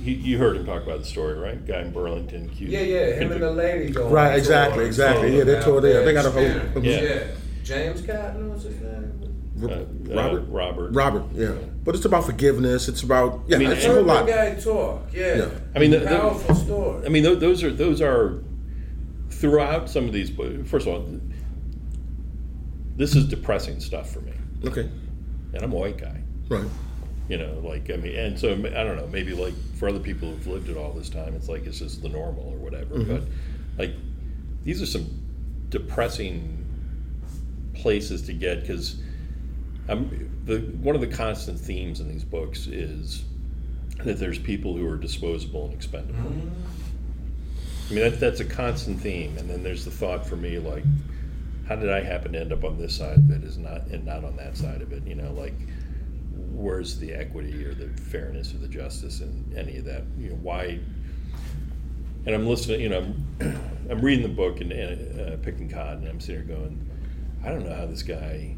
he, 0.03 0.13
you 0.13 0.39
heard 0.39 0.57
him 0.57 0.67
talk 0.67 0.83
about 0.83 0.99
the 0.99 1.05
story, 1.07 1.39
right? 1.39 1.65
Guy 1.67 1.81
in 1.81 1.93
Burlington, 1.93 2.51
Q. 2.51 2.69
Yeah, 2.69 2.81
yeah, 2.81 3.07
him 3.15 3.33
and 3.33 3.43
the 3.43 3.51
lady 3.51 3.91
going. 3.93 4.13
Right, 4.13 4.37
exactly, 4.37 4.85
exactly. 4.85 5.37
Yeah, 5.39 5.45
they 5.45 5.61
toured 5.63 5.85
there. 5.85 6.05
They 6.05 6.13
got 6.13 6.27
a 6.27 6.31
whole- 6.31 6.43
Yeah. 6.85 7.01
Yeah. 7.01 7.25
James 7.63 8.03
Cotton 8.03 8.51
was 8.51 8.65
his 8.65 8.79
name. 8.83 9.24
Uh, 9.63 9.67
uh, 9.67 9.85
Robert. 10.15 10.45
Robert. 10.49 10.91
Robert, 10.93 11.25
yeah. 11.35 11.53
But 11.85 11.95
it's 11.95 12.05
about 12.05 12.25
forgiveness. 12.25 12.89
It's 12.89 13.03
about 13.03 13.43
yeah. 13.47 13.57
I 13.57 13.59
mean, 13.61 13.71
it's 13.71 13.85
I 13.85 13.89
a 13.89 13.93
whole 13.93 13.97
heard 13.99 14.07
lot. 14.07 14.27
guy 14.27 14.55
talk. 14.57 15.07
Yeah. 15.13 15.37
Yeah. 15.37 15.49
I 15.75 15.79
mean, 15.79 15.91
the- 15.93 16.01
the- 16.01 16.07
powerful 16.07 16.55
story. 16.55 17.07
I 17.07 17.09
mean, 17.09 17.23
those 17.23 17.63
are 17.63 17.71
those 17.73 18.01
are 18.01 18.43
throughout 19.31 19.89
some 19.89 20.05
of 20.07 20.13
these. 20.13 20.31
bo- 20.31 20.65
First 20.65 20.87
of 20.87 20.95
all, 20.95 21.21
this 22.97 23.15
is 23.15 23.27
depressing 23.27 23.81
stuff 23.81 24.11
for 24.13 24.21
me, 24.21 24.33
Okay, 24.65 24.89
and 25.53 25.63
I'm 25.63 25.73
a 25.73 25.77
white 25.77 25.99
guy. 25.99 26.21
right. 26.49 26.65
You 27.29 27.39
know, 27.39 27.59
like 27.65 27.91
I 27.91 27.97
mean, 27.97 28.15
and 28.17 28.39
so 28.39 28.53
I 28.53 28.55
don't 28.85 28.97
know. 28.97 29.07
Maybe 29.11 29.33
like 29.35 29.55
for 29.77 29.89
other 29.89 29.99
people 29.99 30.29
who've 30.31 30.47
lived 30.47 30.69
it 30.69 30.77
all 30.77 30.93
this 30.93 31.09
time, 31.09 31.35
it's 31.35 31.49
like 31.49 31.65
it's 31.67 31.79
just 31.79 32.03
the 32.03 32.09
normal 32.11 32.45
or 32.53 32.57
whatever. 32.59 33.03
But 33.03 33.23
like, 33.79 33.93
these 34.63 34.83
are 34.83 34.87
some 34.87 35.07
depressing 35.71 36.59
places 37.73 38.23
to 38.23 38.35
get 38.35 38.61
because 38.61 38.97
The 39.87 40.59
one 40.81 40.95
of 40.95 41.01
the 41.01 41.07
constant 41.07 41.59
themes 41.59 42.01
in 42.01 42.09
these 42.09 42.25
books 42.25 42.67
is 42.67 43.25
that 44.05 44.19
there's 44.19 44.39
people 44.39 44.77
who 44.77 44.89
are 44.89 44.97
disposable 44.97 45.67
and 45.67 45.75
expendable. 45.75 46.21
I 47.91 47.93
mean, 47.93 48.11
that, 48.11 48.19
that's 48.19 48.41
a 48.41 48.45
constant 48.45 49.01
theme, 49.01 49.37
and 49.37 49.49
then 49.49 49.63
there's 49.63 49.85
the 49.85 49.91
thought 49.91 50.27
for 50.27 50.37
me 50.37 50.59
like, 50.59 50.85
how 51.67 51.77
did 51.77 51.91
I 51.91 52.01
happen 52.01 52.33
to 52.33 52.41
end 52.41 52.53
up 52.53 52.65
on 52.65 52.79
this 52.79 52.97
side 52.97 53.19
of 53.19 53.31
it? 53.31 53.45
Is 53.45 53.59
not 53.59 53.87
and 53.89 54.05
not 54.05 54.25
on 54.25 54.37
that 54.37 54.57
side 54.57 54.81
of 54.81 54.93
it? 54.93 55.07
You 55.07 55.15
know, 55.15 55.33
like 55.33 55.55
where's 56.53 56.99
the 56.99 57.13
equity 57.13 57.65
or 57.65 57.75
the 57.75 57.89
fairness 57.89 58.55
or 58.55 58.59
the 58.59 58.69
justice 58.69 59.21
in 59.21 59.53
any 59.57 59.77
of 59.77 59.85
that? 59.85 60.05
You 60.19 60.31
know, 60.31 60.37
why? 60.37 60.79
And 62.27 62.35
I'm 62.35 62.47
listening. 62.47 62.81
You 62.81 62.89
know, 62.89 63.15
I'm, 63.41 63.61
I'm 63.91 64.01
reading 64.01 64.23
the 64.23 64.35
book 64.35 64.61
and, 64.61 64.73
and 64.73 65.21
uh, 65.21 65.37
picking 65.39 65.69
cotton, 65.69 65.99
and 65.99 66.09
I'm 66.09 66.21
sitting 66.21 66.47
here 66.47 66.57
going, 66.57 66.91
I 67.45 67.49
don't 67.49 67.67
know 67.67 67.75
how 67.75 67.87
this 67.87 68.03
guy 68.03 68.57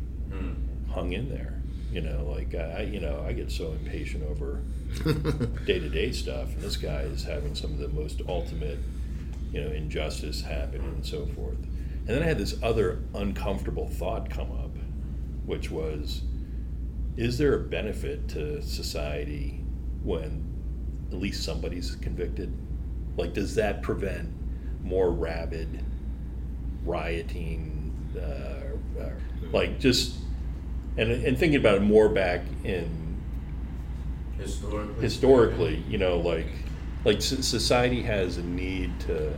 hung 0.97 1.13
in 1.13 1.29
there. 1.29 1.53
You 1.93 2.01
know, 2.01 2.25
like 2.35 2.55
I, 2.55 2.83
you 2.83 3.01
know, 3.01 3.23
I 3.27 3.33
get 3.33 3.51
so 3.53 3.73
impatient 3.73 4.25
over 4.25 4.63
day 5.67 5.79
to 5.79 5.89
day 5.89 6.11
stuff, 6.11 6.49
and 6.55 6.61
this 6.61 6.77
guy 6.77 7.03
is 7.03 7.23
having 7.23 7.55
some 7.55 7.71
of 7.73 7.79
the 7.79 7.89
most 7.89 8.23
ultimate, 8.29 8.79
you 9.53 9.61
know, 9.61 9.71
injustice 9.71 10.41
happening 10.41 10.89
and 10.89 11.07
so 11.07 11.27
forth. 11.27 11.59
And 12.07 12.09
then 12.09 12.23
I 12.23 12.27
had 12.27 12.39
this 12.39 12.57
other 12.63 13.03
uncomfortable 13.15 13.89
thought 13.89 14.31
come 14.31 14.51
up, 14.53 14.77
which 15.45 15.71
was, 15.71 16.23
is 17.17 17.39
there 17.39 17.55
a 17.55 17.61
benefit 17.61 18.29
to 18.31 18.63
society 18.63 19.61
when 20.03 20.45
at 21.13 21.19
least 21.19 21.45
somebody's 21.45 21.97
convicted? 21.97 22.53
Like, 23.17 23.33
does 23.33 23.55
that 23.57 23.83
prevent 23.83 24.29
more 24.83 25.11
rabid 25.11 25.85
rioting? 26.85 27.93
Uh, 28.17 29.03
uh, 29.03 29.11
like, 29.53 29.79
just 29.79 30.17
and 30.97 31.11
and 31.11 31.39
thinking 31.39 31.59
about 31.59 31.77
it 31.77 31.83
more 31.83 32.09
back 32.09 32.43
in 32.65 33.17
historically. 34.39 35.03
historically, 35.03 35.85
you 35.89 35.99
know, 35.99 36.19
like 36.19 36.47
like 37.05 37.23
society 37.23 38.03
has 38.03 38.37
a 38.39 38.43
need 38.43 38.99
to 39.01 39.37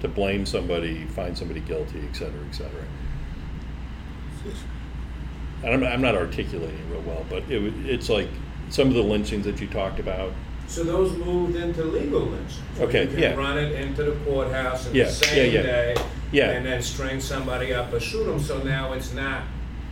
to 0.00 0.08
blame 0.08 0.46
somebody, 0.46 1.04
find 1.04 1.36
somebody 1.36 1.60
guilty, 1.60 2.02
et 2.08 2.14
cetera, 2.16 2.40
et 2.48 2.52
cetera. 2.54 2.84
And 5.62 5.74
I'm, 5.74 5.84
I'm 5.84 6.00
not 6.00 6.14
articulating 6.14 6.78
it 6.78 6.90
real 6.90 7.02
well, 7.02 7.26
but 7.28 7.42
it, 7.50 7.62
it's 7.86 8.08
like 8.08 8.28
some 8.70 8.88
of 8.88 8.94
the 8.94 9.02
lynchings 9.02 9.44
that 9.44 9.60
you 9.60 9.66
talked 9.66 10.00
about. 10.00 10.32
So 10.70 10.84
those 10.84 11.12
moved 11.16 11.56
into 11.56 11.82
legal 11.82 12.20
lynchings. 12.20 12.60
Okay, 12.78 13.02
You 13.02 13.08
can 13.08 13.18
yeah. 13.18 13.34
run 13.34 13.58
it 13.58 13.72
into 13.72 14.04
the 14.04 14.12
courthouse 14.24 14.86
in 14.86 14.94
Yeah, 14.94 15.04
the 15.06 15.10
same 15.10 15.52
yeah, 15.52 15.60
yeah. 15.60 15.62
day. 15.66 15.96
Yeah. 16.30 16.50
And 16.50 16.64
then 16.64 16.80
string 16.80 17.20
somebody 17.20 17.74
up 17.74 17.92
or 17.92 17.98
shoot 17.98 18.22
them. 18.24 18.38
So 18.38 18.62
now 18.62 18.92
it's 18.92 19.12
not 19.12 19.42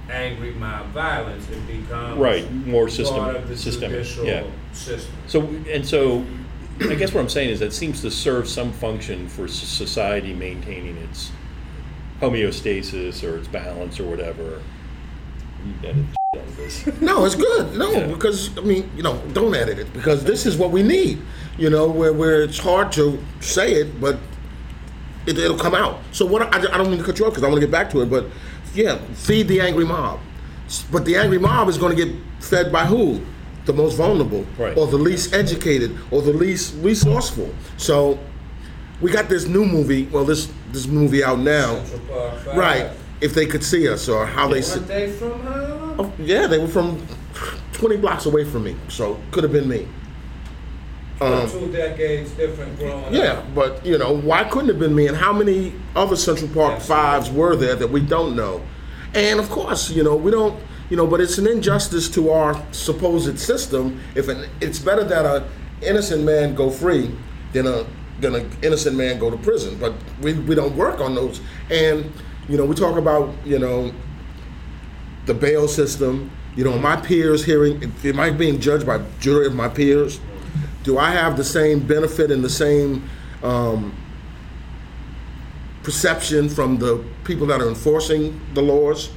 angry 0.08 0.52
mob 0.52 0.86
violence. 0.92 1.48
It 1.50 1.66
becomes 1.66 2.16
Right, 2.18 2.48
more 2.64 2.88
system- 2.88 3.16
part 3.18 3.34
of 3.34 3.48
the 3.48 3.56
systemic, 3.56 4.04
judicial 4.04 4.24
yeah. 4.26 4.44
system. 4.72 5.12
So 5.26 5.48
and 5.68 5.84
so, 5.84 6.24
I 6.80 6.94
guess 6.94 7.12
what 7.12 7.22
I'm 7.22 7.28
saying 7.28 7.50
is 7.50 7.58
that 7.58 7.72
seems 7.72 8.00
to 8.02 8.10
serve 8.12 8.48
some 8.48 8.70
function 8.72 9.28
for 9.28 9.46
s- 9.46 9.52
society 9.54 10.32
maintaining 10.32 10.96
its 10.98 11.32
homeostasis 12.20 13.24
or 13.28 13.36
its 13.38 13.48
balance 13.48 13.98
or 13.98 14.04
whatever. 14.04 14.62
You 15.66 15.88
edit 15.88 16.04
the 16.58 16.70
shit 16.70 16.88
out 16.88 16.94
of 16.94 17.00
this. 17.00 17.00
No, 17.08 17.24
it's 17.24 17.34
good. 17.34 17.76
No, 17.76 17.90
Yeah. 17.92 18.06
because 18.06 18.56
I 18.58 18.60
mean, 18.62 18.90
you 18.96 19.02
know, 19.02 19.18
don't 19.32 19.54
edit 19.54 19.78
it 19.78 19.92
because 19.92 20.24
this 20.24 20.44
is 20.46 20.56
what 20.56 20.70
we 20.70 20.82
need. 20.82 21.20
You 21.56 21.70
know, 21.70 21.88
where 21.88 22.12
where 22.12 22.42
it's 22.42 22.58
hard 22.58 22.92
to 22.92 23.18
say 23.40 23.72
it, 23.74 24.00
but 24.00 24.18
it, 25.26 25.38
it'll 25.38 25.58
come 25.58 25.74
out. 25.74 25.98
So 26.12 26.24
what? 26.26 26.42
I, 26.54 26.58
I 26.58 26.76
don't 26.78 26.88
mean 26.90 26.98
to 26.98 27.04
cut 27.04 27.18
you 27.18 27.26
off 27.26 27.32
because 27.32 27.44
I 27.44 27.48
want 27.48 27.60
to 27.60 27.66
get 27.66 27.72
back 27.72 27.90
to 27.90 28.02
it, 28.02 28.06
but 28.10 28.26
yeah, 28.74 28.98
feed 29.14 29.48
the 29.48 29.60
angry 29.60 29.84
mob. 29.84 30.20
But 30.92 31.04
the 31.04 31.16
angry 31.16 31.38
mob 31.38 31.68
is 31.68 31.78
going 31.78 31.96
to 31.96 32.04
get 32.04 32.14
fed 32.40 32.70
by 32.70 32.84
who? 32.84 33.20
The 33.64 33.72
most 33.74 33.96
vulnerable, 33.96 34.46
Right. 34.56 34.76
or 34.78 34.86
the 34.86 34.96
least 34.96 35.34
educated, 35.34 35.94
or 36.10 36.22
the 36.22 36.32
least 36.32 36.74
resourceful. 36.80 37.50
So 37.76 38.18
we 39.02 39.10
got 39.10 39.28
this 39.28 39.46
new 39.46 39.64
movie. 39.66 40.06
Well, 40.06 40.24
this 40.24 40.48
this 40.72 40.86
movie 40.86 41.22
out 41.24 41.38
now, 41.40 41.82
Central 41.84 42.00
Park 42.44 42.56
right? 42.56 42.90
If 43.20 43.34
they 43.34 43.44
could 43.46 43.64
see 43.64 43.88
us 43.88 44.08
or 44.08 44.24
how 44.26 44.48
they. 44.48 44.62
see 44.62 44.80
Weren't 44.80 45.14
from 45.18 45.40
Harlem? 45.40 45.87
Oh, 45.98 46.12
yeah, 46.18 46.46
they 46.46 46.58
were 46.58 46.68
from 46.68 47.04
20 47.72 47.96
blocks 47.96 48.26
away 48.26 48.44
from 48.44 48.64
me, 48.64 48.76
so 48.88 49.18
could 49.32 49.42
have 49.42 49.52
been 49.52 49.68
me. 49.68 49.88
two 51.18 51.70
decades 51.72 52.30
different 52.32 52.78
growing 52.78 53.04
Um, 53.06 53.12
Yeah, 53.14 53.32
up. 53.32 53.54
but 53.54 53.84
you 53.84 53.98
know, 53.98 54.12
why 54.14 54.44
couldn't 54.44 54.70
it 54.70 54.74
have 54.74 54.78
been 54.80 54.94
me? 54.94 55.08
And 55.08 55.16
how 55.16 55.32
many 55.32 55.72
other 55.96 56.14
Central 56.16 56.48
Park 56.50 56.74
Absolutely. 56.76 56.86
fives 57.02 57.30
were 57.30 57.56
there 57.56 57.74
that 57.74 57.90
we 57.90 58.00
don't 58.00 58.36
know? 58.36 58.60
And 59.14 59.40
of 59.40 59.50
course, 59.50 59.90
you 59.90 60.04
know, 60.04 60.14
we 60.14 60.30
don't, 60.30 60.56
you 60.90 60.96
know, 60.96 61.06
but 61.06 61.20
it's 61.20 61.38
an 61.38 61.46
injustice 61.48 62.08
to 62.10 62.30
our 62.30 62.62
supposed 62.70 63.38
system. 63.40 64.00
If 64.14 64.28
an, 64.28 64.46
it's 64.60 64.78
better 64.78 65.02
that 65.04 65.26
a 65.26 65.44
innocent 65.82 66.22
man 66.24 66.54
go 66.54 66.70
free 66.70 67.10
than 67.52 67.66
a 67.66 67.84
than 68.20 68.34
an 68.34 68.50
innocent 68.62 68.96
man 68.96 69.18
go 69.18 69.30
to 69.30 69.36
prison. 69.38 69.76
But 69.80 69.94
we, 70.20 70.34
we 70.34 70.54
don't 70.54 70.76
work 70.76 71.00
on 71.00 71.14
those. 71.16 71.40
And 71.70 72.12
you 72.48 72.56
know, 72.56 72.64
we 72.64 72.74
talk 72.76 72.96
about 72.96 73.34
you 73.44 73.58
know 73.58 73.92
the 75.28 75.34
bail 75.34 75.68
system. 75.68 76.30
You 76.56 76.64
know, 76.64 76.76
my 76.76 76.96
peers 76.96 77.44
hearing, 77.44 77.92
am 78.02 78.18
I 78.18 78.30
being 78.30 78.58
judged 78.58 78.84
by 78.84 79.00
jury 79.20 79.46
of 79.46 79.54
my 79.54 79.68
peers? 79.68 80.18
Do 80.82 80.98
I 80.98 81.10
have 81.10 81.36
the 81.36 81.44
same 81.44 81.78
benefit 81.86 82.32
and 82.32 82.42
the 82.42 82.50
same 82.50 83.08
um, 83.44 83.94
perception 85.84 86.48
from 86.48 86.78
the 86.78 87.04
people 87.22 87.46
that 87.46 87.60
are 87.60 87.68
enforcing 87.68 88.40
the 88.54 88.62
laws 88.62 89.10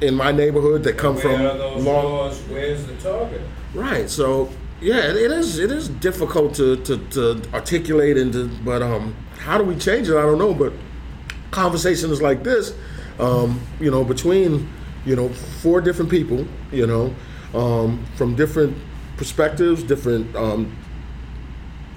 in 0.00 0.14
my 0.14 0.30
neighborhood 0.30 0.84
that 0.84 0.96
come 0.96 1.14
Where 1.14 1.22
from 1.22 1.40
are 1.40 1.58
those 1.58 1.84
law? 1.84 2.02
laws? 2.02 2.40
Where's 2.42 2.86
the 2.86 2.94
target? 2.96 3.40
Right. 3.74 4.08
So 4.08 4.50
yeah, 4.80 5.10
it, 5.10 5.16
it 5.16 5.30
is. 5.32 5.58
It 5.58 5.72
is 5.72 5.88
difficult 5.88 6.54
to, 6.54 6.76
to, 6.84 6.98
to 7.08 7.42
articulate 7.52 8.16
and 8.16 8.32
to, 8.32 8.48
but 8.64 8.82
um, 8.82 9.14
how 9.38 9.58
do 9.58 9.64
we 9.64 9.74
change 9.76 10.08
it? 10.08 10.16
I 10.16 10.22
don't 10.22 10.38
know. 10.38 10.54
But 10.54 10.72
conversations 11.50 12.22
like 12.22 12.44
this, 12.44 12.74
um, 13.18 13.60
you 13.80 13.90
know, 13.90 14.04
between 14.04 14.68
you 15.04 15.16
know 15.16 15.28
four 15.28 15.80
different 15.80 16.10
people, 16.10 16.46
you 16.72 16.86
know, 16.86 17.14
um, 17.54 18.04
from 18.16 18.34
different 18.34 18.76
perspectives, 19.16 19.82
different 19.82 20.34
um, 20.36 20.74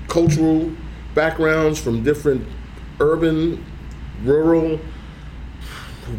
cultural 0.08 0.72
backgrounds, 1.16 1.80
from 1.80 2.04
different 2.04 2.48
urban, 3.00 3.64
rural, 4.24 4.80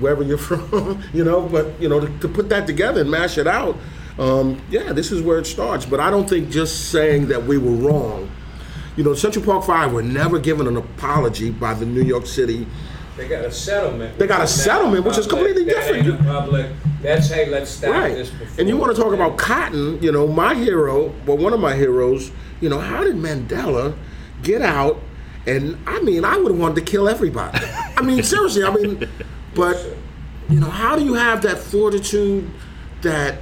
wherever 0.01 0.23
you're 0.23 0.39
from, 0.51 1.03
you 1.13 1.25
know, 1.25 1.43
but 1.43 1.81
you 1.81 1.89
know, 1.89 2.01
to, 2.01 2.19
to 2.19 2.29
put 2.29 2.49
that 2.49 2.67
together 2.67 3.01
and 3.01 3.11
mash 3.11 3.39
it 3.39 3.47
out, 3.47 3.77
um, 4.19 4.61
yeah, 4.71 4.93
this 4.93 5.11
is 5.13 5.23
where 5.23 5.39
it 5.39 5.47
starts. 5.47 5.85
But 5.85 6.01
I 6.01 6.11
don't 6.11 6.29
think 6.29 6.51
just 6.51 6.91
saying 6.91 7.29
that 7.29 7.45
we 7.45 7.59
were 7.59 7.73
wrong. 7.73 8.31
You 8.97 9.03
know, 9.03 9.15
Central 9.15 9.45
Park 9.45 9.65
Five 9.65 9.93
were 9.93 10.03
never 10.03 10.39
given 10.39 10.69
an 10.69 10.77
apology 10.77 11.51
by 11.51 11.75
the 11.75 11.85
New 11.85 12.03
York 12.03 12.27
City. 12.27 12.67
They 13.17 13.29
got 13.29 13.45
a 13.45 13.51
settlement. 13.53 14.19
They 14.19 14.27
got 14.27 14.41
a 14.41 14.43
which 14.43 14.51
is 14.51 14.57
not 14.59 14.65
settlement, 14.65 15.05
which 15.05 15.19
is 15.19 15.27
completely 15.27 15.65
different. 15.65 16.07
ain't 16.07 16.25
public. 16.25 16.67
That's 17.01 17.29
hey, 17.29 17.49
let's 17.51 17.71
stop 17.71 17.91
Right. 17.91 18.15
this 18.15 18.31
before. 18.31 18.49
And 18.61 18.69
you 18.69 18.77
want 18.77 18.95
to 18.97 19.01
talk 19.01 19.13
about 19.13 19.37
Cotton, 19.37 20.03
you 20.03 20.11
know, 20.11 20.27
my 20.27 20.55
hero, 20.55 21.13
well, 21.27 21.37
one 21.37 21.53
of 21.53 21.61
my 21.61 21.75
heroes, 21.75 22.33
you 22.61 22.69
know, 22.69 22.79
how 22.81 23.05
did 23.05 23.17
Mandela 23.17 23.95
get 24.43 24.63
out? 24.63 25.01
And 25.47 25.77
I 25.87 26.01
mean, 26.01 26.25
I 26.25 26.37
would 26.39 26.51
have 26.53 26.61
wanted 26.61 26.77
to 26.77 26.81
kill 26.91 27.09
everybody. 27.09 27.59
I 27.97 28.03
mean, 28.03 28.23
seriously, 28.33 28.65
I 28.65 28.75
mean, 28.75 29.09
but, 29.55 29.77
you 30.49 30.59
know, 30.59 30.71
how 30.71 30.97
do 30.97 31.05
you 31.05 31.15
have 31.15 31.43
that 31.43 31.59
fortitude, 31.59 32.51
that 33.03 33.37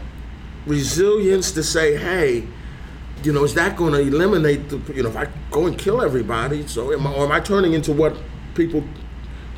resilience 0.67 1.53
to 1.53 1.63
say, 1.63 1.97
hey, 1.97 2.47
you 3.23 3.33
know, 3.33 3.45
is 3.45 3.55
that 3.55 3.77
going 3.77 3.93
to 3.93 4.01
eliminate 4.01 4.69
the, 4.69 4.79
you 4.93 5.03
know, 5.03 5.09
if 5.09 5.17
I 5.17 5.29
go 5.51 5.67
and 5.67 5.79
kill 5.79 6.03
everybody, 6.03 6.67
so 6.67 6.93
am 6.93 7.07
I, 7.07 7.13
or 7.15 7.25
am 7.25 7.33
I 7.33 7.41
turning 7.41 7.73
into 7.73 7.93
what 7.93 8.17
people, 8.55 8.83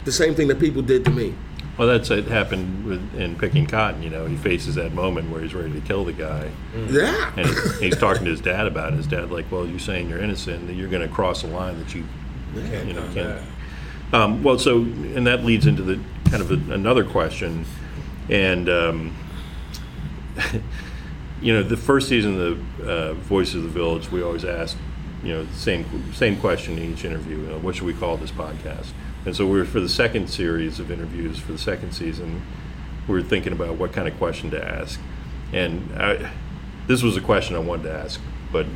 the 0.04 0.12
same 0.12 0.34
thing 0.34 0.48
that 0.48 0.58
people 0.58 0.82
did 0.82 1.04
to 1.04 1.10
me? 1.10 1.34
Well, 1.78 1.88
that's 1.88 2.08
it 2.10 2.26
happened 2.26 2.84
with, 2.84 3.14
in 3.16 3.36
picking 3.36 3.66
cotton. 3.66 4.00
You 4.02 4.10
know, 4.10 4.26
he 4.26 4.36
faces 4.36 4.76
that 4.76 4.92
moment 4.92 5.30
where 5.30 5.40
he's 5.40 5.54
ready 5.54 5.72
to 5.72 5.80
kill 5.80 6.04
the 6.04 6.12
guy, 6.12 6.48
Yeah. 6.88 7.32
and 7.36 7.46
he's, 7.46 7.78
he's 7.80 7.96
talking 7.96 8.24
to 8.26 8.30
his 8.30 8.40
dad 8.40 8.66
about 8.68 8.92
it. 8.92 8.96
His 8.96 9.08
dad, 9.08 9.32
like, 9.32 9.50
well, 9.50 9.66
you're 9.66 9.80
saying 9.80 10.08
you're 10.08 10.20
innocent, 10.20 10.68
that 10.68 10.74
you're 10.74 10.88
going 10.88 11.02
to 11.06 11.12
cross 11.12 11.42
a 11.42 11.48
line 11.48 11.78
that 11.80 11.92
you, 11.94 12.04
Can't 12.54 12.86
you 12.86 12.92
know, 12.94 13.08
can't. 13.12 13.42
Um, 14.12 14.42
well, 14.44 14.56
so 14.58 14.82
and 14.82 15.26
that 15.26 15.44
leads 15.44 15.66
into 15.66 15.82
the 15.82 15.98
kind 16.30 16.40
of 16.42 16.50
a, 16.52 16.72
another 16.72 17.04
question, 17.04 17.64
and 18.28 18.68
um, 18.68 19.16
you 21.40 21.52
know, 21.52 21.62
the 21.62 21.76
first 21.76 22.08
season 22.08 22.40
of 22.40 22.76
the 22.78 22.90
uh, 23.10 23.14
Voice 23.14 23.54
of 23.54 23.62
the 23.64 23.68
Village, 23.68 24.10
we 24.10 24.22
always 24.22 24.44
ask, 24.44 24.76
you 25.24 25.32
know, 25.32 25.46
same 25.52 26.12
same 26.14 26.36
question 26.38 26.78
in 26.78 26.92
each 26.92 27.04
interview. 27.04 27.38
You 27.38 27.46
know, 27.48 27.58
what 27.58 27.74
should 27.74 27.86
we 27.86 27.94
call 27.94 28.16
this 28.16 28.30
podcast? 28.30 28.88
And 29.26 29.34
so 29.34 29.46
we're 29.46 29.64
for 29.64 29.80
the 29.80 29.88
second 29.88 30.28
series 30.28 30.78
of 30.78 30.90
interviews 30.90 31.38
for 31.38 31.52
the 31.52 31.58
second 31.58 31.92
season, 31.92 32.42
we 33.08 33.18
are 33.18 33.22
thinking 33.22 33.52
about 33.52 33.76
what 33.76 33.92
kind 33.92 34.06
of 34.06 34.16
question 34.18 34.50
to 34.50 34.62
ask, 34.62 35.00
and 35.52 35.90
I, 35.96 36.32
this 36.86 37.02
was 37.02 37.16
a 37.16 37.20
question 37.20 37.56
I 37.56 37.60
wanted 37.60 37.84
to 37.84 37.92
ask, 37.92 38.20
but 38.52 38.66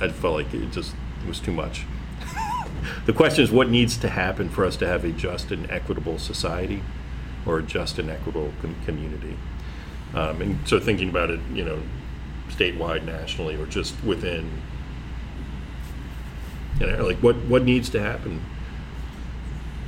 I 0.00 0.08
felt 0.08 0.34
like 0.34 0.52
it 0.54 0.70
just 0.70 0.94
was 1.26 1.40
too 1.40 1.52
much. 1.52 1.84
the 3.06 3.12
question 3.12 3.42
is, 3.42 3.50
what 3.50 3.68
needs 3.68 3.96
to 3.98 4.08
happen 4.08 4.48
for 4.48 4.64
us 4.64 4.76
to 4.76 4.86
have 4.86 5.04
a 5.04 5.10
just 5.10 5.50
and 5.50 5.68
equitable 5.70 6.18
society, 6.18 6.82
or 7.46 7.58
a 7.58 7.62
just 7.62 7.98
and 7.98 8.10
equitable 8.10 8.52
com- 8.60 8.76
community? 8.84 9.36
Um, 10.14 10.40
and 10.40 10.68
so 10.68 10.78
thinking 10.78 11.08
about 11.08 11.30
it, 11.30 11.40
you 11.52 11.64
know, 11.64 11.80
statewide, 12.48 13.04
nationally, 13.04 13.56
or 13.56 13.66
just 13.66 13.94
within, 14.04 14.62
you 16.80 16.86
know, 16.86 17.04
like 17.04 17.18
what 17.18 17.36
what 17.46 17.64
needs 17.64 17.88
to 17.90 18.00
happen? 18.00 18.44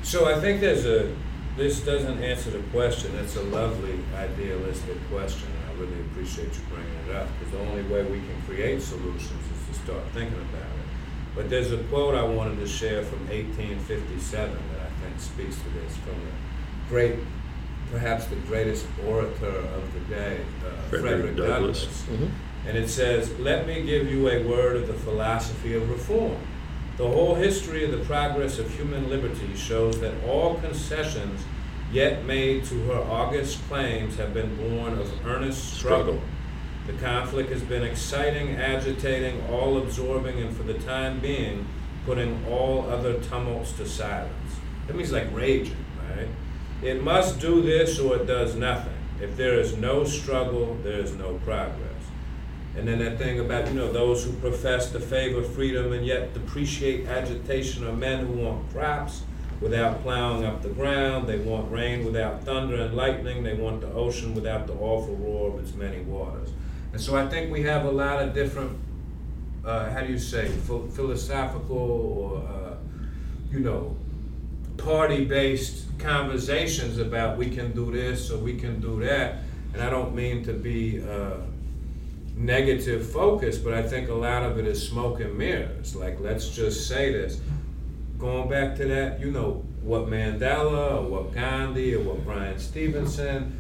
So 0.03 0.26
I 0.26 0.40
think 0.40 0.61
there's 0.61 0.86
a, 0.86 1.14
this 1.57 1.80
doesn't 1.80 2.22
answer 2.22 2.51
the 2.51 2.62
question. 2.70 3.14
It's 3.16 3.36
a 3.36 3.42
lovely 3.42 3.98
idealistic 4.14 4.96
question, 5.11 5.48
and 5.48 5.70
I 5.70 5.80
really 5.80 6.01
appreciate 6.01 6.48
you 6.55 6.61
bringing 6.68 6.92
it 7.09 7.14
up, 7.14 7.28
because 7.38 7.53
the 7.53 7.61
only 7.61 7.82
way 7.82 8.03
we 8.05 8.18
can 8.18 8.42
create 8.46 8.82
solutions 8.82 9.30
is 9.30 9.76
to 9.76 9.84
start 9.84 10.03
thinking 10.12 10.38
about 10.38 10.62
it. 10.62 10.86
But 11.34 11.48
there's 11.51 11.70
a 11.72 11.78
quote 11.84 12.14
I 12.14 12.24
wanted 12.24 12.59
to 12.61 12.66
share 12.66 13.03
from 13.05 13.20
1857 13.28 14.51
that 14.51 14.80
I 14.80 14.90
think 15.03 15.20
speaks 15.20 15.57
to 15.57 15.68
this 15.80 15.96
from 15.98 16.14
the 16.14 16.32
great, 16.88 17.16
perhaps 17.92 18.26
the 18.26 18.36
greatest 18.36 18.86
orator 19.07 19.46
of 19.46 19.92
the 19.94 20.01
day, 20.14 20.40
uh, 20.66 20.70
Frederick 20.88 21.34
Frederick, 21.34 21.36
Douglass. 21.36 22.03
Douglass. 22.07 22.30
And 22.66 22.76
it 22.76 22.88
says, 22.88 23.30
Let 23.38 23.66
me 23.66 23.82
give 23.84 24.11
you 24.11 24.28
a 24.28 24.42
word 24.46 24.76
of 24.76 24.86
the 24.86 24.94
philosophy 24.94 25.74
of 25.74 25.88
reform. 25.88 26.36
The 27.01 27.09
whole 27.09 27.34
history 27.34 27.82
of 27.82 27.92
the 27.92 28.05
progress 28.05 28.59
of 28.59 28.70
human 28.74 29.09
liberty 29.09 29.57
shows 29.57 29.98
that 30.01 30.12
all 30.28 30.57
concessions 30.57 31.40
yet 31.90 32.26
made 32.26 32.66
to 32.66 32.78
her 32.88 33.01
august 33.01 33.66
claims 33.68 34.16
have 34.16 34.34
been 34.34 34.55
born 34.57 34.98
of 34.98 35.26
earnest 35.26 35.72
struggle. 35.72 36.20
The 36.86 36.92
conflict 36.92 37.51
has 37.53 37.62
been 37.62 37.84
exciting, 37.84 38.57
agitating, 38.57 39.42
all 39.48 39.78
absorbing, 39.78 40.40
and 40.40 40.55
for 40.55 40.62
the 40.62 40.74
time 40.74 41.20
being, 41.20 41.66
putting 42.05 42.44
all 42.44 42.90
other 42.90 43.14
tumults 43.14 43.72
to 43.78 43.88
silence. 43.88 44.57
That 44.86 44.94
means 44.94 45.11
like 45.11 45.34
raging, 45.34 45.82
right? 46.07 46.28
It 46.82 47.03
must 47.03 47.40
do 47.40 47.62
this 47.62 47.98
or 47.98 48.16
it 48.16 48.26
does 48.26 48.57
nothing. 48.57 48.92
If 49.22 49.38
there 49.38 49.55
is 49.55 49.74
no 49.74 50.05
struggle, 50.05 50.76
there 50.82 51.01
is 51.01 51.14
no 51.14 51.40
progress. 51.44 51.89
And 52.77 52.87
then 52.87 53.01
that 53.01 53.18
thing 53.18 53.41
about, 53.41 53.66
you 53.66 53.75
know, 53.75 53.93
those 53.93 54.25
who 54.25 54.33
profess 54.35 54.93
to 54.93 55.01
favor 55.01 55.43
freedom 55.43 55.93
and 55.93 56.07
yet 56.07 56.33
depreciate 56.35 57.07
agitation 57.07 57.87
are 57.87 57.93
men 57.93 58.27
who 58.27 58.33
want 58.35 58.71
crops 58.71 59.23
without 59.61 60.03
plowing 60.03 60.45
up 60.45 60.62
the 60.62 60.68
ground. 60.68 61.27
They 61.27 61.39
want 61.39 61.71
rain 61.71 62.05
without 62.05 62.45
thunder 62.45 62.77
and 62.77 62.95
lightning. 62.95 63.43
They 63.43 63.55
want 63.55 63.81
the 63.81 63.93
ocean 63.93 64.35
without 64.35 64.66
the 64.66 64.75
awful 64.75 65.16
roar 65.16 65.53
of 65.53 65.61
its 65.61 65.75
many 65.75 66.01
waters. 66.03 66.51
And 66.93 67.01
so 67.01 67.16
I 67.16 67.29
think 67.29 67.51
we 67.51 67.62
have 67.62 67.85
a 67.85 67.91
lot 67.91 68.23
of 68.23 68.35
different, 68.35 68.79
uh, 69.64 69.91
how 69.91 70.01
do 70.01 70.12
you 70.12 70.18
say, 70.18 70.47
ph- 70.66 70.91
philosophical 70.93 71.77
or, 71.77 72.37
uh, 72.39 72.77
you 73.53 73.61
know, 73.61 73.97
party 74.77 75.25
based 75.25 75.87
conversations 75.99 76.99
about 76.99 77.37
we 77.37 77.51
can 77.51 77.73
do 77.73 77.91
this 77.93 78.31
or 78.31 78.39
we 78.39 78.57
can 78.57 78.81
do 78.81 79.01
that. 79.01 79.39
And 79.75 79.83
I 79.83 79.91
don't 79.91 80.14
mean 80.14 80.43
to 80.45 80.53
be 80.53 81.03
uh, 81.03 81.35
negative 82.37 83.11
focus, 83.11 83.59
but 83.59 83.74
I 83.74 83.83
think 83.83 84.09
a 84.09 84.14
lot 84.14 84.43
of 84.43 84.59
it 84.59 84.66
is 84.66 84.87
smoke 84.87 85.20
and 85.20 85.37
mirrors. 85.37 85.95
Like, 85.95 86.20
let's 86.20 86.49
just 86.49 86.89
say 86.89 87.12
this. 87.12 87.41
Going 88.18 88.49
back 88.49 88.76
to 88.76 88.87
that, 88.87 89.20
you 89.20 89.31
know, 89.31 89.64
what 89.83 90.07
Mandela 90.07 90.99
or 90.99 91.09
what 91.09 91.33
Gandhi 91.33 91.95
or 91.95 92.01
what 92.01 92.24
Bryan 92.24 92.59
Stevenson, 92.59 93.57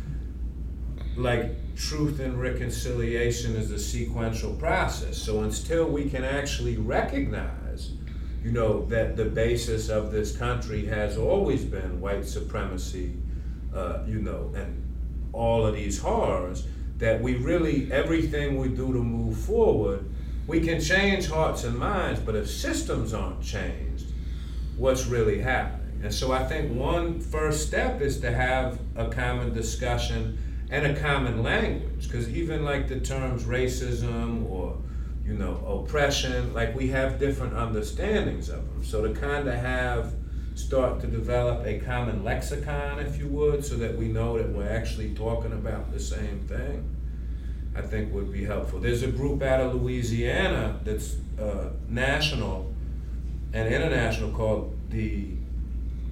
like 1.16 1.56
truth 1.76 2.20
and 2.20 2.40
reconciliation 2.40 3.56
is 3.56 3.70
a 3.70 3.78
sequential 3.78 4.54
process. 4.54 5.16
So 5.16 5.42
until 5.42 5.86
we 5.86 6.10
can 6.10 6.24
actually 6.24 6.76
recognize, 6.76 7.92
you 8.44 8.52
know, 8.52 8.84
that 8.86 9.16
the 9.16 9.24
basis 9.24 9.88
of 9.88 10.12
this 10.12 10.36
country 10.36 10.86
has 10.86 11.16
always 11.16 11.64
been 11.64 12.00
white 12.00 12.26
supremacy, 12.26 13.14
uh, 13.74 14.02
you 14.06 14.20
know, 14.20 14.52
and 14.54 14.86
all 15.32 15.66
of 15.66 15.74
these 15.74 15.98
horrors, 15.98 16.66
that 17.00 17.20
we 17.20 17.36
really, 17.36 17.90
everything 17.90 18.58
we 18.58 18.68
do 18.68 18.92
to 18.92 19.00
move 19.00 19.38
forward, 19.38 20.04
we 20.46 20.60
can 20.60 20.80
change 20.80 21.28
hearts 21.28 21.64
and 21.64 21.76
minds, 21.78 22.20
but 22.20 22.36
if 22.36 22.48
systems 22.48 23.12
aren't 23.12 23.42
changed, 23.42 24.06
what's 24.76 25.06
really 25.06 25.40
happening? 25.40 26.00
And 26.02 26.14
so 26.14 26.32
I 26.32 26.44
think 26.44 26.72
one 26.72 27.20
first 27.20 27.66
step 27.66 28.00
is 28.00 28.20
to 28.20 28.30
have 28.30 28.78
a 28.96 29.08
common 29.08 29.52
discussion 29.52 30.38
and 30.70 30.86
a 30.86 31.00
common 31.00 31.42
language, 31.42 32.06
because 32.06 32.28
even 32.28 32.64
like 32.64 32.88
the 32.88 33.00
terms 33.00 33.44
racism 33.44 34.48
or 34.48 34.78
you 35.24 35.34
know 35.34 35.56
oppression, 35.84 36.54
like 36.54 36.74
we 36.74 36.88
have 36.88 37.18
different 37.18 37.54
understandings 37.54 38.48
of 38.48 38.66
them. 38.68 38.84
So 38.84 39.06
to 39.06 39.12
kind 39.18 39.48
of 39.48 39.54
have 39.54 40.14
start 40.64 41.00
to 41.00 41.06
develop 41.06 41.66
a 41.66 41.78
common 41.80 42.22
lexicon, 42.24 42.98
if 42.98 43.18
you 43.18 43.28
would, 43.28 43.64
so 43.64 43.76
that 43.76 43.96
we 43.96 44.06
know 44.08 44.38
that 44.38 44.48
we're 44.50 44.68
actually 44.68 45.14
talking 45.14 45.52
about 45.52 45.92
the 45.92 46.00
same 46.00 46.40
thing, 46.48 46.96
I 47.74 47.82
think 47.82 48.12
would 48.12 48.32
be 48.32 48.44
helpful. 48.44 48.80
There's 48.80 49.02
a 49.02 49.10
group 49.10 49.42
out 49.42 49.60
of 49.60 49.74
Louisiana 49.74 50.78
that's 50.84 51.16
uh, 51.40 51.70
national 51.88 52.72
and 53.52 53.72
international 53.72 54.30
called 54.30 54.76
the 54.90 55.28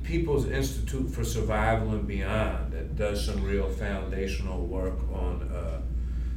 People's 0.02 0.46
Institute 0.48 1.10
for 1.10 1.22
Survival 1.22 1.90
and 1.92 2.06
Beyond 2.06 2.72
that 2.72 2.96
does 2.96 3.24
some 3.24 3.44
real 3.44 3.68
foundational 3.68 4.64
work 4.66 4.98
on 5.12 5.42
uh, 5.54 5.80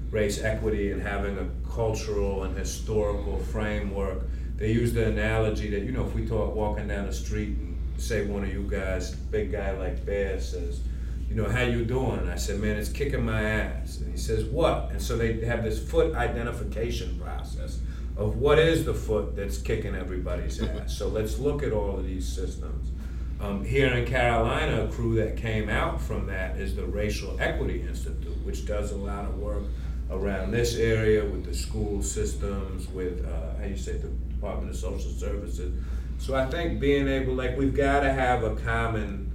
race 0.10 0.44
equity 0.44 0.92
and 0.92 1.02
having 1.02 1.38
a 1.38 1.48
cultural 1.74 2.44
and 2.44 2.58
historical 2.58 3.40
framework. 3.40 4.24
They 4.58 4.74
use 4.74 4.94
the 4.94 5.08
analogy 5.08 5.70
that, 5.70 5.84
you 5.84 5.92
know, 5.92 6.06
if 6.06 6.14
we 6.14 6.28
talk 6.28 6.54
walking 6.54 6.90
down 6.90 7.08
the 7.08 7.14
street 7.14 7.58
and 7.58 7.71
say 7.98 8.26
one 8.26 8.44
of 8.44 8.54
you 8.54 8.64
guys, 8.64 9.16
big 9.16 9.52
guy 9.52 9.72
like 9.72 10.06
Bear, 10.06 10.40
says, 10.40 10.82
you 11.30 11.36
know, 11.36 11.50
how 11.50 11.62
you 11.62 11.86
doing? 11.86 12.20
And 12.20 12.30
I 12.30 12.36
said, 12.36 12.60
man, 12.60 12.76
it's 12.76 12.90
kicking 12.90 13.24
my 13.24 13.42
ass. 13.42 14.00
And 14.00 14.12
he 14.12 14.18
says, 14.18 14.44
what? 14.46 14.90
And 14.92 15.02
so 15.02 15.18
they 15.18 15.46
have 15.46 15.64
this 15.64 15.82
foot 15.82 16.14
identification 16.16 17.20
process 17.20 17.80
of 18.18 18.38
what 18.38 18.60
is 18.60 18.84
the 18.86 18.94
foot 18.94 19.36
that's 19.36 19.58
kicking 19.58 19.96
everybody's 19.96 20.62
ass. 20.62 20.98
So 20.98 21.08
let's 21.08 21.40
look 21.40 21.64
at 21.64 21.72
all 21.72 21.98
of 21.98 22.06
these 22.06 22.28
systems. 22.28 22.92
Um, 23.40 23.64
here 23.64 23.94
in 23.94 24.06
Carolina, 24.06 24.84
a 24.84 24.88
crew 24.88 25.16
that 25.16 25.38
came 25.38 25.70
out 25.70 26.00
from 26.02 26.28
that 26.28 26.58
is 26.58 26.76
the 26.76 26.86
Racial 26.86 27.36
Equity 27.40 27.82
Institute, 27.82 28.38
which 28.46 28.68
does 28.68 28.92
a 28.92 28.98
lot 28.98 29.26
of 29.26 29.40
work 29.40 29.64
around 30.12 30.52
this 30.52 30.76
area 30.76 31.24
with 31.24 31.46
the 31.46 31.54
school 31.54 32.04
systems, 32.04 32.88
with 32.90 33.26
uh, 33.26 33.58
how 33.60 33.66
you 33.66 33.78
say 33.78 33.94
the 33.94 34.10
Department 34.10 34.70
of 34.70 34.76
Social 34.76 35.12
Services. 35.12 35.74
So 36.22 36.36
I 36.36 36.46
think 36.46 36.80
being 36.80 37.08
able, 37.08 37.34
like, 37.34 37.58
we've 37.58 37.76
got 37.76 38.02
to 38.02 38.14
have 38.14 38.44
a 38.44 38.56
common 38.58 39.32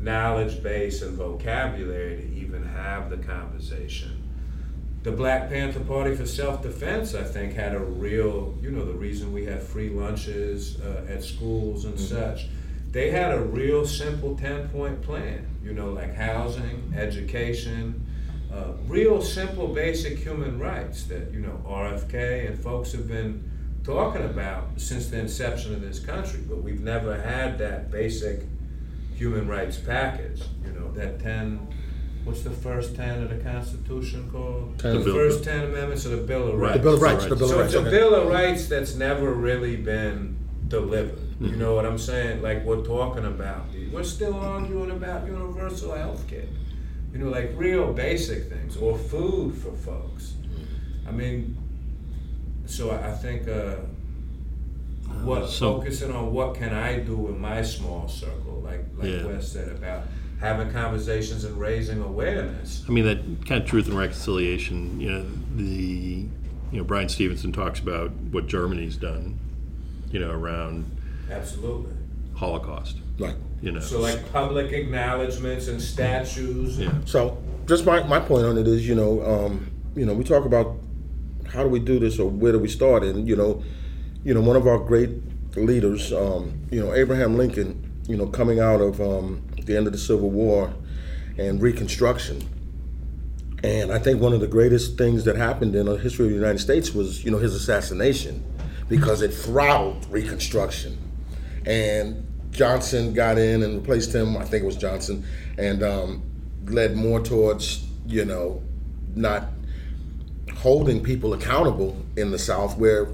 knowledge 0.00 0.64
base 0.64 1.00
and 1.00 1.16
vocabulary 1.16 2.16
to 2.16 2.34
even 2.34 2.64
have 2.64 3.08
the 3.08 3.18
conversation. 3.18 4.20
The 5.04 5.12
Black 5.12 5.48
Panther 5.48 5.78
Party 5.78 6.16
for 6.16 6.26
Self 6.26 6.60
Defense, 6.60 7.14
I 7.14 7.22
think, 7.22 7.52
had 7.52 7.72
a 7.72 7.78
real, 7.78 8.52
you 8.60 8.72
know, 8.72 8.84
the 8.84 8.94
reason 8.94 9.32
we 9.32 9.44
have 9.44 9.62
free 9.62 9.90
lunches 9.90 10.80
uh, 10.80 11.06
at 11.08 11.22
schools 11.22 11.84
and 11.84 11.98
such. 11.98 12.48
They 12.90 13.10
had 13.10 13.32
a 13.32 13.40
real 13.40 13.86
simple 13.86 14.36
10 14.36 14.70
point 14.70 15.02
plan, 15.02 15.46
you 15.62 15.72
know, 15.72 15.92
like 15.92 16.16
housing, 16.16 16.92
education, 16.96 18.04
uh, 18.52 18.72
real 18.88 19.22
simple 19.22 19.68
basic 19.68 20.18
human 20.18 20.58
rights 20.58 21.04
that, 21.04 21.32
you 21.32 21.38
know, 21.38 21.62
RFK 21.64 22.48
and 22.48 22.60
folks 22.60 22.90
have 22.90 23.06
been 23.06 23.52
talking 23.84 24.24
about 24.24 24.64
since 24.76 25.08
the 25.08 25.18
inception 25.18 25.74
of 25.74 25.82
this 25.82 26.00
country, 26.00 26.40
but 26.48 26.62
we've 26.62 26.80
never 26.80 27.20
had 27.20 27.58
that 27.58 27.90
basic 27.90 28.40
human 29.14 29.46
rights 29.46 29.76
package, 29.76 30.42
you 30.64 30.72
know, 30.72 30.90
that 30.92 31.20
10, 31.20 31.68
what's 32.24 32.42
the 32.42 32.50
first 32.50 32.96
10 32.96 33.22
of 33.22 33.28
the 33.28 33.36
Constitution 33.36 34.28
called? 34.30 34.78
Ten. 34.78 34.94
The 34.94 35.00
The 35.00 35.12
first 35.12 35.44
10 35.44 35.64
amendments 35.64 36.06
of 36.06 36.12
the 36.12 36.16
Bill 36.16 36.48
of 36.48 36.58
Rights. 36.58 36.76
The 36.78 36.82
Bill 36.82 36.94
of 36.94 37.02
Rights. 37.02 37.26
The 37.26 37.36
Bill 37.36 37.44
of 37.44 37.50
So 37.50 37.60
Rights. 37.60 37.74
it's 37.74 37.86
a. 37.86 37.90
Bill 37.90 38.14
of 38.14 38.28
Rights 38.28 38.66
that's 38.68 38.94
never 38.94 39.32
really 39.32 39.76
been 39.76 40.38
delivered. 40.68 41.20
You 41.40 41.48
hmm. 41.48 41.58
know 41.58 41.74
what 41.74 41.84
I'm 41.84 41.98
saying? 41.98 42.42
Like 42.42 42.64
we're 42.64 42.84
talking 42.84 43.26
about, 43.26 43.66
we're 43.92 44.02
still 44.02 44.34
arguing 44.34 44.90
about 44.90 45.26
universal 45.26 45.94
health 45.94 46.26
care. 46.26 46.46
You 47.12 47.18
know, 47.18 47.28
like 47.28 47.52
real 47.54 47.92
basic 47.92 48.48
things 48.48 48.76
or 48.76 48.96
food 48.96 49.56
for 49.56 49.72
folks. 49.72 50.34
I 51.06 51.12
mean, 51.12 51.56
so 52.66 52.90
I 52.90 53.08
I 53.10 53.12
think 53.12 53.48
uh, 53.48 53.76
what 55.22 55.48
so- 55.48 55.78
focusing 55.78 56.12
on 56.12 56.32
what 56.32 56.54
can 56.54 56.72
I 56.74 56.98
do 57.00 57.28
in 57.28 57.38
my 57.40 57.62
small 57.62 58.08
circle, 58.08 58.60
like 58.64 58.84
like 58.96 59.08
Yeah. 59.10 59.26
Wes 59.26 59.50
said 59.50 59.68
about 59.68 60.02
having 60.40 60.70
conversations 60.72 61.44
and 61.44 61.58
raising 61.58 62.02
awareness. 62.02 62.84
I 62.88 62.92
mean, 62.92 63.04
that 63.04 63.46
kind 63.46 63.62
of 63.62 63.68
truth 63.68 63.86
and 63.88 63.96
reconciliation, 63.96 65.00
you 65.00 65.10
know, 65.10 65.24
the, 65.56 66.26
you 66.72 66.78
know, 66.78 66.84
Bryan 66.84 67.08
Stevenson 67.08 67.52
talks 67.52 67.78
about 67.80 68.10
what 68.30 68.46
Germany's 68.46 68.96
done, 68.96 69.38
you 70.10 70.18
know, 70.20 70.30
around 70.30 70.84
Absolutely. 71.30 71.92
Holocaust, 72.34 72.98
Right. 73.18 73.36
you 73.62 73.70
know. 73.72 73.80
So 73.80 74.00
like 74.00 74.30
public 74.32 74.72
acknowledgments 74.72 75.68
and 75.68 75.80
statues. 75.80 76.78
yeah. 76.78 76.92
So, 77.06 77.38
just 77.66 77.86
my, 77.86 78.02
my 78.02 78.18
point 78.20 78.44
on 78.44 78.58
it 78.58 78.66
is, 78.66 78.86
you 78.86 78.96
know, 78.96 79.22
um, 79.24 79.70
you 79.94 80.04
know, 80.04 80.12
we 80.12 80.24
talk 80.24 80.44
about 80.44 80.76
how 81.54 81.62
do 81.62 81.68
we 81.68 81.78
do 81.78 81.98
this 81.98 82.18
or 82.18 82.28
where 82.28 82.52
do 82.52 82.58
we 82.58 82.68
start, 82.68 83.04
and 83.04 83.28
you 83.28 83.36
know, 83.36 83.62
you 84.24 84.34
know, 84.34 84.40
one 84.40 84.56
of 84.56 84.66
our 84.66 84.78
great 84.78 85.10
leaders, 85.56 86.12
um, 86.12 86.52
you 86.70 86.80
know, 86.80 86.92
Abraham 86.92 87.38
Lincoln, 87.38 87.92
you 88.08 88.16
know, 88.16 88.26
coming 88.26 88.58
out 88.58 88.80
of 88.80 89.00
um, 89.00 89.42
the 89.62 89.76
end 89.76 89.86
of 89.86 89.92
the 89.92 89.98
Civil 89.98 90.30
War 90.30 90.74
and 91.38 91.62
Reconstruction, 91.62 92.42
and 93.62 93.92
I 93.92 93.98
think 93.98 94.20
one 94.20 94.32
of 94.32 94.40
the 94.40 94.48
greatest 94.48 94.98
things 94.98 95.24
that 95.24 95.36
happened 95.36 95.74
in 95.74 95.86
the 95.86 95.96
history 95.96 96.26
of 96.26 96.30
the 96.32 96.36
United 96.36 96.58
States 96.58 96.92
was, 96.92 97.24
you 97.24 97.30
know, 97.30 97.38
his 97.38 97.54
assassination, 97.54 98.44
because 98.88 99.22
it 99.22 99.32
throttled 99.32 100.06
Reconstruction, 100.10 100.98
and 101.64 102.26
Johnson 102.50 103.14
got 103.14 103.38
in 103.38 103.62
and 103.62 103.76
replaced 103.76 104.14
him. 104.14 104.36
I 104.36 104.44
think 104.44 104.64
it 104.64 104.66
was 104.66 104.76
Johnson, 104.76 105.24
and 105.56 105.82
um, 105.82 106.22
led 106.66 106.96
more 106.96 107.20
towards, 107.20 107.86
you 108.06 108.24
know, 108.24 108.62
not 109.14 109.48
holding 110.64 111.02
people 111.02 111.34
accountable 111.34 111.94
in 112.16 112.30
the 112.30 112.38
South, 112.38 112.78
where 112.78 113.08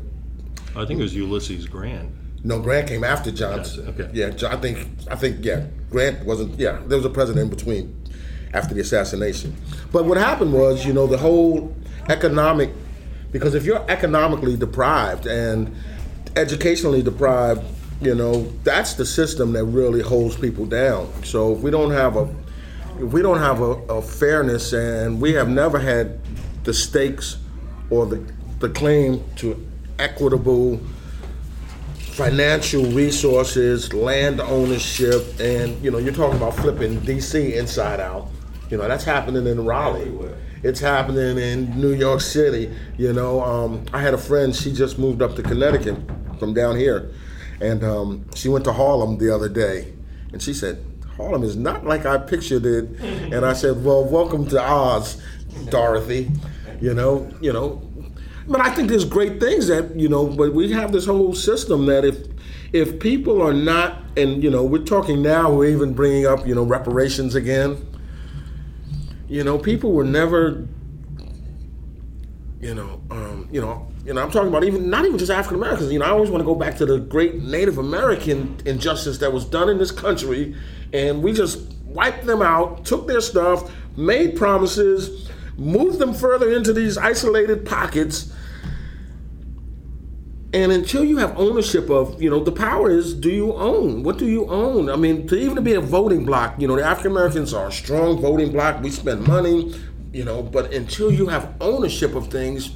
I 0.76 0.84
think 0.84 1.01
it 1.01 1.03
was 1.03 1.16
Ulysses 1.16 1.66
Grant. 1.66 2.09
no 2.44 2.61
Grant 2.61 2.86
came 2.86 3.03
after 3.03 3.32
Johnson. 3.32 3.88
Okay. 3.88 4.09
Yeah, 4.14 4.48
I 4.48 4.57
think 4.57 4.88
I 5.11 5.16
think 5.16 5.44
yeah, 5.44 5.66
Grant 5.90 6.24
wasn't. 6.24 6.59
Yeah, 6.61 6.78
there 6.86 6.96
was 6.96 7.05
a 7.05 7.11
president 7.11 7.51
in 7.51 7.51
between 7.51 7.84
after 8.55 8.72
the 8.72 8.80
assassination. 8.80 9.57
But 9.90 10.05
what 10.05 10.16
happened 10.16 10.53
was, 10.53 10.86
you 10.86 10.92
know, 10.92 11.09
the 11.09 11.18
whole 11.18 11.74
economic 12.09 12.70
because 13.32 13.57
if 13.57 13.64
you're 13.64 13.84
economically 13.90 14.57
deprived 14.57 15.26
and 15.26 15.74
educationally 16.36 17.03
deprived, 17.03 17.64
you 18.01 18.14
know, 18.14 18.44
that's 18.62 18.94
the 18.94 19.05
system 19.05 19.53
that 19.55 19.64
really 19.64 20.03
holds 20.03 20.36
people 20.36 20.66
down. 20.66 21.12
So 21.24 21.53
if 21.55 21.61
we 21.61 21.72
don't 21.72 21.90
have 21.90 22.16
a 22.16 22.32
if 23.01 23.12
we 23.12 23.22
don't 23.22 23.38
have 23.38 23.61
a, 23.61 23.72
a 23.98 24.01
fairness 24.01 24.72
and 24.72 25.20
we 25.20 25.32
have 25.32 25.48
never 25.48 25.80
had 25.80 26.20
the 26.65 26.75
stakes 26.75 27.39
or 27.91 28.07
the 28.07 28.23
the 28.61 28.69
claim 28.69 29.25
to 29.37 29.67
equitable 29.99 30.81
financial 31.95 32.85
resources, 32.87 33.95
land 33.95 34.41
ownership, 34.41 35.25
and 35.41 35.83
you 35.83 35.91
know, 35.91 35.99
you're 35.99 36.13
talking 36.13 36.37
about 36.37 36.55
flipping 36.55 37.01
DC 37.01 37.55
inside 37.55 38.01
out. 38.01 38.29
You 38.69 38.77
know, 38.77 38.87
that's 38.87 39.05
happening 39.05 39.47
in 39.47 39.65
Raleigh. 39.65 40.13
It's 40.63 40.81
happening 40.81 41.39
in 41.39 41.81
New 41.81 41.95
York 41.95 42.21
City. 42.21 42.71
You 42.99 43.15
know, 43.15 43.43
um, 43.43 43.87
I 43.95 44.01
had 44.03 44.13
a 44.13 44.19
friend. 44.19 44.55
She 44.55 44.73
just 44.73 44.99
moved 44.99 45.23
up 45.23 45.35
to 45.37 45.43
Connecticut 45.43 45.97
from 46.39 46.53
down 46.53 46.77
here, 46.77 47.11
and 47.61 47.83
um, 47.83 48.27
she 48.35 48.49
went 48.49 48.65
to 48.67 48.73
Harlem 48.73 49.17
the 49.17 49.35
other 49.35 49.49
day, 49.49 49.95
and 50.33 50.43
she 50.43 50.53
said, 50.53 50.85
"Harlem 51.21 51.43
is 51.43 51.57
not 51.57 51.87
like 51.87 52.07
I 52.07 52.18
pictured 52.18 52.66
it." 52.66 52.89
and 53.33 53.45
I 53.45 53.53
said, 53.53 53.85
"Well, 53.85 54.05
welcome 54.05 54.47
to 54.49 54.62
Oz, 54.62 55.21
Dorothy." 55.68 56.31
You 56.81 56.95
know, 56.95 57.31
you 57.41 57.53
know, 57.53 57.83
but 58.49 58.61
I 58.61 58.71
think 58.71 58.89
there's 58.89 59.05
great 59.05 59.39
things 59.39 59.68
that 59.68 59.95
you 59.99 60.09
know. 60.09 60.27
But 60.27 60.55
we 60.55 60.73
have 60.73 60.93
this 60.93 61.07
whole 61.07 61.35
system 61.35 61.87
that 61.87 62.05
if 62.05 62.27
if 62.73 62.99
people 62.99 63.43
are 63.43 63.53
not, 63.53 64.03
and 64.16 64.43
you 64.43 64.51
know, 64.51 64.64
we're 64.64 64.85
talking 64.85 65.23
now. 65.23 65.53
We're 65.53 65.71
even 65.71 65.93
bringing 65.93 66.27
up 66.27 66.47
you 66.47 66.55
know 66.55 66.64
reparations 66.64 67.35
again. 67.35 67.87
You 69.29 69.45
know, 69.45 69.59
people 69.59 69.93
were 69.93 70.05
never. 70.05 70.66
You 72.61 72.75
know, 72.75 73.01
um, 73.11 73.49
you 73.51 73.61
know, 73.61 73.89
you 74.05 74.14
know. 74.14 74.22
I'm 74.22 74.30
talking 74.30 74.48
about 74.48 74.64
even 74.64 74.90
not 74.90 75.05
even 75.05 75.18
just 75.18 75.30
African 75.30 75.57
Americans. 75.57 75.92
You 75.92 75.98
know, 75.98 76.07
I 76.07 76.11
always 76.11 76.30
want 76.30 76.40
to 76.40 76.46
go 76.46 76.55
back 76.55 76.76
to 76.76 76.86
the 76.86 76.98
great 76.98 77.36
Native 77.36 77.78
American 77.78 78.57
injustice 78.64 79.18
that 79.18 79.32
was 79.32 79.44
done 79.44 79.68
in 79.68 79.78
this 79.78 79.90
country, 79.90 80.55
and 80.92 81.22
we 81.22 81.32
just 81.32 81.61
wiped 81.84 82.24
them 82.24 82.42
out, 82.42 82.84
took 82.84 83.07
their 83.07 83.20
stuff, 83.20 83.70
made 83.96 84.36
promises, 84.36 85.28
moved 85.57 85.98
them 85.98 86.14
further 86.14 86.53
into 86.53 86.72
these 86.72 86.96
isolated 86.96 87.66
pockets. 87.66 88.32
And 90.53 90.72
until 90.72 91.05
you 91.05 91.18
have 91.18 91.38
ownership 91.38 91.88
of, 91.90 92.20
you 92.20 92.28
know, 92.28 92.42
the 92.42 92.51
power 92.51 92.90
is 92.90 93.14
do 93.14 93.30
you 93.30 93.55
own? 93.55 94.03
What 94.03 94.18
do 94.18 94.26
you 94.26 94.46
own? 94.46 94.90
I 94.90 94.96
mean, 94.96 95.28
to 95.28 95.36
even 95.36 95.62
be 95.62 95.74
a 95.74 95.80
voting 95.80 96.24
block, 96.24 96.61
you 96.61 96.66
know, 96.66 96.74
the 96.74 96.84
African 96.84 97.12
Americans 97.12 97.55
are 97.55 97.68
a 97.68 97.72
strong 97.72 98.20
voting 98.20 98.51
block. 98.51 98.82
We 98.82 98.90
spend 98.90 99.26
money, 99.28 99.72
you 100.12 100.24
know, 100.24 100.42
but 100.42 100.74
until 100.74 101.12
you 101.12 101.28
have 101.28 101.55
ownership 101.61 102.16
of 102.16 102.28
things, 102.28 102.70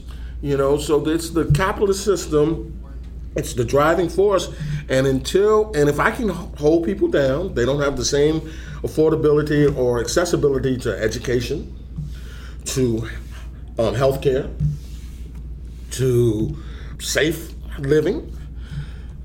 you 0.44 0.58
know, 0.58 0.76
so 0.76 1.08
it's 1.08 1.30
the 1.30 1.46
capitalist 1.52 2.04
system, 2.04 2.78
it's 3.34 3.54
the 3.54 3.64
driving 3.64 4.10
force. 4.10 4.54
And 4.90 5.06
until, 5.06 5.72
and 5.72 5.88
if 5.88 5.98
I 5.98 6.10
can 6.10 6.28
hold 6.28 6.84
people 6.84 7.08
down, 7.08 7.54
they 7.54 7.64
don't 7.64 7.80
have 7.80 7.96
the 7.96 8.04
same 8.04 8.42
affordability 8.82 9.74
or 9.74 10.00
accessibility 10.00 10.76
to 10.76 11.02
education, 11.02 11.74
to 12.66 13.08
um, 13.78 13.94
healthcare, 13.94 14.54
to 15.92 16.62
safe 17.00 17.54
living. 17.78 18.30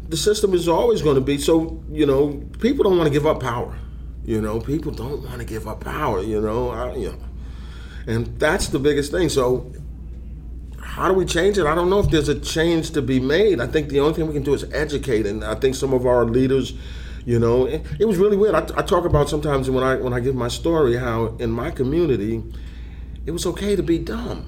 The 0.08 0.16
system 0.16 0.54
is 0.54 0.70
always 0.70 1.02
going 1.02 1.16
to 1.16 1.22
be 1.22 1.38
so. 1.38 1.84
You 1.92 2.06
know, 2.06 2.42
people 2.62 2.86
don't 2.86 2.98
want 2.98 3.08
to 3.08 3.14
give 3.14 3.28
up 3.28 3.42
power. 3.42 3.78
You 4.24 4.40
know, 4.40 4.62
people 4.62 4.94
don't 4.94 5.24
want 5.24 5.40
to 5.40 5.46
give 5.46 5.68
up 5.68 5.82
power. 5.82 6.24
You 6.24 6.40
know, 6.40 6.70
I, 6.70 6.96
you 6.96 7.12
know, 7.12 7.20
and 8.08 8.40
that's 8.40 8.70
the 8.70 8.80
biggest 8.80 9.12
thing. 9.12 9.28
So, 9.28 9.70
how 11.00 11.08
do 11.08 11.14
we 11.14 11.24
change 11.24 11.58
it? 11.58 11.66
I 11.66 11.76
don't 11.76 11.90
know 11.90 12.00
if 12.00 12.10
there's 12.12 12.28
a 12.28 12.38
change 12.38 12.92
to 12.92 13.02
be 13.02 13.22
made. 13.22 13.62
I 13.62 13.68
think 13.68 13.88
the 13.88 14.02
only 14.02 14.14
thing 14.14 14.28
we 14.28 14.34
can 14.34 14.44
do 14.44 14.54
is 14.54 14.66
educate, 14.74 15.26
and 15.26 15.46
I 15.46 15.56
think 15.56 15.76
some 15.76 15.94
of 15.94 16.06
our 16.06 16.26
leaders. 16.26 16.74
You 17.26 17.38
know, 17.38 17.66
it, 17.66 17.86
it 18.00 18.06
was 18.06 18.18
really 18.18 18.36
weird. 18.36 18.56
I, 18.56 18.64
I 18.76 18.82
talk 18.82 19.06
about 19.06 19.30
sometimes 19.30 19.70
when 19.70 19.84
I 19.84 19.96
when 19.96 20.14
I 20.14 20.20
give 20.20 20.36
my 20.36 20.48
story 20.48 20.98
how 20.98 21.38
in 21.40 21.52
my 21.52 21.72
community, 21.72 22.44
it 23.26 23.32
was 23.32 23.46
okay 23.46 23.76
to 23.76 23.84
be 23.84 23.98
dumb. 23.98 24.46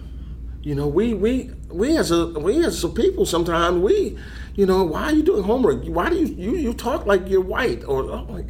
You 0.62 0.76
know, 0.76 0.88
we 0.88 1.14
we 1.14 1.52
we 1.70 1.96
as 1.98 2.12
a 2.12 2.28
we 2.28 2.66
as 2.66 2.84
a 2.84 2.90
people 2.90 3.26
sometimes 3.26 3.82
we, 3.82 4.18
you 4.56 4.66
know, 4.66 4.84
why 4.84 5.04
are 5.04 5.14
you 5.14 5.24
doing 5.24 5.44
homework? 5.44 5.86
Why 5.86 6.10
do 6.10 6.18
you 6.18 6.28
you, 6.28 6.58
you 6.58 6.74
talk 6.74 7.06
like 7.06 7.30
you're 7.30 7.42
white 7.42 7.84
or 7.86 8.04
oh, 8.04 8.26
like, 8.30 8.48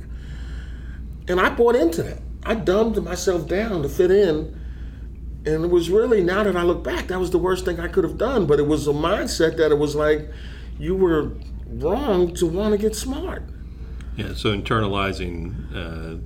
and 1.27 1.39
I 1.39 1.49
bought 1.49 1.75
into 1.75 2.03
that. 2.03 2.21
I 2.43 2.55
dumbed 2.55 3.03
myself 3.03 3.47
down 3.47 3.83
to 3.83 3.89
fit 3.89 4.11
in, 4.11 4.59
and 5.45 5.63
it 5.65 5.69
was 5.69 5.89
really 5.89 6.21
now 6.23 6.43
that 6.43 6.55
I 6.55 6.63
look 6.63 6.83
back, 6.83 7.07
that 7.07 7.19
was 7.19 7.31
the 7.31 7.37
worst 7.37 7.65
thing 7.65 7.79
I 7.79 7.87
could 7.87 8.03
have 8.03 8.17
done. 8.17 8.45
But 8.45 8.59
it 8.59 8.67
was 8.67 8.87
a 8.87 8.93
mindset 8.93 9.57
that 9.57 9.71
it 9.71 9.77
was 9.77 9.95
like, 9.95 10.29
you 10.79 10.95
were 10.95 11.31
wrong 11.67 12.33
to 12.35 12.45
want 12.45 12.73
to 12.73 12.77
get 12.77 12.95
smart. 12.95 13.43
Yeah, 14.17 14.33
so 14.33 14.55
internalizing 14.55 15.55
uh, 15.73 16.17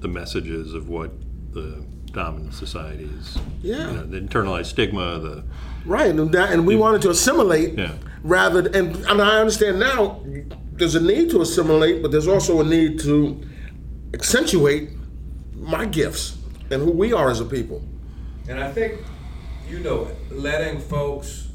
the 0.00 0.08
messages 0.08 0.72
of 0.72 0.88
what 0.88 1.10
the 1.52 1.84
dominant 2.12 2.54
society 2.54 3.10
is. 3.18 3.38
Yeah. 3.62 3.90
You 3.90 3.96
know, 3.98 4.06
the 4.06 4.20
internalized 4.20 4.66
stigma, 4.66 5.18
the 5.18 5.44
Right, 5.84 6.10
and 6.10 6.32
that, 6.32 6.52
and 6.52 6.66
we 6.66 6.74
wanted 6.74 7.02
to 7.02 7.10
assimilate 7.10 7.78
Yeah. 7.78 7.92
rather, 8.24 8.60
and 8.70 8.96
and 9.06 9.20
I 9.22 9.38
understand 9.38 9.78
now. 9.78 10.20
There's 10.72 10.94
a 10.94 11.00
need 11.00 11.30
to 11.30 11.40
assimilate, 11.40 12.02
but 12.02 12.10
there's 12.10 12.28
also 12.28 12.60
a 12.60 12.64
need 12.64 12.98
to 13.00 13.40
accentuate 14.12 14.90
my 15.54 15.86
gifts 15.86 16.36
and 16.70 16.82
who 16.82 16.90
we 16.90 17.12
are 17.12 17.30
as 17.30 17.40
a 17.40 17.44
people. 17.44 17.82
And 18.48 18.60
I 18.60 18.70
think, 18.70 19.00
you 19.68 19.80
know, 19.80 20.10
letting 20.30 20.78
folks 20.80 21.48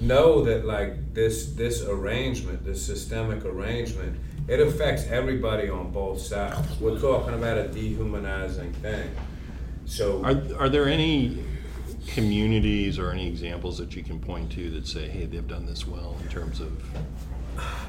know 0.00 0.44
that 0.44 0.66
like 0.66 1.14
this 1.14 1.52
this 1.54 1.82
arrangement, 1.82 2.64
this 2.64 2.84
systemic 2.84 3.44
arrangement, 3.44 4.18
it 4.48 4.60
affects 4.60 5.06
everybody 5.06 5.68
on 5.68 5.90
both 5.90 6.20
sides. 6.20 6.78
We're 6.80 7.00
talking 7.00 7.34
about 7.34 7.58
a 7.58 7.68
dehumanizing 7.68 8.72
thing. 8.74 9.10
So 9.86 10.22
Are, 10.24 10.42
are 10.58 10.68
there 10.68 10.88
any 10.88 11.44
communities 12.06 12.98
or 12.98 13.10
any 13.10 13.26
examples 13.26 13.78
that 13.78 13.96
you 13.96 14.02
can 14.02 14.18
point 14.20 14.50
to 14.52 14.70
that 14.70 14.86
say, 14.86 15.08
hey, 15.08 15.26
they've 15.26 15.46
done 15.46 15.66
this 15.66 15.86
well 15.86 16.16
in 16.22 16.28
terms 16.28 16.60
of, 16.60 16.82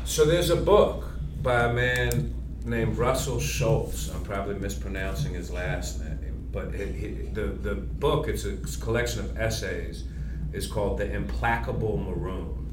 So 0.05 0.25
there's 0.25 0.49
a 0.49 0.55
book 0.55 1.05
by 1.41 1.65
a 1.65 1.73
man 1.73 2.33
named 2.65 2.97
Russell 2.97 3.39
Schultz. 3.39 4.09
I'm 4.13 4.23
probably 4.23 4.55
mispronouncing 4.55 5.33
his 5.33 5.51
last 5.51 6.03
name, 6.03 6.16
but 6.51 6.73
it, 6.73 6.95
it, 7.03 7.33
the 7.35 7.47
the 7.47 7.75
book 7.75 8.27
it's 8.27 8.45
a 8.45 8.55
collection 8.83 9.21
of 9.21 9.37
essays. 9.37 10.03
is 10.53 10.65
called 10.65 10.97
The 10.97 11.11
Implacable 11.13 11.97
Maroon, 11.97 12.67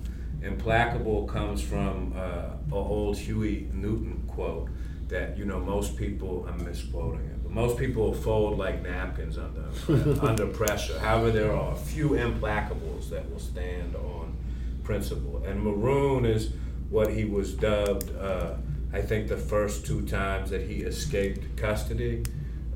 Implacable 0.44 1.26
comes 1.26 1.62
from 1.62 2.12
uh, 2.14 2.50
an 2.66 2.72
old 2.72 3.16
Huey 3.16 3.66
Newton 3.72 4.22
quote 4.28 4.68
that 5.08 5.38
you 5.38 5.46
know 5.46 5.58
most 5.58 5.96
people 5.96 6.46
I'm 6.46 6.62
misquoting 6.62 7.24
it, 7.24 7.42
but 7.42 7.50
most 7.50 7.78
people 7.78 8.12
fold 8.12 8.58
like 8.58 8.82
napkins 8.82 9.38
under 9.38 10.20
under 10.26 10.46
pressure. 10.46 10.98
However, 10.98 11.30
there 11.30 11.50
are 11.50 11.72
a 11.72 11.76
few 11.76 12.10
implacables 12.10 13.08
that 13.08 13.30
will 13.30 13.38
stand 13.38 13.96
on 13.96 14.36
principle, 14.82 15.42
and 15.46 15.62
Maroon 15.62 16.26
is 16.26 16.52
what 16.90 17.10
he 17.10 17.24
was 17.24 17.54
dubbed. 17.54 18.14
Uh, 18.14 18.56
I 18.92 19.00
think 19.00 19.28
the 19.28 19.38
first 19.38 19.86
two 19.86 20.02
times 20.06 20.50
that 20.50 20.68
he 20.68 20.82
escaped 20.82 21.56
custody. 21.56 22.22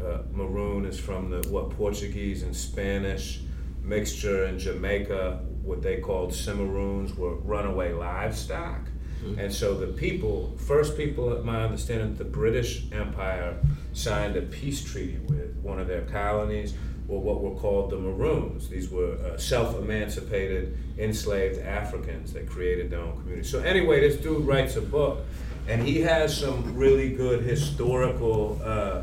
Uh, 0.03 0.19
maroon 0.33 0.85
is 0.85 0.99
from 0.99 1.31
the 1.31 1.47
what 1.49 1.71
Portuguese 1.71 2.43
and 2.43 2.55
Spanish 2.55 3.41
mixture 3.83 4.45
in 4.45 4.59
Jamaica. 4.59 5.41
What 5.63 5.83
they 5.83 5.99
called 5.99 6.31
cimarrones 6.31 7.17
were 7.17 7.35
runaway 7.37 7.93
livestock. 7.93 8.81
Mm-hmm. 9.23 9.41
And 9.41 9.53
so 9.53 9.75
the 9.75 9.89
people, 9.89 10.57
first 10.59 10.97
people, 10.97 11.33
at 11.37 11.45
my 11.45 11.65
understanding, 11.65 12.15
the 12.15 12.25
British 12.25 12.85
Empire 12.93 13.59
signed 13.93 14.37
a 14.37 14.43
peace 14.43 14.85
treaty 14.85 15.19
with 15.27 15.57
one 15.57 15.81
of 15.81 15.89
their 15.89 16.03
colonies 16.03 16.75
were 17.09 17.19
what 17.19 17.41
were 17.41 17.59
called 17.59 17.91
the 17.91 17.99
Maroons. 17.99 18.69
These 18.69 18.91
were 18.91 19.15
uh, 19.15 19.37
self 19.39 19.77
emancipated, 19.77 20.79
enslaved 20.99 21.59
Africans 21.61 22.33
that 22.35 22.49
created 22.49 22.91
their 22.91 23.01
own 23.01 23.19
community. 23.19 23.49
So, 23.49 23.61
anyway, 23.61 24.01
this 24.01 24.21
dude 24.21 24.47
writes 24.47 24.77
a 24.77 24.83
book, 24.83 25.25
and 25.67 25.83
he 25.83 26.03
has 26.03 26.37
some 26.37 26.77
really 26.77 27.11
good 27.15 27.43
historical 27.43 28.61
uh, 28.63 29.03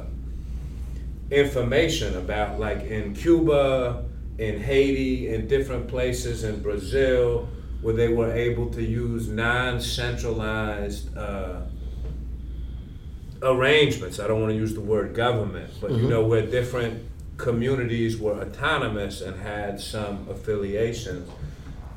information 1.32 2.17
about, 2.17 2.59
like, 2.59 2.84
in 2.84 3.13
Cuba, 3.13 4.05
in 4.38 4.59
Haiti, 4.59 5.30
in 5.30 5.47
different 5.47 5.88
places, 5.88 6.43
in 6.43 6.61
Brazil, 6.61 7.47
where 7.82 7.93
they 7.93 8.09
were 8.09 8.32
able 8.32 8.69
to 8.71 8.84
use 8.84 9.28
non 9.28 9.82
centralized. 9.82 11.15
Uh, 11.17 11.61
arrangements. 13.41 14.19
I 14.19 14.28
don't 14.28 14.41
want 14.41 14.51
to 14.51 14.57
use 14.57 14.73
the 14.73 14.82
word 14.82 15.13
government, 15.13 15.71
but 15.80 15.91
mm-hmm. 15.91 16.03
you 16.03 16.09
know 16.09 16.23
where 16.26 16.45
different 16.45 17.03
communities 17.38 18.17
were 18.17 18.34
autonomous 18.34 19.21
and 19.21 19.39
had 19.39 19.80
some 19.80 20.28
affiliations. 20.30 21.30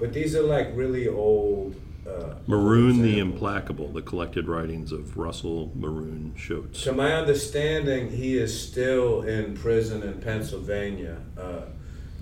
But 0.01 0.13
these 0.13 0.37
are 0.37 0.43
like 0.43 0.71
really 0.75 1.09
old. 1.09 1.75
Uh, 2.09 2.35
Maroon 2.47 3.03
the 3.03 3.19
Implacable, 3.19 3.89
the 3.89 4.03
collected 4.03 4.49
writings 4.49 4.93
of 4.93 5.17
Russell 5.17 5.71
Maroon 5.75 6.35
Shoatz. 6.37 6.83
To 6.85 6.93
my 6.93 7.13
understanding, 7.13 8.11
he 8.11 8.39
is 8.39 8.59
still 8.59 9.23
in 9.23 9.55
prison 9.55 10.03
in 10.03 10.15
Pennsylvania. 10.21 11.19
Uh, 11.39 11.63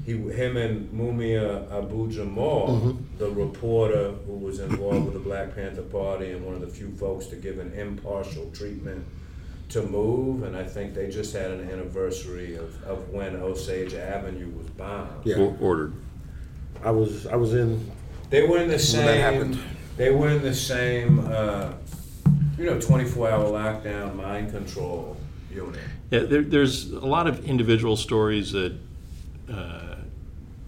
he, 0.05 0.13
him 0.13 0.57
and 0.57 0.91
Mumia 0.93 1.71
Abu 1.73 2.11
Jamal, 2.11 2.69
mm-hmm. 2.69 3.19
the 3.19 3.31
reporter 3.31 4.13
who 4.27 4.35
was 4.35 4.61
involved 4.61 5.05
with 5.05 5.15
the 5.15 5.21
Black 5.21 5.55
Panther 5.55 5.83
Party 5.83 6.31
and 6.33 6.45
one 6.45 6.55
of 6.55 6.61
the 6.61 6.69
few 6.69 6.91
folks 6.93 7.27
to 7.27 7.37
give 7.37 7.59
an 7.59 7.73
impartial 7.73 8.51
treatment 8.53 9.05
to 9.69 9.83
move, 9.83 10.45
and 10.45 10.57
I 10.57 10.65
think 10.65 10.95
they 10.95 11.11
just 11.11 11.35
had 11.35 11.51
an 11.51 11.69
anniversary 11.71 12.55
of, 12.55 12.83
of 12.85 13.11
when 13.11 13.35
Osage 13.37 13.95
Avenue 13.95 14.51
was 14.57 14.69
bombed. 14.69 15.25
Yeah. 15.25 15.37
O- 15.37 15.57
ordered. 15.61 15.93
I 16.85 16.91
was 16.91 17.27
I 17.27 17.37
was 17.37 17.55
in. 17.55 17.91
They 18.31 18.47
were 18.47 18.59
in 18.59 18.69
the 18.69 18.79
same. 18.79 19.59
They 19.97 20.11
were 20.11 20.29
in 20.31 20.43
the 20.43 20.55
same. 20.55 21.21
Uh, 21.21 21.73
you 22.59 22.65
know, 22.67 22.81
twenty-four 22.81 23.31
hour 23.31 23.45
lockdown, 23.45 24.17
mind 24.17 24.51
control 24.51 25.17
unit. 25.51 25.81
Yeah, 26.11 26.21
there, 26.21 26.43
there's 26.43 26.91
a 26.93 27.07
lot 27.07 27.27
of 27.27 27.45
individual 27.45 27.97
stories 27.97 28.53
that 28.53 28.77
uh, 29.53 29.97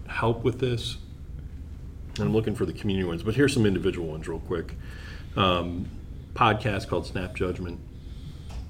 help 0.07 0.43
with 0.43 0.59
this. 0.59 0.97
I'm 2.19 2.33
looking 2.33 2.55
for 2.55 2.65
the 2.65 2.73
community 2.73 3.07
ones, 3.07 3.23
but 3.23 3.35
here's 3.35 3.53
some 3.53 3.65
individual 3.65 4.07
ones 4.07 4.27
real 4.27 4.39
quick. 4.39 4.75
Um, 5.35 5.89
podcast 6.33 6.87
called 6.87 7.05
Snap 7.07 7.33
Judgment 7.33 7.79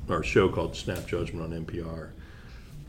our 0.10 0.24
show 0.24 0.50
called 0.50 0.76
Snap 0.76 1.06
Judgment 1.08 1.54
on 1.54 1.66
NPR. 1.66 2.10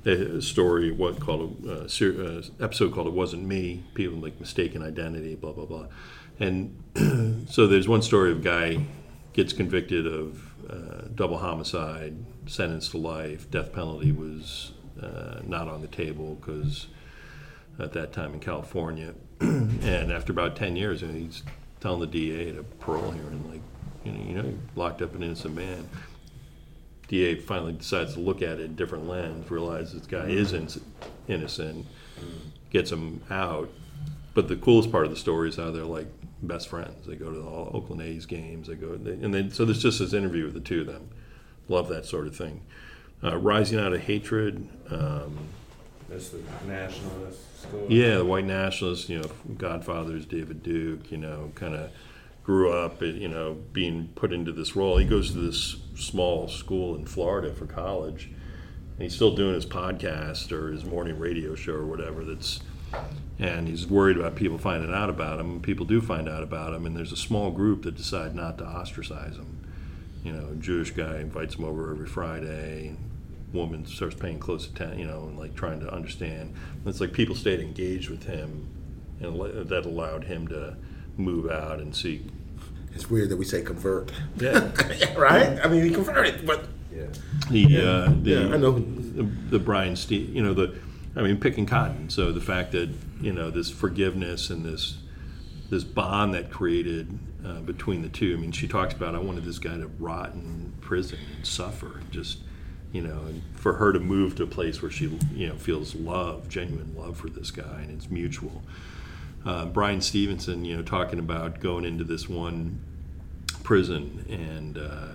A 0.06 0.40
story, 0.40 0.90
what 0.90 1.20
called 1.20 1.62
a 1.66 1.82
uh, 1.82 2.42
episode 2.58 2.94
called 2.94 3.06
"It 3.06 3.12
Wasn't 3.12 3.44
Me." 3.44 3.84
People 3.92 4.18
like 4.18 4.40
mistaken 4.40 4.82
identity, 4.82 5.34
blah 5.34 5.52
blah 5.52 5.66
blah. 5.66 5.86
And 6.40 7.46
so 7.48 7.66
there's 7.66 7.86
one 7.86 8.02
story 8.02 8.32
of 8.32 8.38
a 8.38 8.42
guy 8.42 8.86
gets 9.32 9.52
convicted 9.52 10.06
of 10.06 10.50
uh, 10.68 11.08
double 11.14 11.38
homicide, 11.38 12.16
sentenced 12.46 12.92
to 12.92 12.98
life. 12.98 13.50
Death 13.50 13.72
penalty 13.72 14.10
was 14.10 14.72
uh, 15.00 15.40
not 15.46 15.68
on 15.68 15.82
the 15.82 15.88
table 15.88 16.36
because 16.36 16.88
at 17.78 17.92
that 17.92 18.12
time 18.12 18.34
in 18.34 18.40
California, 18.40 19.14
and 19.40 20.10
after 20.10 20.32
about 20.32 20.56
ten 20.56 20.76
years, 20.76 21.02
and 21.02 21.14
he's 21.14 21.42
telling 21.80 22.00
the 22.00 22.06
DA 22.06 22.56
a 22.56 22.62
parole 22.62 23.10
hearing, 23.10 23.50
like, 23.50 23.62
you 24.04 24.12
know, 24.12 24.24
you 24.28 24.34
know, 24.34 24.58
locked 24.76 25.02
up 25.02 25.14
an 25.14 25.22
innocent 25.22 25.54
man. 25.54 25.88
DA 27.08 27.34
finally 27.34 27.72
decides 27.72 28.14
to 28.14 28.20
look 28.20 28.40
at 28.40 28.60
it 28.60 28.64
a 28.64 28.68
different 28.68 29.08
lens, 29.08 29.50
realizes 29.50 29.94
this 29.94 30.06
guy 30.06 30.26
is 30.28 30.52
in, 30.52 30.68
innocent, 31.26 31.86
gets 32.70 32.92
him 32.92 33.20
out. 33.30 33.68
But 34.32 34.46
the 34.46 34.54
coolest 34.54 34.92
part 34.92 35.06
of 35.06 35.10
the 35.10 35.16
story 35.16 35.48
is 35.48 35.56
how 35.56 35.72
they're 35.72 35.84
like 35.84 36.06
best 36.42 36.68
friends. 36.68 37.06
They 37.06 37.16
go 37.16 37.30
to 37.30 37.40
all 37.40 37.70
Oakland 37.74 38.02
A's 38.02 38.26
games. 38.26 38.68
They 38.68 38.74
go, 38.74 38.96
they, 38.96 39.12
and 39.12 39.32
then 39.32 39.50
so 39.50 39.64
there's 39.64 39.82
just 39.82 39.98
this 39.98 40.12
interview 40.12 40.44
with 40.44 40.54
the 40.54 40.60
two 40.60 40.82
of 40.82 40.86
them. 40.86 41.10
Love 41.68 41.88
that 41.88 42.06
sort 42.06 42.26
of 42.26 42.36
thing. 42.36 42.62
Uh, 43.22 43.36
Rising 43.36 43.78
out 43.78 43.92
of 43.92 44.00
hatred. 44.00 44.68
Um, 44.90 45.38
That's 46.08 46.30
the 46.30 46.40
nationalist 46.66 47.60
story. 47.60 47.86
Yeah, 47.88 48.18
the 48.18 48.24
white 48.24 48.46
nationalists. 48.46 49.08
You 49.08 49.20
know, 49.20 49.30
Godfathers, 49.56 50.26
David 50.26 50.62
Duke. 50.62 51.10
You 51.12 51.18
know, 51.18 51.52
kind 51.54 51.74
of 51.74 51.90
grew 52.42 52.72
up, 52.72 53.02
you 53.02 53.28
know, 53.28 53.54
being 53.72 54.08
put 54.14 54.32
into 54.32 54.50
this 54.50 54.74
role. 54.74 54.96
He 54.96 55.04
goes 55.04 55.32
to 55.32 55.38
this 55.38 55.76
small 55.94 56.48
school 56.48 56.96
in 56.96 57.04
Florida 57.04 57.52
for 57.54 57.66
college, 57.66 58.24
and 58.26 59.02
he's 59.02 59.14
still 59.14 59.36
doing 59.36 59.54
his 59.54 59.66
podcast 59.66 60.50
or 60.50 60.72
his 60.72 60.84
morning 60.84 61.18
radio 61.18 61.54
show 61.54 61.74
or 61.74 61.86
whatever. 61.86 62.24
That's 62.24 62.60
and 63.40 63.68
he's 63.68 63.86
worried 63.86 64.18
about 64.18 64.36
people 64.36 64.58
finding 64.58 64.92
out 64.92 65.08
about 65.08 65.40
him. 65.40 65.60
People 65.60 65.86
do 65.86 66.00
find 66.00 66.28
out 66.28 66.42
about 66.42 66.74
him, 66.74 66.84
and 66.84 66.96
there's 66.96 67.12
a 67.12 67.16
small 67.16 67.50
group 67.50 67.82
that 67.82 67.96
decide 67.96 68.34
not 68.34 68.58
to 68.58 68.64
ostracize 68.64 69.36
him. 69.36 69.58
You 70.22 70.32
know, 70.32 70.48
a 70.52 70.56
Jewish 70.56 70.90
guy 70.90 71.20
invites 71.20 71.54
him 71.54 71.64
over 71.64 71.90
every 71.90 72.06
Friday. 72.06 72.96
Woman 73.54 73.86
starts 73.86 74.14
paying 74.14 74.38
close 74.38 74.68
attention, 74.68 74.98
you 74.98 75.06
know, 75.06 75.22
and 75.22 75.38
like 75.38 75.54
trying 75.54 75.80
to 75.80 75.92
understand. 75.92 76.54
And 76.74 76.86
it's 76.86 77.00
like 77.00 77.14
people 77.14 77.34
stayed 77.34 77.60
engaged 77.60 78.10
with 78.10 78.24
him, 78.24 78.68
and 79.20 79.40
that 79.68 79.86
allowed 79.86 80.24
him 80.24 80.46
to 80.48 80.76
move 81.16 81.50
out 81.50 81.78
and 81.80 81.96
seek. 81.96 82.22
It's 82.94 83.08
weird 83.08 83.30
that 83.30 83.36
we 83.36 83.46
say 83.46 83.62
convert. 83.62 84.12
Yeah. 84.36 84.70
right? 85.16 85.58
I 85.64 85.68
mean, 85.68 85.84
he 85.84 85.90
converted, 85.90 86.46
but. 86.46 86.66
Yeah. 86.94 87.06
The, 87.50 87.76
uh, 87.76 88.12
the, 88.22 88.30
yeah, 88.30 88.54
I 88.54 88.56
know. 88.58 88.72
The, 88.72 89.22
the 89.22 89.58
Brian 89.58 89.96
Steve, 89.96 90.34
you 90.34 90.42
know, 90.42 90.54
the, 90.54 90.76
I 91.16 91.22
mean, 91.22 91.38
picking 91.38 91.66
cotton. 91.66 92.10
So 92.10 92.32
the 92.32 92.40
fact 92.40 92.72
that, 92.72 92.90
you 93.20 93.32
know, 93.32 93.50
this 93.50 93.70
forgiveness 93.70 94.50
and 94.50 94.64
this, 94.64 94.98
this 95.68 95.84
bond 95.84 96.34
that 96.34 96.50
created 96.50 97.18
uh, 97.44 97.60
between 97.60 98.02
the 98.02 98.08
two. 98.08 98.34
I 98.34 98.40
mean, 98.40 98.52
she 98.52 98.68
talks 98.68 98.94
about, 98.94 99.14
I 99.14 99.18
wanted 99.18 99.44
this 99.44 99.58
guy 99.58 99.76
to 99.76 99.86
rot 99.86 100.34
in 100.34 100.72
prison 100.80 101.18
and 101.36 101.46
suffer. 101.46 102.00
Just, 102.10 102.38
you 102.92 103.02
know, 103.02 103.20
and 103.26 103.42
for 103.54 103.74
her 103.74 103.92
to 103.92 104.00
move 104.00 104.36
to 104.36 104.44
a 104.44 104.46
place 104.46 104.82
where 104.82 104.90
she, 104.90 105.06
you 105.34 105.48
know, 105.48 105.56
feels 105.56 105.94
love, 105.94 106.48
genuine 106.48 106.94
love 106.96 107.16
for 107.16 107.28
this 107.28 107.50
guy, 107.50 107.80
and 107.82 107.90
it's 107.90 108.10
mutual 108.10 108.62
uh, 109.44 109.64
Bryan 109.64 110.02
Stevenson, 110.02 110.64
you 110.64 110.76
know, 110.76 110.82
talking 110.82 111.18
about 111.18 111.60
going 111.60 111.84
into 111.84 112.04
this 112.04 112.28
one 112.28 112.78
prison 113.62 114.24
and 114.28 114.78
uh, 114.78 115.12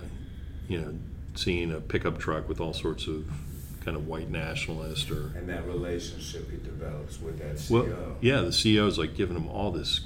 you 0.68 0.80
know 0.80 0.94
seeing 1.34 1.72
a 1.72 1.80
pickup 1.80 2.18
truck 2.18 2.48
with 2.48 2.60
all 2.60 2.72
sorts 2.72 3.06
of 3.06 3.26
kind 3.86 3.96
of 3.96 4.08
white 4.08 4.28
nationalist 4.28 5.12
or 5.12 5.32
and 5.36 5.48
that 5.48 5.64
relationship 5.64 6.50
he 6.50 6.56
develops 6.56 7.20
with 7.20 7.38
that 7.38 7.54
CEO. 7.54 7.70
Well, 7.70 8.16
yeah, 8.20 8.40
the 8.40 8.48
CEO 8.48 8.88
is 8.88 8.98
like 8.98 9.14
giving 9.14 9.36
him 9.36 9.48
all 9.48 9.70
this 9.70 10.00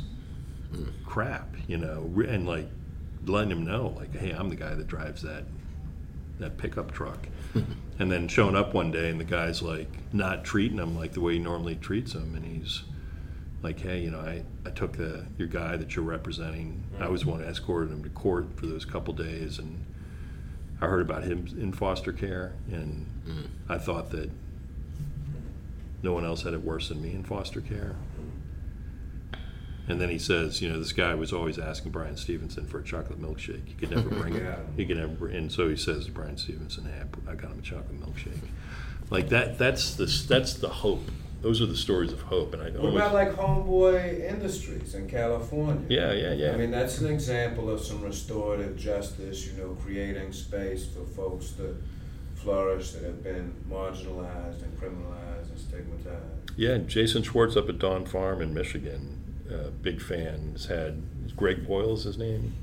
crap, 1.06 1.56
you 1.66 1.78
know, 1.78 2.08
and 2.28 2.46
like 2.46 2.68
letting 3.26 3.50
him 3.50 3.64
know, 3.64 3.94
like, 3.96 4.14
hey, 4.14 4.32
I'm 4.32 4.50
the 4.50 4.56
guy 4.56 4.74
that 4.74 4.86
drives 4.86 5.22
that 5.22 5.44
that 6.38 6.58
pickup 6.58 6.92
truck. 6.92 7.26
and 7.98 8.12
then 8.12 8.28
showing 8.28 8.54
up 8.54 8.74
one 8.74 8.90
day 8.90 9.08
and 9.08 9.18
the 9.18 9.24
guy's 9.24 9.62
like 9.62 9.88
not 10.12 10.44
treating 10.44 10.78
him 10.78 10.96
like 10.96 11.12
the 11.12 11.20
way 11.20 11.32
he 11.34 11.38
normally 11.38 11.74
treats 11.74 12.12
him 12.12 12.34
and 12.34 12.44
he's 12.44 12.82
like, 13.62 13.80
hey, 13.80 14.00
you 14.00 14.10
know, 14.10 14.20
I, 14.20 14.42
I 14.64 14.70
took 14.70 14.96
the 14.96 15.26
your 15.38 15.48
guy 15.48 15.76
that 15.76 15.96
you're 15.96 16.04
representing. 16.04 16.84
Mm-hmm. 16.94 17.02
I 17.02 17.08
was 17.08 17.24
one 17.24 17.42
escorted 17.42 17.92
him 17.92 18.02
to 18.02 18.10
court 18.10 18.46
for 18.56 18.66
those 18.66 18.84
couple 18.84 19.14
days, 19.14 19.58
and 19.58 19.86
I 20.80 20.86
heard 20.86 21.02
about 21.02 21.24
him 21.24 21.46
in 21.60 21.72
foster 21.72 22.12
care, 22.12 22.52
and 22.70 23.06
mm. 23.26 23.46
I 23.68 23.78
thought 23.78 24.10
that 24.10 24.30
no 26.02 26.12
one 26.12 26.24
else 26.24 26.42
had 26.42 26.54
it 26.54 26.64
worse 26.64 26.88
than 26.88 27.02
me 27.02 27.10
in 27.10 27.22
foster 27.22 27.60
care. 27.60 27.96
And 29.88 30.00
then 30.00 30.08
he 30.08 30.18
says, 30.18 30.62
you 30.62 30.70
know, 30.70 30.78
this 30.78 30.92
guy 30.92 31.14
was 31.14 31.32
always 31.32 31.58
asking 31.58 31.90
Bryan 31.90 32.16
Stevenson 32.16 32.64
for 32.64 32.78
a 32.78 32.84
chocolate 32.84 33.20
milkshake. 33.20 33.66
He 33.66 33.74
could 33.74 33.90
never 33.90 34.08
bring 34.08 34.36
it. 34.36 34.58
He 34.76 34.86
could 34.86 34.98
never. 34.98 35.26
And 35.26 35.50
so 35.50 35.68
he 35.68 35.76
says 35.76 36.06
to 36.06 36.12
Bryan 36.12 36.36
Stevenson, 36.36 36.84
"Hey, 36.84 37.02
I 37.28 37.34
got 37.34 37.50
him 37.50 37.58
a 37.58 37.62
chocolate 37.62 38.00
milkshake." 38.00 38.48
Like 39.10 39.30
that. 39.30 39.58
That's 39.58 39.96
the 39.96 40.06
that's 40.28 40.54
the 40.54 40.68
hope 40.68 41.02
those 41.42 41.60
are 41.62 41.66
the 41.66 41.76
stories 41.76 42.12
of 42.12 42.20
hope. 42.22 42.52
And 42.54 42.62
I 42.62 42.66
What 42.70 42.76
almost, 42.78 42.96
about 42.96 43.14
like 43.14 43.32
Homeboy 43.32 44.28
Industries 44.30 44.94
in 44.94 45.08
California? 45.08 45.84
yeah, 45.88 46.12
yeah, 46.12 46.32
yeah. 46.32 46.52
I 46.52 46.56
mean, 46.56 46.70
that's 46.70 46.98
an 47.00 47.12
example 47.12 47.70
of 47.70 47.80
some 47.80 48.02
restorative 48.02 48.76
justice, 48.76 49.46
you 49.46 49.52
know, 49.54 49.76
creating 49.82 50.32
space 50.32 50.86
for 50.86 51.04
folks 51.04 51.50
to 51.52 51.76
flourish 52.34 52.92
that 52.92 53.04
have 53.04 53.22
been 53.22 53.52
marginalized 53.70 54.62
and 54.62 54.78
criminalized 54.80 55.48
and 55.50 55.58
stigmatized. 55.58 56.50
Yeah, 56.56 56.78
Jason 56.78 57.22
Schwartz 57.22 57.56
up 57.56 57.68
at 57.68 57.78
Dawn 57.78 58.04
Farm 58.06 58.40
in 58.42 58.54
Michigan, 58.54 59.22
uh, 59.50 59.70
big 59.82 60.00
fan. 60.00 60.50
Has 60.52 60.66
had 60.66 61.02
Greg 61.36 61.66
Boyle's 61.66 62.04
his 62.04 62.16
name. 62.18 62.54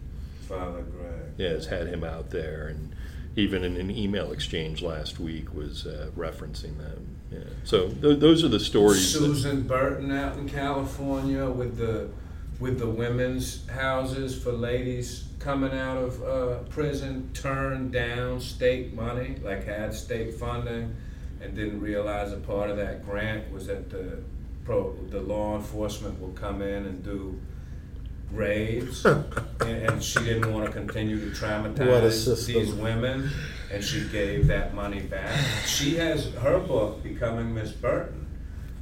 Father 0.47 0.81
Greg. 0.81 1.33
Yeah, 1.37 1.49
has 1.49 1.67
had 1.67 1.87
him 1.87 2.03
out 2.03 2.29
there, 2.31 2.67
and 2.67 2.95
even 3.35 3.63
in 3.63 3.75
an 3.77 3.91
email 3.91 4.31
exchange 4.31 4.81
last 4.81 5.19
week 5.19 5.53
was 5.53 5.85
uh, 5.85 6.09
referencing 6.15 6.77
them. 6.77 7.16
Yeah. 7.31 7.39
So 7.63 7.89
th- 7.89 8.19
those 8.19 8.43
are 8.43 8.47
the 8.47 8.59
stories. 8.59 9.13
that- 9.13 9.19
Susan 9.19 9.63
Burton 9.63 10.11
out 10.11 10.37
in 10.37 10.47
California 10.47 11.49
with 11.49 11.77
the 11.77 12.09
with 12.59 12.79
the 12.79 12.87
women's 12.87 13.67
houses 13.69 14.35
for 14.41 14.51
ladies 14.51 15.25
coming 15.37 15.71
out 15.73 15.97
of 15.97 16.23
uh, 16.23 16.55
prison, 16.69 17.29
turned 17.33 17.91
down 17.91 18.39
state 18.41 18.93
money, 18.95 19.35
like 19.43 19.65
had 19.65 19.93
state 19.93 20.33
funding, 20.33 20.95
and 21.39 21.55
didn't 21.55 21.79
realize 21.79 22.33
a 22.33 22.37
part 22.37 22.71
of 22.71 22.77
that 22.77 23.05
grant 23.05 23.51
was 23.53 23.67
that 23.67 23.91
the 23.91 24.17
pro, 24.65 24.91
the 25.11 25.21
law 25.21 25.55
enforcement 25.55 26.19
will 26.19 26.31
come 26.31 26.63
in 26.63 26.85
and 26.87 27.03
do 27.03 27.39
raids, 28.31 29.05
and, 29.05 29.23
and 29.61 30.03
she 30.03 30.19
didn't 30.19 30.51
want 30.51 30.65
to 30.65 30.71
continue 30.71 31.19
to 31.19 31.25
traumatize 31.39 32.45
these 32.47 32.73
women, 32.73 33.29
and 33.71 33.83
she 33.83 34.07
gave 34.07 34.47
that 34.47 34.73
money 34.73 35.01
back. 35.01 35.39
She 35.65 35.95
has 35.95 36.33
her 36.35 36.59
book, 36.59 37.03
Becoming 37.03 37.53
Miss 37.53 37.71
Burton, 37.71 38.27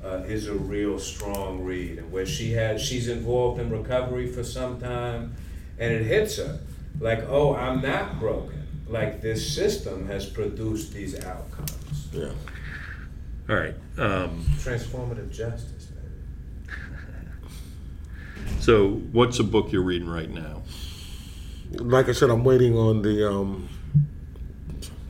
uh, 0.04 0.24
is 0.28 0.48
a 0.48 0.54
real 0.54 1.00
strong 1.00 1.64
read, 1.64 1.98
and 1.98 2.12
where 2.12 2.26
she 2.26 2.52
had 2.52 2.80
she's 2.80 3.08
involved 3.08 3.60
in 3.60 3.70
recovery 3.70 4.32
for 4.32 4.44
some 4.44 4.80
time, 4.80 5.36
and 5.80 5.92
it 5.92 6.04
hits 6.04 6.38
her 6.38 6.60
like, 7.00 7.24
oh, 7.28 7.56
I'm 7.56 7.82
not 7.82 8.20
broken. 8.20 8.68
Like 8.88 9.22
this 9.22 9.56
system 9.56 10.08
has 10.08 10.26
produced 10.26 10.94
these 10.94 11.20
outcomes. 11.26 12.08
Yeah. 12.14 12.32
All 13.50 13.56
right. 13.56 13.76
Um, 13.98 14.44
Transformative 14.58 15.32
justice, 15.32 15.90
maybe. 15.96 16.76
so 18.60 18.92
what's 19.12 19.40
a 19.40 19.44
book 19.44 19.72
you're 19.72 19.82
reading 19.82 20.08
right 20.08 20.30
now? 20.30 20.64
Like 21.72 22.10
I 22.10 22.12
said, 22.12 22.30
I'm 22.30 22.44
waiting 22.44 22.78
on 22.78 23.02
the. 23.02 23.28
Um, 23.30 23.70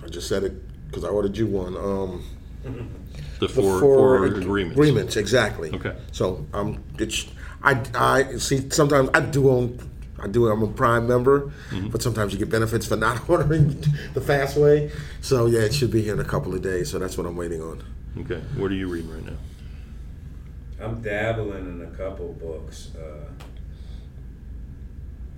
I 0.06 0.08
just 0.10 0.28
said 0.28 0.44
it 0.44 0.54
because 0.88 1.04
I 1.04 1.10
ordered 1.10 1.36
you 1.38 1.48
one. 1.48 1.76
Um, 1.76 2.24
The 3.40 3.48
the 3.48 3.54
four, 3.54 3.80
four 3.82 4.20
four 4.20 4.26
ag- 4.28 4.38
agreements. 4.38 4.78
Agreements, 4.80 5.16
exactly. 5.18 5.70
Okay. 5.74 5.94
So 6.14 6.46
um, 6.54 6.82
it's 6.98 7.28
I 7.62 7.82
I 7.94 8.38
see 8.38 8.70
sometimes 8.70 9.10
I 9.14 9.20
do 9.20 9.50
own. 9.50 9.78
I 10.18 10.28
do. 10.30 10.48
I'm 10.48 10.64
a 10.64 10.68
Prime 10.68 11.06
member, 11.06 11.52
Mm-hmm. 11.70 11.90
but 11.90 12.02
sometimes 12.02 12.32
you 12.32 12.40
get 12.40 12.50
benefits 12.50 12.86
for 12.86 12.96
not 12.96 13.30
ordering 13.30 13.84
the 14.14 14.22
fast 14.22 14.56
way. 14.56 14.90
So 15.20 15.48
yeah, 15.48 15.60
it 15.60 15.74
should 15.74 15.92
be 15.92 16.02
here 16.02 16.14
in 16.14 16.22
a 16.22 16.24
couple 16.26 16.54
of 16.56 16.62
days. 16.62 16.90
So 16.90 16.98
that's 16.98 17.18
what 17.18 17.28
I'm 17.28 17.36
waiting 17.36 17.62
on. 17.62 17.84
Okay. 18.20 18.40
What 18.56 18.72
are 18.72 18.76
you 18.76 18.88
reading 18.88 19.12
right 19.12 19.26
now? 19.26 19.38
I'm 20.86 21.02
dabbling 21.02 21.66
in 21.68 21.82
a 21.82 21.92
couple 21.98 22.32
books. 22.40 22.92
Uh, 22.96 23.32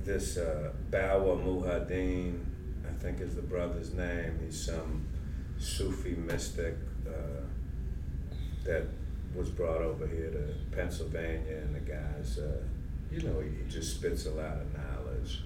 this 0.05 0.37
uh, 0.37 0.69
Bawa 0.91 1.35
Muhaiyaddeen, 1.43 2.39
I 2.45 2.46
think 2.99 3.21
is 3.21 3.35
the 3.35 3.41
brother's 3.41 3.93
name. 3.93 4.39
He's 4.43 4.59
some 4.59 5.05
Sufi 5.57 6.15
mystic 6.15 6.75
uh, 7.07 7.41
that 8.65 8.83
was 9.35 9.49
brought 9.49 9.81
over 9.81 10.07
here 10.07 10.29
to 10.31 10.75
Pennsylvania, 10.75 11.57
and 11.57 11.75
the 11.75 11.79
guy's, 11.79 12.39
uh, 12.39 12.57
you 13.11 13.21
know, 13.21 13.39
he, 13.41 13.49
he 13.63 13.69
just 13.69 13.95
spits 13.97 14.25
a 14.25 14.31
lot 14.31 14.57
of 14.57 14.67
knowledge. 14.73 15.41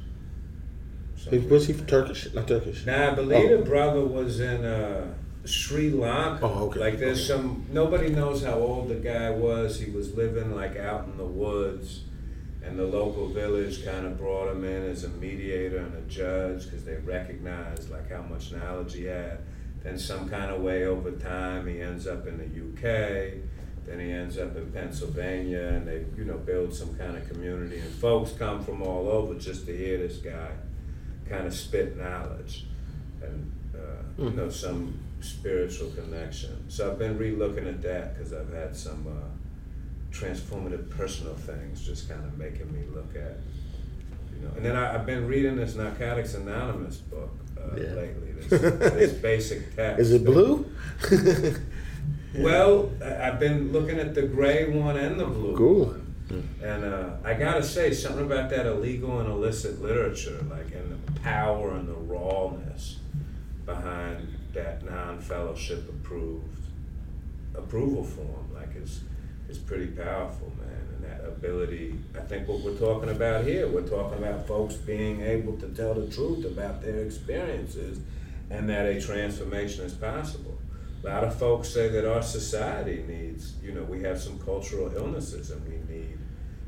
Was 1.50 1.68
he. 1.68 1.74
Turkish? 1.74 2.34
Not 2.34 2.48
Turkish. 2.48 2.86
Nah, 2.86 3.12
I 3.12 3.14
believe 3.16 3.52
Oh. 3.52 3.58
the 3.58 3.64
brother 3.64 4.04
was 4.04 4.40
in 4.40 4.66
uh, 4.66 5.14
Sri 5.46 5.92
Lanka. 5.92 6.46
Oh, 6.46 6.66
okay, 6.68 6.80
Like 6.80 6.98
there's 7.00 7.30
okay. 7.30 7.40
some 7.42 7.66
nobody 7.72 8.10
knows 8.10 8.44
how 8.44 8.56
old 8.56 8.90
the 8.90 8.96
guy 8.96 9.30
was. 9.30 9.80
He 9.80 9.92
was 9.92 10.16
living 10.16 10.56
like 10.56 10.78
out 10.78 11.06
in 11.06 11.18
the 11.18 11.26
woods, 11.26 12.02
and 12.64 12.78
the 12.78 12.86
local 12.86 13.28
village 13.28 13.84
kind 13.84 14.06
of 14.06 14.18
brought 14.18 14.50
him 14.50 14.64
in 14.64 14.84
as 14.90 15.04
a 15.04 15.10
mediator 15.10 15.78
and 15.78 15.96
a 15.96 16.02
judge 16.02 16.66
because 16.66 16.84
they 16.84 16.96
recognized 16.98 17.90
like 17.90 18.12
how 18.12 18.22
much 18.22 18.52
knowledge 18.52 18.94
he 18.94 19.06
had. 19.06 19.40
Then 19.84 19.98
some 19.98 20.30
kind 20.30 20.52
of 20.52 20.62
way 20.62 20.86
over 20.86 21.12
time 21.12 21.68
he 21.68 21.82
ends 21.82 22.06
up 22.06 22.28
in 22.28 22.38
the 22.38 22.46
UK. 22.46 23.34
Then 23.86 24.00
he 24.00 24.12
ends 24.12 24.38
up 24.38 24.56
in 24.56 24.72
Pennsylvania, 24.72 25.70
and 25.70 25.88
they 25.88 26.06
you 26.16 26.24
know 26.24 26.38
build 26.38 26.74
some 26.74 26.96
kind 26.96 27.18
of 27.18 27.28
community. 27.28 27.80
And 27.80 27.92
folks 27.96 28.32
come 28.32 28.64
from 28.64 28.84
all 28.84 29.10
over 29.10 29.34
just 29.34 29.66
to 29.66 29.76
hear 29.76 29.98
this 29.98 30.18
guy 30.18 30.52
kind 31.28 31.48
of 31.48 31.54
spit 31.54 31.98
knowledge 31.98 32.66
and 33.24 33.52
uh, 33.74 34.24
you 34.24 34.30
know 34.32 34.50
some 34.50 35.00
spiritual 35.22 35.90
connection. 35.92 36.70
So 36.70 36.92
I've 36.92 37.00
been 37.00 37.18
re-looking 37.18 37.68
at 37.68 37.82
that 37.82 38.14
because 38.14 38.34
I've 38.34 38.54
had 38.54 38.76
some 38.76 39.08
uh, 39.08 39.28
transformative 40.12 40.90
personal 40.90 41.34
things 41.36 41.86
just 41.86 42.10
kind 42.10 42.24
of 42.26 42.38
making 42.38 42.72
me 42.74 42.82
look 42.94 43.16
at 43.16 43.38
you 44.36 44.42
know. 44.46 44.54
And 44.56 44.66
then 44.66 44.76
I, 44.76 44.94
I've 44.96 45.06
been 45.06 45.28
reading 45.28 45.56
this 45.56 45.76
Narcotics 45.76 46.34
Anonymous 46.34 46.98
book 46.98 47.32
uh, 47.58 47.76
Yeah. 47.78 47.94
lately. 47.94 48.28
This, 48.42 48.60
this 48.60 49.14
basic 49.14 49.76
text. 49.76 50.00
Is 50.02 50.12
it 50.14 50.26
blue? 50.26 50.66
Well, 52.34 52.90
I've 53.04 53.40
been 53.40 53.72
looking 53.74 54.00
at 54.00 54.16
the 54.16 54.22
gray 54.24 54.70
one 54.70 54.96
and 54.98 55.20
the 55.20 55.26
blue 55.26 55.56
Cool. 55.58 55.86
one. 55.88 56.48
And 56.64 56.86
uh, 56.86 57.10
I 57.26 57.34
gotta 57.34 57.62
say 57.62 57.92
something 57.94 58.26
about 58.26 58.50
that 58.52 58.66
illegal 58.66 59.20
and 59.20 59.30
illicit 59.30 59.82
literature, 59.82 60.42
like 60.50 60.74
and 60.74 60.98
the 61.06 61.20
power 61.20 61.72
and 61.76 61.90
the 61.90 61.94
rawness 61.94 63.00
behind 63.66 64.30
that 64.54 64.86
non-fellowship 64.86 65.90
approved 65.90 66.48
approval 67.54 68.06
form, 68.06 68.48
like 68.56 68.70
is 68.82 69.02
is 69.52 69.58
pretty 69.58 69.88
powerful, 69.88 70.52
man. 70.60 70.88
And 70.96 71.04
that 71.04 71.28
ability, 71.28 72.00
I 72.16 72.22
think 72.22 72.48
what 72.48 72.62
we're 72.62 72.78
talking 72.78 73.10
about 73.10 73.44
here, 73.44 73.68
we're 73.68 73.88
talking 73.88 74.18
about 74.18 74.48
folks 74.48 74.76
being 74.76 75.22
able 75.22 75.58
to 75.58 75.68
tell 75.70 75.94
the 75.94 76.08
truth 76.08 76.46
about 76.46 76.82
their 76.82 77.04
experiences, 77.04 78.00
and 78.50 78.70
that 78.70 78.86
a 78.86 79.02
transformation 79.02 79.86
is 79.86 79.94
possible. 79.94 80.58
A 81.04 81.08
lot 81.08 81.24
of 81.24 81.38
folks 81.38 81.70
say 81.70 81.90
that 81.90 82.10
our 82.10 82.22
society 82.22 83.04
needs, 83.08 83.54
you 83.64 83.72
know, 83.72 83.84
we 83.84 84.02
have 84.04 84.22
some 84.22 84.40
cultural 84.40 84.96
illnesses 84.96 85.50
and 85.50 85.62
we 85.68 85.94
need 85.94 86.18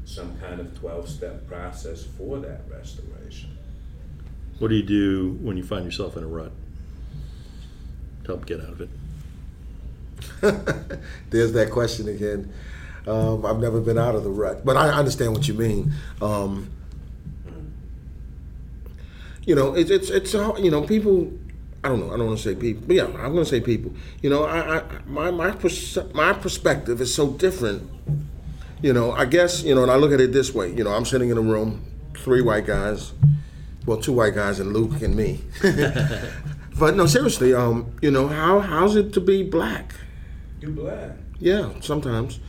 some 0.06 0.36
kind 0.40 0.60
of 0.60 0.78
12 0.80 1.08
step 1.08 1.48
process 1.48 2.04
for 2.04 2.40
that 2.40 2.62
restoration. 2.70 3.58
What 4.60 4.70
do 4.70 4.76
you 4.76 4.84
do 4.84 5.38
when 5.42 5.56
you 5.56 5.64
find 5.64 5.86
yourself 5.86 6.18
in 6.18 6.24
a 6.24 6.28
rut? 6.28 6.52
To 8.24 8.28
help 8.28 8.46
get 8.46 8.60
out 8.60 8.70
of 8.70 8.82
it. 8.82 8.90
There's 11.30 11.54
that 11.54 11.70
question 11.70 12.08
again. 12.08 12.52
Um, 13.08 13.45
I've 13.45 13.60
never 13.60 13.82
been 13.82 13.97
out 13.97 14.16
of 14.16 14.24
the 14.24 14.30
rut, 14.30 14.64
but 14.66 14.78
I 14.78 14.89
understand 14.89 15.34
what 15.34 15.47
you 15.47 15.54
mean. 15.56 15.93
Um, 16.22 16.70
you 19.45 19.56
know, 19.56 19.74
it's 19.76 19.91
it's 19.91 20.10
it's 20.10 20.36
all- 20.36 20.60
you 20.60 20.72
know 20.72 20.82
people. 20.84 21.32
I 21.86 21.89
don't 21.89 21.99
know. 21.99 22.14
I 22.14 22.18
don't 22.18 22.28
want 22.28 22.38
to 22.39 22.43
say 22.43 22.56
people, 22.56 22.84
but 22.88 22.95
yeah, 22.95 23.04
I'm 23.08 23.34
going 23.34 23.43
to 23.43 23.45
say 23.45 23.60
people. 23.60 23.93
You 24.22 24.30
know, 24.30 24.45
I, 24.45 24.78
I 24.78 24.84
my 25.06 25.32
my 25.32 25.51
perce- 25.51 25.97
my 26.14 26.32
perspective 26.32 27.01
is 27.01 27.14
so 27.14 27.32
different. 27.32 27.89
You 28.82 28.93
know, 28.93 29.12
I 29.12 29.26
guess 29.26 29.64
you 29.64 29.76
know, 29.76 29.82
and 29.84 29.91
I 29.91 29.95
look 29.97 30.14
at 30.14 30.22
it 30.22 30.32
this 30.32 30.54
way. 30.54 30.72
You 30.74 30.86
know, 30.86 30.91
I'm 30.91 31.04
sitting 31.06 31.30
in 31.30 31.38
a 31.38 31.41
room, 31.41 31.86
three 32.16 32.41
white 32.41 32.66
guys, 32.66 33.12
well, 33.86 33.97
two 33.97 34.14
white 34.14 34.34
guys 34.34 34.62
and 34.62 34.72
Luke 34.72 35.01
and 35.01 35.14
me. 35.14 35.41
but 36.80 36.95
no, 36.95 37.06
seriously, 37.06 37.54
um, 37.54 37.93
you 38.01 38.12
know, 38.12 38.30
how 38.30 38.60
how's 38.62 38.95
it 38.95 39.12
to 39.14 39.20
be 39.20 39.43
black? 39.43 39.93
You 40.62 40.70
black. 40.70 41.12
Yeah, 41.39 41.70
sometimes. 41.82 42.39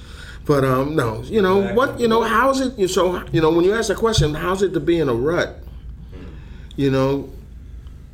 But 0.45 0.65
um, 0.65 0.95
no, 0.95 1.23
you 1.23 1.41
know 1.41 1.73
what? 1.73 1.99
You 1.99 2.07
know 2.07 2.23
how's 2.23 2.61
it? 2.61 2.79
You 2.79 2.87
so 2.87 3.25
you 3.33 3.41
know 3.41 3.51
when 3.51 3.65
you 3.65 3.75
ask 3.75 3.89
the 3.89 3.95
question, 3.95 4.35
how's 4.35 4.63
it 4.63 4.75
to 4.75 4.81
be 4.81 4.99
in 4.99 5.09
a 5.09 5.15
rut? 5.15 5.63
You 6.77 6.91
know, 6.91 7.33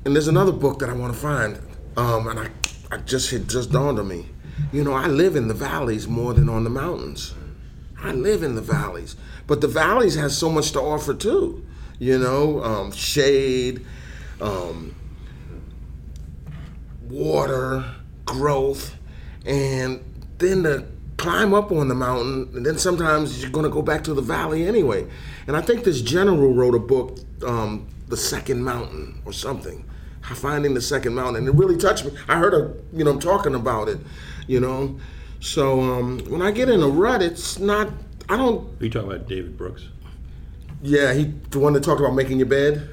and 0.04 0.14
there's 0.14 0.28
another 0.28 0.52
book 0.52 0.78
that 0.78 0.88
I 0.88 0.92
want 0.92 1.12
to 1.12 1.18
find, 1.18 1.58
um, 1.96 2.28
and 2.28 2.38
I, 2.38 2.50
I 2.92 2.98
just 2.98 3.32
it 3.32 3.48
just 3.48 3.72
dawned 3.72 3.98
on 3.98 4.06
me. 4.06 4.26
You 4.72 4.84
know, 4.84 4.92
I 4.92 5.06
live 5.06 5.34
in 5.34 5.48
the 5.48 5.54
valleys 5.54 6.06
more 6.06 6.32
than 6.32 6.48
on 6.48 6.62
the 6.64 6.70
mountains. 6.70 7.34
I 8.02 8.12
live 8.12 8.42
in 8.42 8.54
the 8.54 8.62
valleys, 8.62 9.16
but 9.46 9.60
the 9.60 9.68
valleys 9.68 10.14
has 10.14 10.36
so 10.36 10.50
much 10.50 10.70
to 10.72 10.80
offer 10.80 11.14
too. 11.14 11.66
You 11.98 12.18
know, 12.18 12.62
um, 12.62 12.92
shade, 12.92 13.84
um, 14.40 14.94
water, 17.08 17.84
growth, 18.24 18.96
and 19.44 20.02
then 20.38 20.62
to 20.62 20.86
climb 21.20 21.52
up 21.52 21.70
on 21.70 21.88
the 21.88 21.94
mountain, 21.94 22.48
and 22.56 22.64
then 22.64 22.78
sometimes 22.78 23.42
you're 23.42 23.50
going 23.50 23.64
to 23.64 23.70
go 23.70 23.82
back 23.82 24.02
to 24.04 24.14
the 24.14 24.22
valley 24.22 24.66
anyway. 24.66 25.06
And 25.46 25.54
I 25.54 25.60
think 25.60 25.84
this 25.84 26.00
general 26.00 26.54
wrote 26.54 26.74
a 26.74 26.78
book, 26.78 27.18
um, 27.46 27.86
The 28.08 28.16
Second 28.16 28.64
Mountain, 28.64 29.20
or 29.26 29.32
something, 29.34 29.84
finding 30.22 30.72
the 30.72 30.80
second 30.80 31.14
mountain, 31.14 31.46
and 31.46 31.48
it 31.48 31.54
really 31.54 31.76
touched 31.76 32.06
me. 32.06 32.12
I 32.26 32.38
heard 32.38 32.54
her, 32.54 32.74
you 32.94 33.04
know, 33.04 33.18
talking 33.18 33.54
about 33.54 33.88
it, 33.88 33.98
you 34.46 34.60
know. 34.60 34.98
So 35.40 35.80
um, 35.80 36.20
when 36.30 36.40
I 36.40 36.52
get 36.52 36.70
in 36.70 36.82
a 36.82 36.88
rut, 36.88 37.20
it's 37.20 37.58
not. 37.58 37.90
I 38.30 38.36
don't. 38.36 38.80
Are 38.80 38.84
you 38.84 38.90
talking 38.90 39.12
about 39.12 39.28
David 39.28 39.58
Brooks? 39.58 39.88
Yeah, 40.82 41.12
he 41.12 41.24
the 41.50 41.58
one 41.58 41.74
that 41.74 41.84
talked 41.84 42.00
about 42.00 42.14
making 42.14 42.38
your 42.38 42.48
bed. 42.48 42.88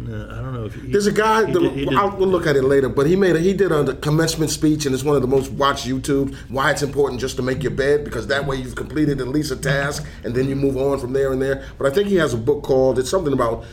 No, 0.00 0.28
I 0.30 0.36
don't 0.40 0.54
know 0.54 0.66
if 0.66 0.74
he, 0.74 0.92
There's 0.92 1.08
a 1.08 1.12
guy. 1.12 1.44
he 1.46 1.52
the, 1.52 1.60
did- 1.60 1.74
did- 1.88 1.94
I'll, 1.94 2.16
we'll 2.16 2.28
look 2.28 2.46
at 2.46 2.54
it 2.54 2.62
later. 2.62 2.88
But 2.88 3.06
he 3.06 3.16
made 3.16 3.34
a, 3.34 3.40
he 3.40 3.52
did 3.52 3.72
a 3.72 3.94
commencement 3.96 4.50
speech, 4.52 4.86
and 4.86 4.94
it's 4.94 5.02
one 5.02 5.16
of 5.16 5.22
the 5.22 5.28
most 5.28 5.50
watched 5.52 5.86
YouTube. 5.88 6.34
Why 6.48 6.70
it's 6.70 6.82
important 6.82 7.20
just 7.20 7.36
to 7.36 7.42
make 7.42 7.62
your 7.64 7.72
bed 7.72 8.04
because 8.04 8.28
that 8.28 8.46
way 8.46 8.56
you've 8.56 8.76
completed 8.76 9.20
at 9.20 9.28
least 9.28 9.50
a 9.50 9.56
task, 9.56 10.06
and 10.22 10.34
then 10.34 10.48
you 10.48 10.54
move 10.54 10.76
on 10.76 11.00
from 11.00 11.12
there 11.14 11.32
and 11.32 11.42
there. 11.42 11.66
But 11.78 11.88
I 11.90 11.94
think 11.94 12.08
he 12.08 12.14
has 12.16 12.32
a 12.32 12.36
book 12.38 12.62
called 12.62 12.98
it's 12.98 13.10
something 13.10 13.32
about 13.32 13.64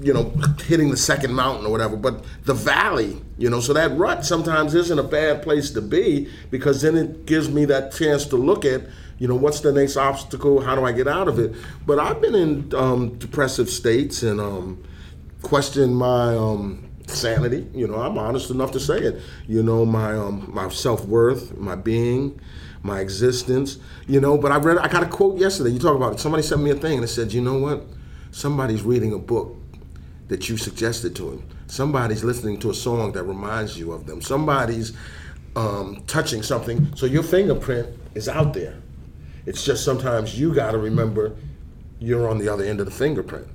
you 0.00 0.12
know 0.12 0.30
hitting 0.64 0.90
the 0.90 0.96
second 0.96 1.32
mountain 1.32 1.64
or 1.64 1.70
whatever. 1.70 1.96
But 1.96 2.24
the 2.44 2.54
valley, 2.54 3.22
you 3.38 3.48
know, 3.48 3.60
so 3.60 3.72
that 3.72 3.96
rut 3.96 4.24
sometimes 4.26 4.74
isn't 4.74 4.98
a 4.98 5.02
bad 5.04 5.42
place 5.42 5.70
to 5.72 5.80
be 5.80 6.28
because 6.50 6.82
then 6.82 6.96
it 6.96 7.24
gives 7.24 7.48
me 7.50 7.66
that 7.66 7.92
chance 7.92 8.26
to 8.26 8.36
look 8.36 8.64
at. 8.64 8.82
You 9.18 9.28
know 9.28 9.36
what's 9.36 9.60
the 9.60 9.70
next 9.70 9.96
obstacle? 9.96 10.62
How 10.62 10.74
do 10.74 10.84
I 10.84 10.90
get 10.90 11.06
out 11.06 11.28
of 11.28 11.38
it? 11.38 11.54
But 11.86 12.00
I've 12.00 12.20
been 12.20 12.34
in 12.34 12.74
um, 12.74 13.10
depressive 13.18 13.70
states 13.70 14.24
and 14.24 14.40
um, 14.40 14.82
question 15.42 15.94
my 15.94 16.34
um, 16.34 16.88
sanity. 17.06 17.66
You 17.74 17.86
know, 17.86 17.96
I'm 17.96 18.18
honest 18.18 18.50
enough 18.50 18.72
to 18.72 18.80
say 18.80 18.98
it. 18.98 19.20
You 19.46 19.62
know, 19.62 19.84
my 19.84 20.14
um, 20.14 20.50
my 20.52 20.68
self 20.68 21.04
worth, 21.04 21.56
my 21.56 21.74
being, 21.74 22.40
my 22.82 23.00
existence. 23.00 23.78
You 24.06 24.20
know, 24.20 24.38
but 24.38 24.52
I 24.52 24.56
read. 24.58 24.78
I 24.78 24.88
got 24.88 25.02
a 25.02 25.06
quote 25.06 25.38
yesterday. 25.38 25.70
You 25.70 25.78
talk 25.78 25.96
about 25.96 26.14
it. 26.14 26.20
Somebody 26.20 26.42
sent 26.42 26.62
me 26.62 26.70
a 26.70 26.74
thing 26.74 26.94
and 26.94 27.04
it 27.04 27.08
said, 27.08 27.32
you 27.32 27.40
know 27.40 27.58
what? 27.58 27.84
Somebody's 28.30 28.82
reading 28.82 29.12
a 29.12 29.18
book 29.18 29.56
that 30.28 30.48
you 30.48 30.56
suggested 30.56 31.14
to 31.16 31.32
him. 31.32 31.48
Somebody's 31.66 32.24
listening 32.24 32.58
to 32.60 32.70
a 32.70 32.74
song 32.74 33.12
that 33.12 33.24
reminds 33.24 33.78
you 33.78 33.92
of 33.92 34.06
them. 34.06 34.22
Somebody's 34.22 34.92
um, 35.56 36.02
touching 36.06 36.42
something. 36.42 36.94
So 36.96 37.06
your 37.06 37.22
fingerprint 37.22 37.88
is 38.14 38.28
out 38.28 38.54
there. 38.54 38.76
It's 39.44 39.64
just 39.64 39.84
sometimes 39.84 40.38
you 40.38 40.54
got 40.54 40.72
to 40.72 40.78
remember 40.78 41.36
you're 41.98 42.28
on 42.28 42.38
the 42.38 42.48
other 42.48 42.64
end 42.64 42.80
of 42.80 42.86
the 42.86 42.92
fingerprint. 42.92 43.46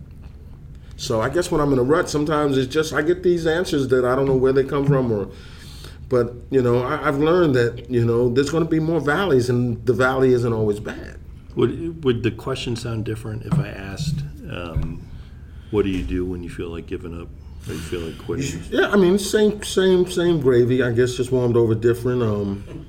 So 0.98 1.22
I 1.22 1.30
guess 1.30 1.52
when 1.52 1.62
I'm 1.62 1.72
in 1.72 1.80
a 1.80 1.84
rut, 1.84 2.10
sometimes 2.10 2.58
it's 2.58 2.74
just 2.74 2.92
I 2.92 3.04
get 3.04 3.22
these 3.22 3.46
answers 3.46 3.88
that 3.90 4.04
I 4.04 4.16
don't 4.16 4.26
know 4.26 4.36
where 4.36 4.52
they 4.52 4.64
come 4.64 4.86
from, 4.86 5.12
or 5.12 5.30
but 6.10 6.34
you 6.50 6.62
know 6.62 6.82
I, 6.82 7.08
I've 7.08 7.20
learned 7.20 7.54
that 7.56 7.90
you 7.90 8.04
know 8.04 8.30
there's 8.30 8.50
going 8.50 8.64
to 8.64 8.70
be 8.70 8.80
more 8.80 9.00
valleys, 9.00 9.48
and 9.50 9.86
the 9.86 9.94
valley 9.94 10.34
isn't 10.34 10.52
always 10.52 10.80
bad. 10.80 11.20
Would 11.56 12.04
would 12.04 12.24
the 12.24 12.32
question 12.32 12.76
sound 12.76 13.06
different 13.06 13.46
if 13.46 13.54
I 13.54 13.68
asked, 13.68 14.24
um, 14.50 15.08
"What 15.70 15.84
do 15.84 15.90
you 15.90 16.04
do 16.04 16.26
when 16.26 16.42
you 16.42 16.50
feel 16.50 16.70
like 16.70 16.88
giving 16.88 17.22
up 17.22 17.28
or 17.70 17.74
you 17.74 17.80
feel 17.80 18.00
like 18.00 18.18
quitting?" 18.18 18.64
Yeah, 18.72 18.90
I 18.90 18.96
mean 18.96 19.20
same 19.20 19.62
same 19.62 20.10
same 20.10 20.42
gravy. 20.42 20.82
I 20.82 20.92
guess 20.94 21.14
just 21.14 21.32
warmed 21.32 21.58
over 21.58 21.76
different. 21.76 22.24
Um, 22.24 22.88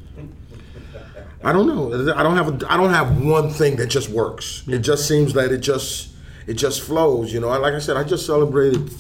I 1.45 1.53
don't 1.53 1.67
know. 1.67 2.15
I 2.15 2.23
don't 2.23 2.37
have 2.37 2.63
a, 2.63 2.73
I 2.73 2.79
don't 2.79 2.91
have 2.91 3.23
one 3.23 3.51
thing 3.51 3.77
that 3.77 3.89
just 3.89 4.09
works. 4.09 4.65
It 4.67 4.79
just 4.79 5.07
seems 5.07 5.35
that 5.35 5.53
it 5.53 5.59
just 5.59 6.09
it 6.49 6.55
just 6.55 6.81
flows. 6.81 7.33
You 7.33 7.41
know, 7.41 7.51
I, 7.51 7.59
like 7.59 7.75
I 7.75 7.79
said, 7.79 7.97
I 7.97 8.03
just 8.03 8.27
celebrated, 8.27 8.91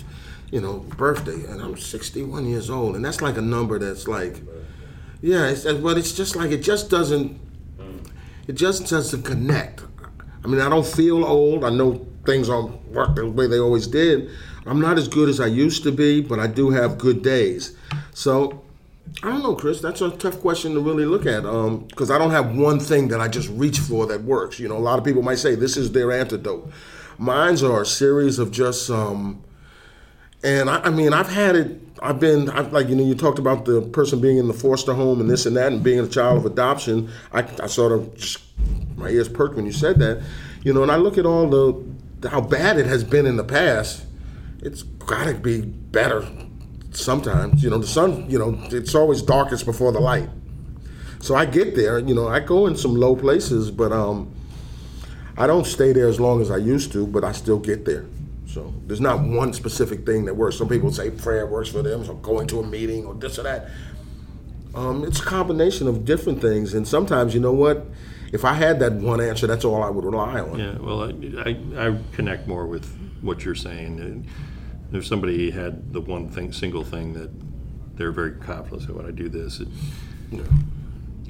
you 0.53 0.61
know, 0.61 0.80
birthday, 0.96 1.44
and 1.51 1.61
I'm 1.61 1.76
61 1.76 2.46
years 2.46 2.70
old, 2.70 2.94
and 2.94 3.05
that's 3.05 3.22
like 3.22 3.36
a 3.36 3.42
number 3.42 3.78
that's 3.78 4.07
like, 4.07 4.42
yeah, 5.22 5.49
it's, 5.49 5.66
uh, 5.66 5.74
but 5.74 5.99
it's 5.99 6.12
just 6.12 6.36
like 6.36 6.51
it 6.53 6.62
just 6.62 6.90
doesn't 6.90 7.40
it 8.46 8.55
just 8.55 8.88
doesn't 8.88 9.22
connect. 9.22 9.82
I 10.44 10.46
mean, 10.46 10.61
I 10.61 10.68
don't 10.68 10.86
feel 10.86 11.24
old. 11.24 11.64
I 11.64 11.70
know 11.70 12.07
things 12.24 12.49
don't 12.49 12.82
work 12.88 13.16
the 13.16 13.28
way 13.28 13.46
they 13.46 13.59
always 13.59 13.86
did. 13.86 14.30
I'm 14.66 14.80
not 14.80 14.99
as 14.99 15.09
good 15.09 15.28
as 15.28 15.40
I 15.40 15.46
used 15.46 15.82
to 15.82 15.92
be, 15.92 16.20
but 16.20 16.38
I 16.38 16.46
do 16.46 16.70
have 16.70 16.99
good 16.99 17.22
days. 17.22 17.76
So, 18.14 18.62
I 19.22 19.28
don't 19.30 19.42
know, 19.42 19.55
Chris. 19.55 19.80
That's 19.80 20.01
a 20.01 20.11
tough 20.11 20.40
question 20.40 20.74
to 20.74 20.80
really 20.80 21.05
look 21.05 21.26
at 21.26 21.44
um, 21.44 21.84
because 21.88 22.11
I 22.11 22.18
don't 22.18 22.30
have 22.30 22.57
one 22.57 22.78
thing 22.78 23.09
that 23.09 23.20
I 23.20 23.28
just 23.28 23.49
reach 23.51 23.78
for 23.78 24.07
that 24.07 24.22
works. 24.22 24.59
You 24.59 24.68
know, 24.68 24.76
a 24.76 24.78
lot 24.78 24.99
of 24.99 25.05
people 25.05 25.22
might 25.22 25.38
say 25.38 25.55
this 25.55 25.76
is 25.76 25.92
their 25.92 26.12
antidote. 26.12 26.70
Mine's 27.19 27.62
are 27.62 27.83
a 27.83 27.87
series 27.87 28.39
of 28.39 28.53
just 28.53 28.89
um, 28.91 29.43
and 30.43 30.71
I, 30.71 30.81
I 30.85 30.91
mean, 30.91 31.12
I've 31.12 31.29
had 31.29 31.57
it. 31.57 31.81
I've 32.01 32.21
been 32.21 32.49
I've, 32.51 32.73
like 32.73 32.89
you 32.89 32.95
know, 32.95 33.05
you 33.05 33.14
talked 33.14 33.41
about 33.41 33.64
the 33.64 33.83
person 33.83 34.21
being 34.21 34.39
in 34.39 34.47
the 34.47 34.55
foster 34.55 34.95
home 34.95 35.21
and 35.21 35.29
this 35.29 35.47
and 35.47 35.57
that, 35.57 35.73
and 35.73 35.83
being 35.83 35.99
a 35.99 36.07
child 36.07 36.39
of 36.39 36.47
adoption. 36.47 37.11
I, 37.33 37.45
I 37.61 37.66
sort 37.66 37.93
of 37.93 38.16
just 38.16 38.39
my 38.97 39.09
ears 39.09 39.29
perked 39.29 39.57
when 39.57 39.66
you 39.66 39.73
said 39.73 39.99
that, 39.99 40.23
you 40.62 40.73
know. 40.73 40.83
And 40.83 40.93
I 40.93 40.97
look 40.97 41.19
at 41.19 41.27
all 41.27 41.49
the 41.49 42.29
how 42.29 42.41
bad 42.41 42.79
it 42.79 42.87
has 42.87 43.03
been 43.03 43.27
in 43.27 43.37
the 43.37 43.45
past. 43.45 44.05
It's 44.61 44.83
got 44.83 45.25
to 45.25 45.35
be 45.35 45.62
better 45.62 46.29
sometimes. 46.93 47.62
You 47.64 47.71
know, 47.71 47.79
the 47.79 47.87
sun. 47.87 48.31
You 48.31 48.39
know, 48.39 48.59
it's 48.71 48.95
always 48.95 49.23
darkest 49.23 49.64
before 49.64 49.91
the 49.91 50.01
light. 50.01 50.29
So 51.21 51.35
I 51.35 51.47
get 51.47 51.75
there. 51.75 51.99
You 51.99 52.14
know, 52.14 52.29
I 52.29 52.39
go 52.39 52.69
in 52.69 52.77
some 52.77 52.95
low 52.95 53.16
places, 53.16 53.73
but 53.73 53.91
um, 53.91 54.33
I 55.39 55.47
don't 55.47 55.66
stay 55.66 55.93
there 55.93 56.09
as 56.09 56.18
long 56.20 56.43
as 56.43 56.51
I 56.51 56.57
used 56.59 56.93
to. 56.93 57.07
But 57.07 57.24
I 57.24 57.32
still 57.32 57.59
get 57.59 57.84
there. 57.84 58.05
So 58.47 58.72
there's 58.86 59.01
not 59.01 59.20
one 59.22 59.53
specific 59.53 60.05
thing 60.07 60.24
that 60.24 60.34
works. 60.34 60.57
Some 60.57 60.68
people 60.68 60.91
say 60.91 61.11
prayer 61.11 61.47
works 61.47 61.68
for 61.68 61.82
them, 61.82 62.05
so 62.05 62.14
going 62.14 62.47
to 62.49 62.61
a 62.61 62.66
meeting 62.66 63.05
or 63.07 63.14
this 63.14 63.39
or 63.39 63.43
that. 63.45 63.70
Um, 64.74 65.05
it's 65.05 65.20
a 65.20 65.24
combination 65.24 65.86
of 65.89 66.05
different 66.05 66.41
things, 66.41 66.74
and 66.74 66.86
sometimes 66.86 67.34
you 67.34 67.41
know 67.41 67.53
what? 67.53 67.86
If 68.32 68.45
I 68.45 68.53
had 68.55 68.80
that 68.80 68.93
one 68.95 69.20
answer, 69.20 69.47
that's 69.47 69.64
all 69.64 69.82
I 69.82 69.89
would 69.91 70.05
rely 70.05 70.41
on. 70.41 70.59
Yeah, 70.59 70.76
well, 70.78 71.05
I, 71.05 71.51
I, 71.51 71.89
I 71.89 71.99
connect 72.12 72.47
more 72.47 72.66
with 72.66 72.86
what 73.22 73.45
you're 73.45 73.55
saying. 73.55 74.01
And 74.01 74.26
If 74.93 75.07
somebody 75.07 75.51
had 75.51 75.93
the 75.93 76.01
one 76.01 76.28
thing, 76.30 76.53
single 76.53 76.84
thing 76.84 77.14
that 77.14 77.30
they're 77.97 78.12
very 78.12 78.32
confident, 78.32 78.82
say, 78.82 78.93
when 78.93 79.07
I 79.07 79.11
do 79.11 79.28
this, 79.28 79.61
it, 79.61 79.68
Yeah. 80.30 80.43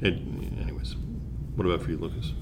it, 0.03 0.15
anyways. 0.61 0.97
What 1.55 1.67
about 1.67 1.83
for 1.83 1.91
you, 1.91 1.99
Lucas? 1.99 2.33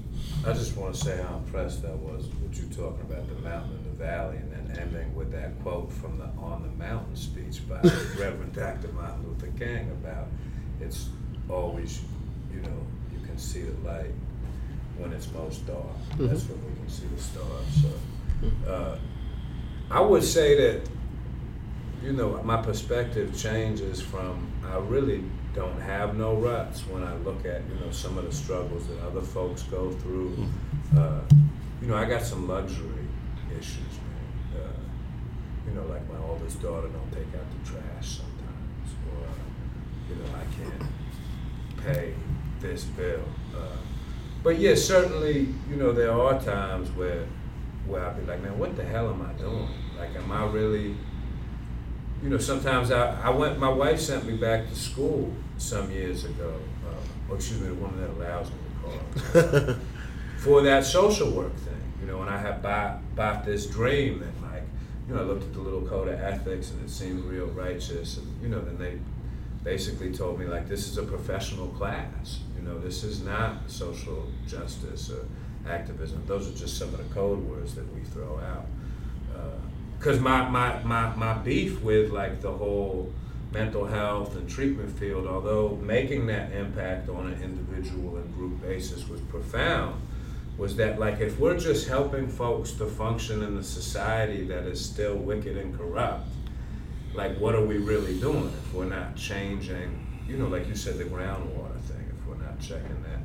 I 0.47 0.53
just 0.53 0.77
want 0.77 0.95
to 0.95 1.01
say 1.01 1.21
how 1.21 1.39
impressed 1.39 1.83
I 1.83 1.89
was 1.89 2.25
with 2.41 2.57
you 2.57 2.73
talking 2.73 3.01
about 3.01 3.27
the 3.27 3.35
mountain 3.41 3.71
and 3.71 3.85
the 3.85 4.01
valley, 4.01 4.37
and 4.37 4.49
then 4.49 4.77
ending 4.79 5.13
with 5.13 5.29
that 5.33 5.61
quote 5.61 5.91
from 5.91 6.17
the 6.17 6.23
On 6.41 6.61
the 6.61 6.69
Mountain 6.81 7.17
speech 7.17 7.67
by 7.67 7.81
Reverend 8.17 8.53
Dr. 8.53 8.87
Martin 8.93 9.27
Luther 9.27 9.51
King 9.59 9.91
about 9.91 10.27
it's 10.79 11.09
always, 11.49 12.01
you 12.53 12.61
know, 12.61 12.77
you 13.11 13.19
can 13.25 13.37
see 13.37 13.63
the 13.63 13.77
light 13.85 14.13
when 14.97 15.11
it's 15.11 15.29
most 15.33 15.67
dark. 15.67 15.83
That's 16.17 16.45
when 16.45 16.63
we 16.65 16.79
can 16.79 16.89
see 16.89 17.07
the 17.13 17.21
stars. 17.21 17.65
So, 17.81 18.71
uh, 18.71 18.97
I 19.91 19.99
would 19.99 20.23
say 20.23 20.55
that, 20.55 20.89
you 22.01 22.13
know, 22.13 22.41
my 22.43 22.61
perspective 22.61 23.37
changes 23.37 24.01
from 24.01 24.49
I 24.65 24.77
really 24.77 25.25
don't 25.57 25.81
have 25.81 26.15
no 26.15 26.35
ruts 26.35 26.81
when 26.81 27.03
I 27.03 27.15
look 27.17 27.43
at, 27.43 27.63
you 27.67 27.75
know, 27.83 27.89
some 27.89 28.15
of 28.19 28.25
the 28.25 28.31
struggles 28.31 28.85
that 28.87 28.99
other 28.99 29.21
folks 29.21 29.63
go 29.63 29.91
through. 29.91 30.47
Uh, 30.95 31.21
you 31.81 31.87
know, 31.87 31.95
I 31.95 32.05
got 32.05 32.21
some 32.21 32.47
luxury 32.47 33.07
issues, 33.51 33.93
man. 34.53 34.61
Uh, 34.61 35.67
you 35.67 35.73
know, 35.73 35.83
like 35.87 36.07
my 36.13 36.19
oldest 36.27 36.61
daughter 36.61 36.87
don't 36.87 37.11
take 37.11 37.33
out 37.33 37.45
the 37.51 37.71
trash 37.71 38.19
sometimes, 38.19 38.89
or 39.11 39.27
you 40.09 40.15
know, 40.21 40.29
I 40.35 40.45
can't 40.55 40.91
pay 41.83 42.13
this 42.59 42.83
bill. 42.83 43.23
Uh, 43.55 43.77
but 44.43 44.59
yeah, 44.59 44.75
certainly, 44.75 45.55
you 45.67 45.75
know, 45.75 45.91
there 45.91 46.11
are 46.11 46.39
times 46.39 46.91
where 46.91 47.25
where 47.87 48.05
I'll 48.05 48.13
be 48.13 48.27
like, 48.27 48.43
man, 48.43 48.59
what 48.59 48.75
the 48.75 48.83
hell 48.83 49.09
am 49.09 49.23
I 49.23 49.33
doing? 49.39 49.69
Like, 49.97 50.15
am 50.15 50.31
I 50.31 50.45
really? 50.45 50.95
You 52.23 52.29
know, 52.29 52.37
sometimes 52.37 52.91
I, 52.91 53.19
I 53.21 53.29
went. 53.29 53.59
My 53.59 53.69
wife 53.69 53.99
sent 53.99 54.25
me 54.25 54.35
back 54.35 54.67
to 54.69 54.75
school 54.75 55.31
some 55.57 55.91
years 55.91 56.25
ago. 56.25 56.59
Uh, 56.85 57.35
excuse 57.35 57.61
me, 57.61 57.67
the 57.67 57.75
woman 57.75 58.01
that 58.01 58.09
allows 58.09 58.49
me 58.49 58.57
to 59.33 59.43
call. 59.43 59.75
for 60.37 60.61
that 60.61 60.85
social 60.85 61.31
work 61.31 61.55
thing, 61.57 61.81
you 61.99 62.07
know, 62.07 62.21
and 62.21 62.29
I 62.29 62.37
had 62.37 62.61
bought, 62.61 63.15
bought 63.15 63.45
this 63.45 63.65
dream 63.65 64.21
and 64.21 64.51
like, 64.51 64.63
you 65.07 65.15
know, 65.15 65.21
I 65.21 65.23
looked 65.25 65.43
at 65.43 65.53
the 65.53 65.59
little 65.59 65.81
code 65.81 66.07
of 66.07 66.19
ethics 66.19 66.71
and 66.71 66.83
it 66.83 66.89
seemed 66.89 67.25
real 67.25 67.47
righteous 67.47 68.17
and, 68.17 68.41
you 68.41 68.49
know, 68.49 68.61
then 68.61 68.77
they 68.77 68.99
basically 69.63 70.13
told 70.13 70.39
me 70.39 70.45
like, 70.45 70.67
this 70.67 70.87
is 70.87 70.97
a 70.97 71.03
professional 71.03 71.67
class, 71.69 72.39
you 72.55 72.61
know, 72.61 72.79
this 72.79 73.03
is 73.03 73.21
not 73.21 73.69
social 73.69 74.27
justice 74.47 75.11
or 75.11 75.25
activism. 75.69 76.23
Those 76.25 76.49
are 76.49 76.57
just 76.57 76.77
some 76.77 76.89
of 76.89 76.97
the 76.97 77.13
code 77.13 77.39
words 77.39 77.75
that 77.75 77.93
we 77.93 78.01
throw 78.01 78.39
out. 78.39 78.67
Because 79.97 80.19
my, 80.19 80.47
my, 80.49 80.81
my, 80.83 81.15
my 81.15 81.33
beef 81.33 81.81
with 81.81 82.11
like 82.11 82.41
the 82.41 82.51
whole 82.51 83.11
mental 83.51 83.85
health 83.85 84.35
and 84.35 84.49
treatment 84.49 84.97
field, 84.97 85.25
although 85.25 85.77
making 85.81 86.27
that 86.27 86.51
impact 86.51 87.09
on 87.09 87.31
an 87.31 87.41
individual 87.41 88.17
and 88.17 88.35
group 88.35 88.61
basis 88.61 89.07
was 89.07 89.21
profound, 89.21 89.99
was 90.57 90.75
that 90.75 90.99
like 90.99 91.19
if 91.19 91.39
we're 91.39 91.57
just 91.57 91.87
helping 91.87 92.27
folks 92.27 92.71
to 92.73 92.85
function 92.85 93.43
in 93.43 93.57
a 93.57 93.63
society 93.63 94.43
that 94.45 94.63
is 94.65 94.83
still 94.83 95.15
wicked 95.15 95.55
and 95.57 95.77
corrupt, 95.77 96.27
like 97.13 97.37
what 97.39 97.55
are 97.55 97.65
we 97.65 97.77
really 97.77 98.19
doing 98.19 98.47
if 98.47 98.73
we're 98.73 98.85
not 98.85 99.15
changing, 99.15 100.05
you 100.27 100.37
know, 100.37 100.47
like 100.47 100.67
you 100.67 100.75
said, 100.75 100.97
the 100.97 101.03
groundwater 101.03 101.79
thing, 101.81 102.05
if 102.09 102.27
we're 102.27 102.43
not 102.43 102.59
checking 102.59 103.03
that. 103.03 103.19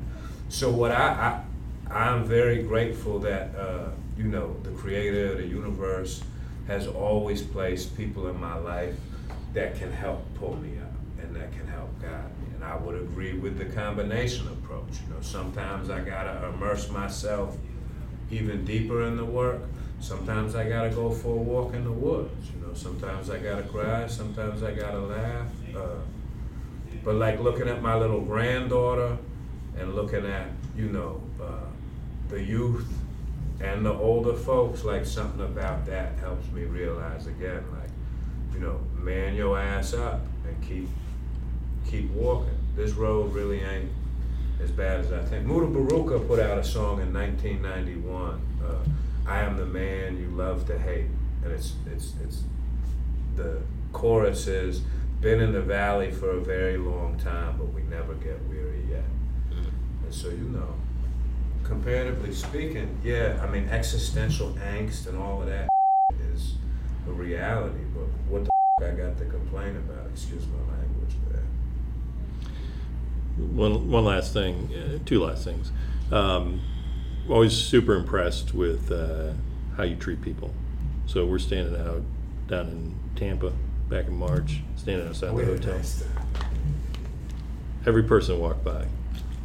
So 0.49 0.69
what 0.69 0.91
I, 0.91 1.41
I 1.89 1.93
I'm 1.93 2.23
very 2.23 2.63
grateful 2.63 3.19
that 3.19 3.55
uh, 3.55 3.89
you 4.17 4.25
know 4.25 4.55
the 4.63 4.71
creator, 4.71 5.35
the 5.35 5.45
universe, 5.45 6.23
has 6.67 6.87
always 6.87 7.41
placed 7.41 7.95
people 7.97 8.27
in 8.27 8.39
my 8.39 8.55
life 8.57 8.95
that 9.53 9.77
can 9.77 9.91
help 9.91 10.21
pull 10.35 10.55
me 10.57 10.77
up. 10.79 10.89
and 11.21 11.35
that 11.35 11.51
can 11.53 11.65
help 11.67 11.89
guide 12.01 12.29
me. 12.41 12.47
And 12.55 12.63
I 12.63 12.75
would 12.75 12.95
agree 12.95 13.33
with 13.33 13.57
the 13.57 13.65
combination 13.65 14.47
approach. 14.47 14.99
You 15.07 15.13
know, 15.13 15.21
sometimes 15.21 15.89
I 15.89 16.01
gotta 16.01 16.47
immerse 16.49 16.89
myself 16.89 17.57
even 18.29 18.65
deeper 18.65 19.03
in 19.03 19.15
the 19.15 19.25
work. 19.25 19.61
Sometimes 20.01 20.53
I 20.55 20.67
gotta 20.67 20.89
go 20.89 21.11
for 21.11 21.29
a 21.29 21.41
walk 21.41 21.73
in 21.75 21.85
the 21.85 21.91
woods. 21.91 22.49
You 22.53 22.67
know, 22.67 22.73
sometimes 22.73 23.29
I 23.29 23.39
gotta 23.39 23.63
cry. 23.63 24.07
Sometimes 24.07 24.63
I 24.63 24.73
gotta 24.73 24.99
laugh. 24.99 25.47
Uh, 25.73 26.01
but 27.03 27.15
like 27.15 27.39
looking 27.39 27.67
at 27.69 27.81
my 27.81 27.95
little 27.95 28.21
granddaughter 28.21 29.17
and 29.77 29.95
looking 29.95 30.25
at 30.25 30.47
you 30.75 30.89
know 30.89 31.21
uh, 31.41 31.67
the 32.29 32.41
youth 32.41 32.87
and 33.63 33.85
the 33.85 33.93
older 33.93 34.33
folks, 34.33 34.83
like 34.83 35.05
something 35.05 35.41
about 35.41 35.85
that 35.85 36.19
helps 36.19 36.51
me 36.51 36.65
realize 36.65 37.27
again, 37.27 37.63
like 37.71 37.89
you 38.53 38.59
know, 38.59 38.79
man 38.99 39.35
your 39.35 39.57
ass 39.57 39.93
up 39.93 40.21
and 40.45 40.61
keep 40.61 40.89
keep 41.89 42.11
walking. 42.11 42.57
This 42.75 42.91
road 42.91 43.33
really 43.33 43.61
ain't 43.61 43.89
as 44.61 44.69
bad 44.69 44.99
as 44.99 45.13
I 45.13 45.23
think. 45.23 45.47
Mutabaruka 45.47 46.27
put 46.27 46.39
out 46.39 46.57
a 46.57 46.63
song 46.63 47.01
in 47.01 47.13
1991. 47.13 48.41
Uh, 48.63 48.75
I 49.25 49.39
am 49.39 49.55
the 49.55 49.65
man 49.65 50.17
you 50.17 50.27
love 50.27 50.67
to 50.67 50.77
hate, 50.77 51.07
and 51.43 51.53
it's 51.53 51.73
it's 51.89 52.13
it's 52.21 52.43
the 53.37 53.61
chorus 53.93 54.47
is 54.47 54.81
been 55.21 55.39
in 55.39 55.53
the 55.53 55.61
valley 55.61 56.11
for 56.11 56.31
a 56.31 56.41
very 56.41 56.77
long 56.77 57.17
time, 57.17 57.55
but 57.57 57.71
we 57.73 57.81
never 57.83 58.13
get 58.15 58.43
weary 58.49 58.83
yet. 58.89 59.05
And 60.03 60.13
so 60.13 60.27
you 60.27 60.49
know, 60.49 60.75
comparatively 61.63 62.33
speaking, 62.33 62.97
yeah, 63.03 63.39
I 63.41 63.47
mean 63.47 63.69
existential 63.69 64.49
angst 64.53 65.07
and 65.07 65.17
all 65.17 65.41
of 65.41 65.47
that 65.47 65.69
is 66.31 66.55
a 67.07 67.11
reality, 67.11 67.83
but 67.93 68.05
what 68.29 68.45
the 68.45 68.51
I 68.85 68.91
got 68.91 69.17
to 69.17 69.25
complain 69.25 69.77
about? 69.77 70.07
Excuse 70.11 70.43
my 70.47 70.73
language 70.75 71.15
there. 71.29 71.43
One, 73.47 73.89
one 73.89 74.05
last 74.05 74.33
thing, 74.33 74.69
uh, 74.73 74.99
two 75.05 75.23
last 75.23 75.43
things. 75.43 75.71
Um, 76.11 76.61
always 77.29 77.53
super 77.53 77.95
impressed 77.95 78.53
with 78.53 78.91
uh, 78.91 79.33
how 79.77 79.83
you 79.83 79.95
treat 79.95 80.21
people. 80.21 80.53
So 81.05 81.25
we're 81.25 81.39
standing 81.39 81.79
out 81.79 82.01
down 82.47 82.67
in 82.67 82.95
Tampa 83.15 83.53
back 83.89 84.07
in 84.07 84.15
March, 84.15 84.61
standing 84.75 85.07
outside 85.07 85.35
the 85.35 85.45
hotel. 85.45 85.81
Every 87.85 88.03
person 88.03 88.39
walked 88.39 88.63
by, 88.63 88.87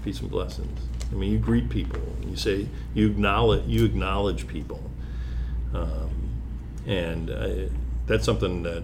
peace 0.05 0.21
and 0.21 0.31
blessings. 0.31 0.88
I 1.11 1.15
mean, 1.15 1.33
you 1.33 1.39
greet 1.39 1.71
people. 1.71 2.01
You 2.29 2.37
say 2.37 2.69
you 2.95 3.07
acknowledge 3.07 3.67
you 3.67 3.85
acknowledge 3.85 4.47
people, 4.47 4.83
um, 5.75 6.11
and 6.87 7.31
uh, 7.31 7.49
that's 8.07 8.25
something 8.25 8.63
that 8.65 8.83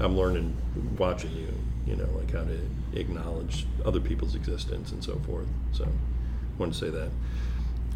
I'm 0.00 0.16
learning 0.16 0.56
watching 0.98 1.32
you. 1.32 1.48
You 1.86 1.96
know, 1.96 2.08
like 2.16 2.32
how 2.32 2.42
to 2.44 2.58
acknowledge 2.98 3.66
other 3.84 4.00
people's 4.00 4.34
existence 4.34 4.90
and 4.92 5.04
so 5.04 5.16
forth. 5.26 5.46
So, 5.72 5.84
I 5.84 6.58
want 6.58 6.72
to 6.72 6.78
say 6.78 6.90
that, 6.90 7.10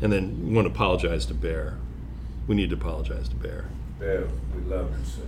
and 0.00 0.12
then 0.12 0.46
we 0.46 0.54
want 0.54 0.68
to 0.68 0.72
apologize 0.72 1.26
to 1.26 1.34
Bear. 1.34 1.76
We 2.46 2.54
need 2.54 2.70
to 2.70 2.76
apologize 2.76 3.28
to 3.30 3.36
Bear. 3.36 3.64
Bear, 3.98 4.24
we 4.54 4.62
love 4.70 4.90
you, 4.98 5.04
sir. 5.04 5.22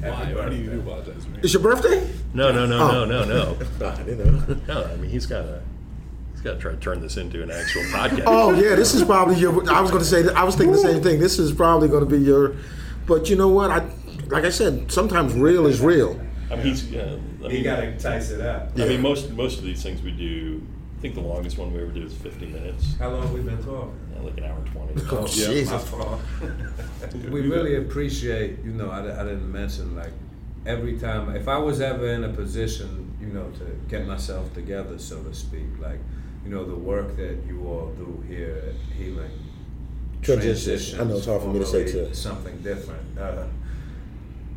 Happy 0.00 0.34
Why 0.34 0.48
do 0.48 0.56
you 0.56 0.70
birthday. 0.70 0.80
apologize 0.90 1.24
to 1.24 1.30
me? 1.30 1.38
It's 1.42 1.52
your 1.52 1.62
birthday? 1.62 2.10
No, 2.34 2.50
no, 2.50 2.66
no, 2.66 2.78
Oh. 2.80 3.04
no, 3.04 3.24
no, 3.24 3.24
no. 3.26 3.58
Nah, 3.80 4.04
you 4.04 4.14
know. 4.16 4.56
No, 4.68 4.84
I 4.84 4.96
mean 4.96 5.10
he's 5.10 5.26
got 5.26 5.42
to 5.42 5.60
he's 5.60 5.71
got 6.42 6.54
to 6.54 6.58
try 6.58 6.70
to 6.72 6.76
turn 6.78 7.00
this 7.00 7.16
into 7.16 7.42
an 7.42 7.50
actual 7.50 7.82
podcast. 7.92 8.24
Oh 8.26 8.52
yeah, 8.52 8.74
this 8.74 8.94
is 8.94 9.04
probably 9.04 9.36
your. 9.36 9.52
I 9.70 9.80
was 9.80 9.90
going 9.90 10.02
to 10.02 10.08
say. 10.08 10.28
I 10.34 10.44
was 10.44 10.54
thinking 10.56 10.72
the 10.72 10.78
same 10.78 11.02
thing. 11.02 11.20
This 11.20 11.38
is 11.38 11.52
probably 11.52 11.88
going 11.88 12.04
to 12.06 12.10
be 12.10 12.22
your. 12.22 12.56
But 13.06 13.28
you 13.30 13.36
know 13.36 13.48
what? 13.48 13.70
I 13.70 13.88
like 14.28 14.44
I 14.44 14.50
said. 14.50 14.90
Sometimes 14.90 15.34
real 15.34 15.66
is 15.66 15.80
real. 15.80 16.20
I 16.50 16.56
mean 16.56 16.66
he's. 16.66 16.94
Uh, 16.94 17.18
I 17.40 17.46
You 17.46 17.48
mean, 17.48 17.64
gotta 17.64 17.88
entice 17.88 18.30
it 18.30 18.40
up. 18.40 18.70
I 18.78 18.86
mean 18.86 19.00
most 19.02 19.30
most 19.32 19.58
of 19.58 19.64
these 19.64 19.82
things 19.82 20.02
we 20.02 20.10
do. 20.12 20.62
I 20.98 21.00
think 21.02 21.14
the 21.16 21.20
longest 21.20 21.58
one 21.58 21.72
we 21.72 21.82
ever 21.82 21.90
did 21.90 22.04
is 22.04 22.14
50 22.14 22.46
minutes, 22.46 22.94
How 22.96 23.10
long 23.10 23.22
have 23.22 23.32
we 23.32 23.40
been 23.40 23.56
talking? 23.64 23.92
uh, 24.16 24.22
like 24.22 24.38
an 24.38 24.44
hour 24.44 24.56
and 24.56 24.66
20. 24.68 25.02
Oh, 25.10 25.22
My 25.22 25.26
Jesus. 25.26 25.88
fault. 25.88 26.20
we 27.28 27.40
really 27.40 27.74
appreciate, 27.74 28.60
you 28.64 28.70
know, 28.70 28.88
I, 28.88 29.00
I 29.00 29.24
didn't 29.24 29.50
mention 29.50 29.96
like 29.96 30.12
every 30.64 30.96
time, 31.00 31.34
if 31.34 31.48
I 31.48 31.58
was 31.58 31.80
ever 31.80 32.06
in 32.06 32.22
a 32.22 32.28
position, 32.28 33.16
you 33.20 33.26
know, 33.26 33.50
to 33.58 33.64
get 33.88 34.06
myself 34.06 34.54
together, 34.54 34.96
so 34.96 35.20
to 35.24 35.34
speak, 35.34 35.66
like, 35.80 35.98
you 36.44 36.50
know, 36.50 36.64
the 36.64 36.74
work 36.74 37.16
that 37.16 37.38
you 37.46 37.66
all 37.66 37.92
do 37.96 38.24
here 38.28 38.62
at 38.68 38.96
Healing 38.96 39.30
Transitions. 40.22 40.98
I 40.98 41.04
know 41.04 41.16
it's 41.16 41.26
hard 41.26 41.42
for 41.42 41.48
me 41.48 41.58
to 41.58 41.66
say, 41.66 41.90
too. 41.90 42.14
Something 42.14 42.56
different. 42.62 43.18
Uh, 43.18 43.44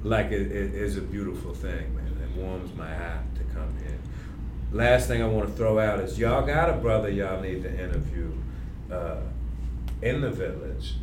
like 0.03 0.27
it, 0.27 0.51
it 0.51 0.75
is 0.75 0.97
a 0.97 1.01
beautiful 1.01 1.53
thing, 1.53 1.95
man. 1.95 2.17
It 2.23 2.39
warms 2.39 2.71
my 2.75 2.93
heart 2.93 3.23
to 3.36 3.43
come 3.45 3.75
here. 3.79 3.97
Last 4.71 5.07
thing 5.07 5.23
I 5.23 5.27
want 5.27 5.47
to 5.47 5.53
throw 5.55 5.79
out 5.79 5.99
is 5.99 6.19
y'all 6.19 6.45
got 6.45 6.69
a 6.69 6.73
brother 6.73 7.09
y'all 7.09 7.41
need 7.41 7.63
to 7.63 7.71
interview 7.71 8.31
uh, 8.91 9.21
in 10.03 10.21
the 10.21 10.29
village 10.29 10.95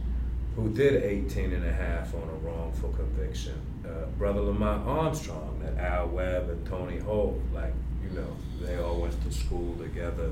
who 0.55 0.69
did 0.73 1.03
18 1.03 1.53
and 1.53 1.65
a 1.65 1.73
half 1.73 2.15
on 2.15 2.23
a 2.23 2.47
wrongful 2.47 2.91
conviction. 2.91 3.55
Uh, 3.85 4.07
brother 4.19 4.43
Lamont 4.43 4.87
Armstrong, 4.87 5.61
that 5.65 5.83
Al 5.83 6.09
Webb 6.09 6.51
and 6.51 6.65
Tony 6.67 6.99
Holt, 6.99 7.41
like, 7.53 7.73
you 8.05 8.11
know, 8.11 8.37
they 8.61 8.77
all 8.77 9.01
went 9.01 9.21
to 9.25 9.33
school 9.33 9.75
together 9.77 10.31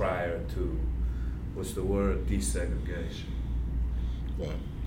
prior 0.00 0.40
to, 0.54 0.80
what's 1.52 1.74
the 1.74 1.82
word, 1.82 2.26
desegregation. 2.26 3.28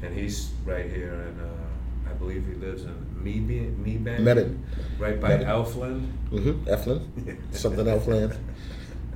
And 0.01 0.17
he's 0.17 0.49
right 0.65 0.89
here 0.89 1.13
and 1.13 1.39
uh, 1.39 2.09
I 2.09 2.13
believe 2.13 2.47
he 2.47 2.55
lives 2.55 2.83
in 2.83 2.95
Mebane? 3.23 3.77
Mebane. 3.77 4.57
Right 4.97 5.21
by 5.21 5.37
Mebane. 5.37 5.45
Efland. 5.45 6.11
Mm-hmm. 6.31 6.67
Efland, 6.67 7.37
something 7.55 7.85
Efland. 7.85 8.35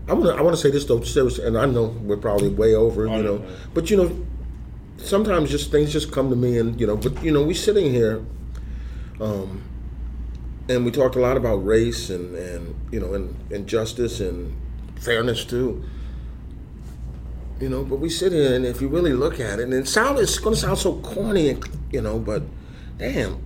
I 0.08 0.14
want 0.14 0.26
to. 0.28 0.36
I 0.36 0.42
want 0.42 0.56
to 0.56 0.62
say 0.62 0.70
this 0.70 0.86
though, 0.86 1.02
serious, 1.02 1.40
and 1.40 1.58
I 1.58 1.66
know 1.66 1.86
we're 1.86 2.16
probably 2.16 2.50
way 2.50 2.76
over, 2.76 3.08
you 3.08 3.24
know, 3.24 3.44
but 3.74 3.90
you 3.90 3.98
know, 3.98 4.26
sometimes 4.98 5.50
just 5.50 5.70
things 5.70 5.92
just 5.92 6.14
come 6.14 6.30
to 6.30 6.36
me, 6.36 6.60
and 6.60 6.80
you 6.80 6.88
know, 6.88 6.96
but 6.96 7.22
you 7.22 7.32
know, 7.32 7.44
we're 7.44 7.54
sitting 7.54 7.92
here, 7.92 8.24
um, 9.20 9.64
and 10.70 10.86
we 10.86 10.92
talked 10.92 11.18
a 11.18 11.20
lot 11.20 11.36
about 11.36 11.58
race 11.58 12.10
and 12.10 12.34
and 12.36 12.76
you 12.90 13.02
know, 13.02 13.16
and, 13.16 13.36
and 13.52 13.68
justice 13.68 14.22
and 14.22 14.56
fairness 15.00 15.46
too. 15.46 15.84
You 17.60 17.70
know, 17.70 17.84
but 17.84 18.00
we 18.00 18.10
sit 18.10 18.34
here, 18.34 18.54
and 18.54 18.66
if 18.66 18.82
you 18.82 18.88
really 18.88 19.14
look 19.14 19.40
at 19.40 19.60
it, 19.60 19.70
and 19.70 19.90
sound 19.90 20.20
it's 20.20 20.38
going 20.38 20.54
to 20.54 20.62
sound 20.62 20.78
so 20.78 21.00
corny, 21.00 21.50
and 21.50 21.68
you 21.92 22.02
know, 22.02 22.20
but 22.20 22.44
damn, 23.00 23.42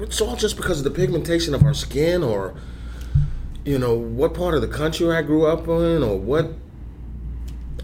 it's 0.00 0.20
all 0.20 0.36
just 0.36 0.56
because 0.56 0.78
of 0.78 0.84
the 0.84 0.90
pigmentation 0.90 1.54
of 1.54 1.62
our 1.62 1.74
skin 1.74 2.22
or 2.22 2.54
you 3.64 3.78
know 3.78 3.94
what 3.94 4.34
part 4.34 4.54
of 4.54 4.60
the 4.60 4.68
country 4.68 5.10
i 5.10 5.22
grew 5.22 5.46
up 5.46 5.66
in 5.66 6.02
or 6.02 6.18
what 6.18 6.52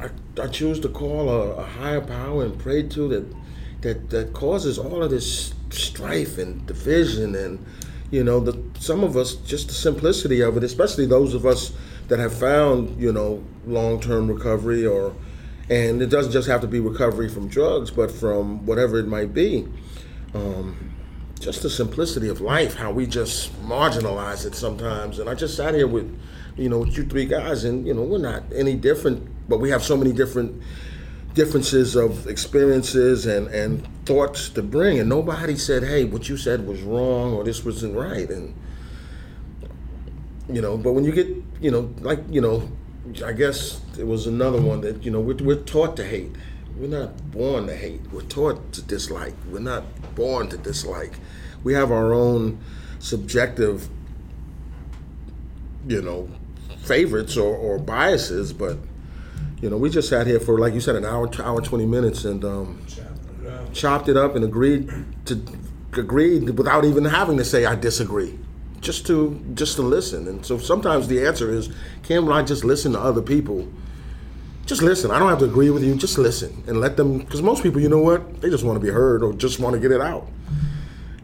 i, 0.00 0.08
I 0.40 0.46
choose 0.46 0.78
to 0.80 0.88
call 0.88 1.28
a, 1.28 1.54
a 1.54 1.64
higher 1.64 2.00
power 2.00 2.44
and 2.44 2.58
pray 2.58 2.82
to 2.84 3.08
that 3.08 3.34
that 3.80 4.10
that 4.10 4.32
causes 4.32 4.78
all 4.78 5.02
of 5.02 5.10
this 5.10 5.54
strife 5.70 6.38
and 6.38 6.64
division 6.66 7.34
and 7.34 7.64
you 8.10 8.22
know 8.22 8.40
the 8.40 8.62
some 8.78 9.02
of 9.02 9.16
us 9.16 9.34
just 9.34 9.68
the 9.68 9.74
simplicity 9.74 10.40
of 10.40 10.56
it 10.56 10.64
especially 10.64 11.06
those 11.06 11.34
of 11.34 11.46
us 11.46 11.72
that 12.12 12.20
have 12.20 12.36
found 12.36 13.00
you 13.00 13.10
know 13.12 13.42
long-term 13.66 14.28
recovery 14.28 14.84
or 14.86 15.14
and 15.70 16.02
it 16.02 16.08
doesn't 16.08 16.32
just 16.32 16.46
have 16.46 16.60
to 16.60 16.66
be 16.66 16.78
recovery 16.78 17.28
from 17.28 17.48
drugs 17.48 17.90
but 17.90 18.10
from 18.10 18.64
whatever 18.66 18.98
it 18.98 19.06
might 19.06 19.32
be 19.32 19.66
um, 20.34 20.92
just 21.42 21.62
the 21.62 21.70
simplicity 21.70 22.28
of 22.28 22.40
life, 22.40 22.74
how 22.74 22.92
we 22.92 23.04
just 23.04 23.52
marginalize 23.62 24.46
it 24.46 24.54
sometimes. 24.54 25.18
And 25.18 25.28
I 25.28 25.34
just 25.34 25.56
sat 25.56 25.74
here 25.74 25.88
with, 25.88 26.18
you 26.56 26.68
know, 26.68 26.78
with 26.78 26.96
you 26.96 27.04
three 27.04 27.24
guys, 27.24 27.64
and 27.64 27.86
you 27.86 27.92
know, 27.92 28.02
we're 28.02 28.18
not 28.18 28.44
any 28.54 28.76
different, 28.76 29.28
but 29.48 29.58
we 29.58 29.70
have 29.70 29.82
so 29.82 29.96
many 29.96 30.12
different 30.12 30.62
differences 31.34 31.96
of 31.96 32.26
experiences 32.28 33.26
and 33.26 33.48
and 33.48 33.88
thoughts 34.06 34.50
to 34.50 34.62
bring. 34.62 35.00
And 35.00 35.08
nobody 35.08 35.56
said, 35.56 35.82
"Hey, 35.82 36.04
what 36.04 36.28
you 36.28 36.36
said 36.36 36.66
was 36.66 36.80
wrong," 36.82 37.32
or 37.32 37.42
"This 37.42 37.64
wasn't 37.64 37.96
right." 37.96 38.30
And 38.30 38.54
you 40.48 40.62
know, 40.62 40.76
but 40.76 40.92
when 40.92 41.04
you 41.04 41.12
get, 41.12 41.26
you 41.62 41.70
know, 41.70 41.94
like 42.00 42.18
you 42.28 42.40
know, 42.40 42.68
I 43.24 43.32
guess 43.32 43.80
it 43.98 44.06
was 44.06 44.26
another 44.26 44.60
one 44.60 44.80
that 44.82 45.04
you 45.04 45.10
know 45.10 45.20
we're, 45.20 45.36
we're 45.36 45.62
taught 45.62 45.96
to 45.96 46.04
hate. 46.04 46.34
We're 46.76 46.88
not 46.88 47.30
born 47.30 47.66
to 47.68 47.76
hate. 47.76 48.00
We're 48.12 48.22
taught 48.22 48.72
to 48.72 48.82
dislike. 48.82 49.34
We're 49.50 49.60
not 49.60 49.84
born 50.14 50.48
to 50.48 50.58
dislike. 50.58 51.12
We 51.62 51.74
have 51.74 51.92
our 51.92 52.12
own 52.12 52.58
subjective, 52.98 53.88
you 55.86 56.02
know, 56.02 56.28
favorites 56.78 57.36
or, 57.36 57.54
or 57.54 57.78
biases, 57.78 58.52
but 58.52 58.78
you 59.60 59.70
know, 59.70 59.76
we 59.76 59.90
just 59.90 60.08
sat 60.08 60.26
here 60.26 60.40
for 60.40 60.58
like 60.58 60.74
you 60.74 60.80
said, 60.80 60.96
an 60.96 61.04
hour, 61.04 61.30
hour 61.40 61.60
twenty 61.60 61.86
minutes, 61.86 62.24
and 62.24 62.44
um, 62.44 62.84
chopped 63.72 64.08
it 64.08 64.16
up 64.16 64.34
and 64.34 64.44
agreed 64.44 64.90
to 65.26 65.40
agreed 65.92 66.58
without 66.58 66.84
even 66.84 67.04
having 67.04 67.36
to 67.36 67.44
say 67.44 67.66
I 67.66 67.76
disagree. 67.76 68.38
Just 68.82 69.06
to 69.06 69.40
just 69.54 69.76
to 69.76 69.82
listen. 69.82 70.28
And 70.28 70.44
so 70.44 70.58
sometimes 70.58 71.08
the 71.08 71.24
answer 71.26 71.50
is, 71.50 71.70
can 72.02 72.30
I 72.30 72.42
just 72.42 72.64
listen 72.64 72.92
to 72.92 73.00
other 73.00 73.22
people? 73.22 73.66
Just 74.66 74.82
listen. 74.82 75.10
I 75.10 75.18
don't 75.18 75.30
have 75.30 75.38
to 75.38 75.46
agree 75.46 75.70
with 75.70 75.82
you. 75.82 75.94
Just 75.96 76.18
listen 76.18 76.62
and 76.66 76.80
let 76.80 76.98
them. 76.98 77.18
Because 77.18 77.40
most 77.40 77.62
people, 77.62 77.80
you 77.80 77.88
know 77.88 78.02
what, 78.02 78.42
they 78.42 78.50
just 78.50 78.64
want 78.64 78.76
to 78.76 78.84
be 78.84 78.92
heard 78.92 79.22
or 79.22 79.32
just 79.32 79.58
want 79.58 79.74
to 79.74 79.80
get 79.80 79.90
it 79.90 80.02
out. 80.02 80.28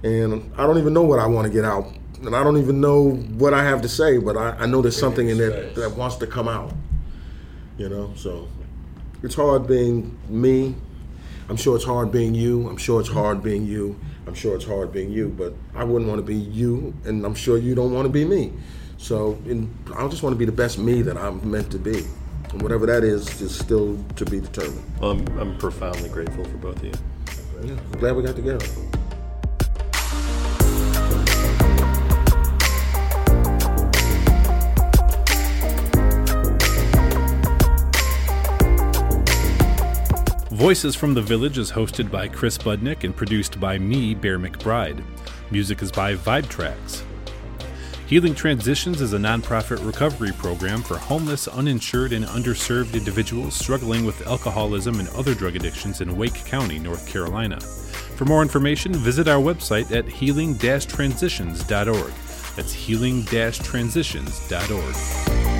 And 0.02 0.51
I 0.56 0.66
don't 0.66 0.78
even 0.78 0.94
know 0.94 1.02
what 1.02 1.18
I 1.18 1.26
want 1.26 1.47
to 1.47 1.52
get 1.52 1.66
out 1.66 1.93
and 2.24 2.35
I 2.35 2.43
don't 2.43 2.56
even 2.56 2.80
know 2.80 3.10
what 3.10 3.55
I 3.55 3.64
have 3.64 3.82
to 3.82 3.89
say, 3.89 4.18
but 4.18 4.36
I, 4.36 4.51
I 4.51 4.66
know 4.66 4.82
there's 4.82 4.98
something 4.98 5.28
in 5.28 5.39
there 5.39 5.70
that 5.70 5.97
wants 5.97 6.16
to 6.16 6.26
come 6.26 6.48
out. 6.48 6.72
You 7.76 7.89
know, 7.89 8.12
so 8.16 8.48
it's 9.22 9.36
hard 9.36 9.66
being 9.66 10.18
me. 10.28 10.74
I'm 11.48 11.56
sure 11.56 11.76
it's 11.76 11.85
hard 11.85 12.10
being 12.10 12.35
you. 12.35 12.68
I'm 12.68 12.76
sure 12.76 13.01
it's 13.01 13.09
hard 13.09 13.43
being 13.43 13.64
you. 13.64 13.98
I'm 14.29 14.35
sure 14.35 14.55
it's 14.55 14.67
hard 14.67 14.93
being 14.93 15.11
you, 15.11 15.31
but 15.31 15.55
I 15.75 15.85
wouldn't 15.85 16.09
want 16.09 16.19
to 16.19 16.23
be 16.23 16.35
you, 16.35 16.93
and 17.07 17.25
I'm 17.25 17.35
sure 17.35 17.57
you 17.57 17.75
don't 17.75 17.95
want 17.95 18.05
to 18.05 18.11
be 18.11 18.27
me. 18.27 18.53
So 18.99 19.39
in, 19.47 19.75
I 19.97 20.07
just 20.09 20.23
want 20.23 20.35
to 20.35 20.39
be 20.39 20.45
the 20.45 20.53
best 20.53 20.79
me 20.79 21.01
that 21.01 21.17
I'm 21.17 21.51
meant 21.51 21.73
to 21.73 21.79
be. 21.79 22.05
And 22.51 22.61
whatever 22.61 22.85
that 22.87 23.05
is, 23.05 23.41
is 23.41 23.59
still 23.59 23.99
to 24.17 24.25
be 24.27 24.41
determined. 24.41 24.85
Well, 25.01 25.13
I'm, 25.13 25.39
I'm 25.39 25.59
profoundly 25.59 26.11
grateful 26.11 26.45
for 26.45 26.57
both 26.59 26.77
of 26.77 26.85
you. 26.85 26.93
Yeah, 27.65 27.73
I'm 27.73 28.01
glad 28.01 28.17
we 28.17 28.23
got 28.23 28.37
together. 28.37 28.67
Voices 40.59 40.94
from 40.97 41.14
the 41.14 41.22
Village 41.22 41.56
is 41.56 41.70
hosted 41.70 42.10
by 42.10 42.26
Chris 42.26 42.59
Budnick 42.59 43.05
and 43.05 43.14
produced 43.14 43.60
by 43.60 43.78
me, 43.78 44.12
Bear 44.12 44.40
McBride. 44.40 45.05
Music 45.52 45.82
is 45.82 45.93
by 45.93 46.16
Vibe 46.16 46.48
Tracks. 46.48 47.05
Healing 48.09 48.35
Transitions 48.35 49.01
is 49.01 49.12
a 49.12 49.18
nonprofit 49.18 49.86
recovery 49.86 50.32
program 50.32 50.82
for 50.82 50.98
homeless, 50.98 51.47
uninsured, 51.47 52.12
and 52.12 52.24
underserved 52.24 52.94
individuals 52.94 53.55
struggling 53.55 54.05
with 54.05 54.26
alcoholism 54.26 54.98
and 54.98 55.09
other 55.10 55.32
drug 55.32 55.55
addictions 55.55 56.01
in 56.01 56.16
Wake 56.16 56.44
County, 56.44 56.80
North 56.80 57.06
Carolina. 57.06 57.60
For 57.60 58.24
more 58.24 58.43
information, 58.43 58.93
visit 58.94 59.28
our 59.28 59.40
website 59.40 59.97
at 59.97 60.09
healing-transitions.org. 60.09 62.12
That's 62.56 62.72
healing-transitions.org. 62.72 65.57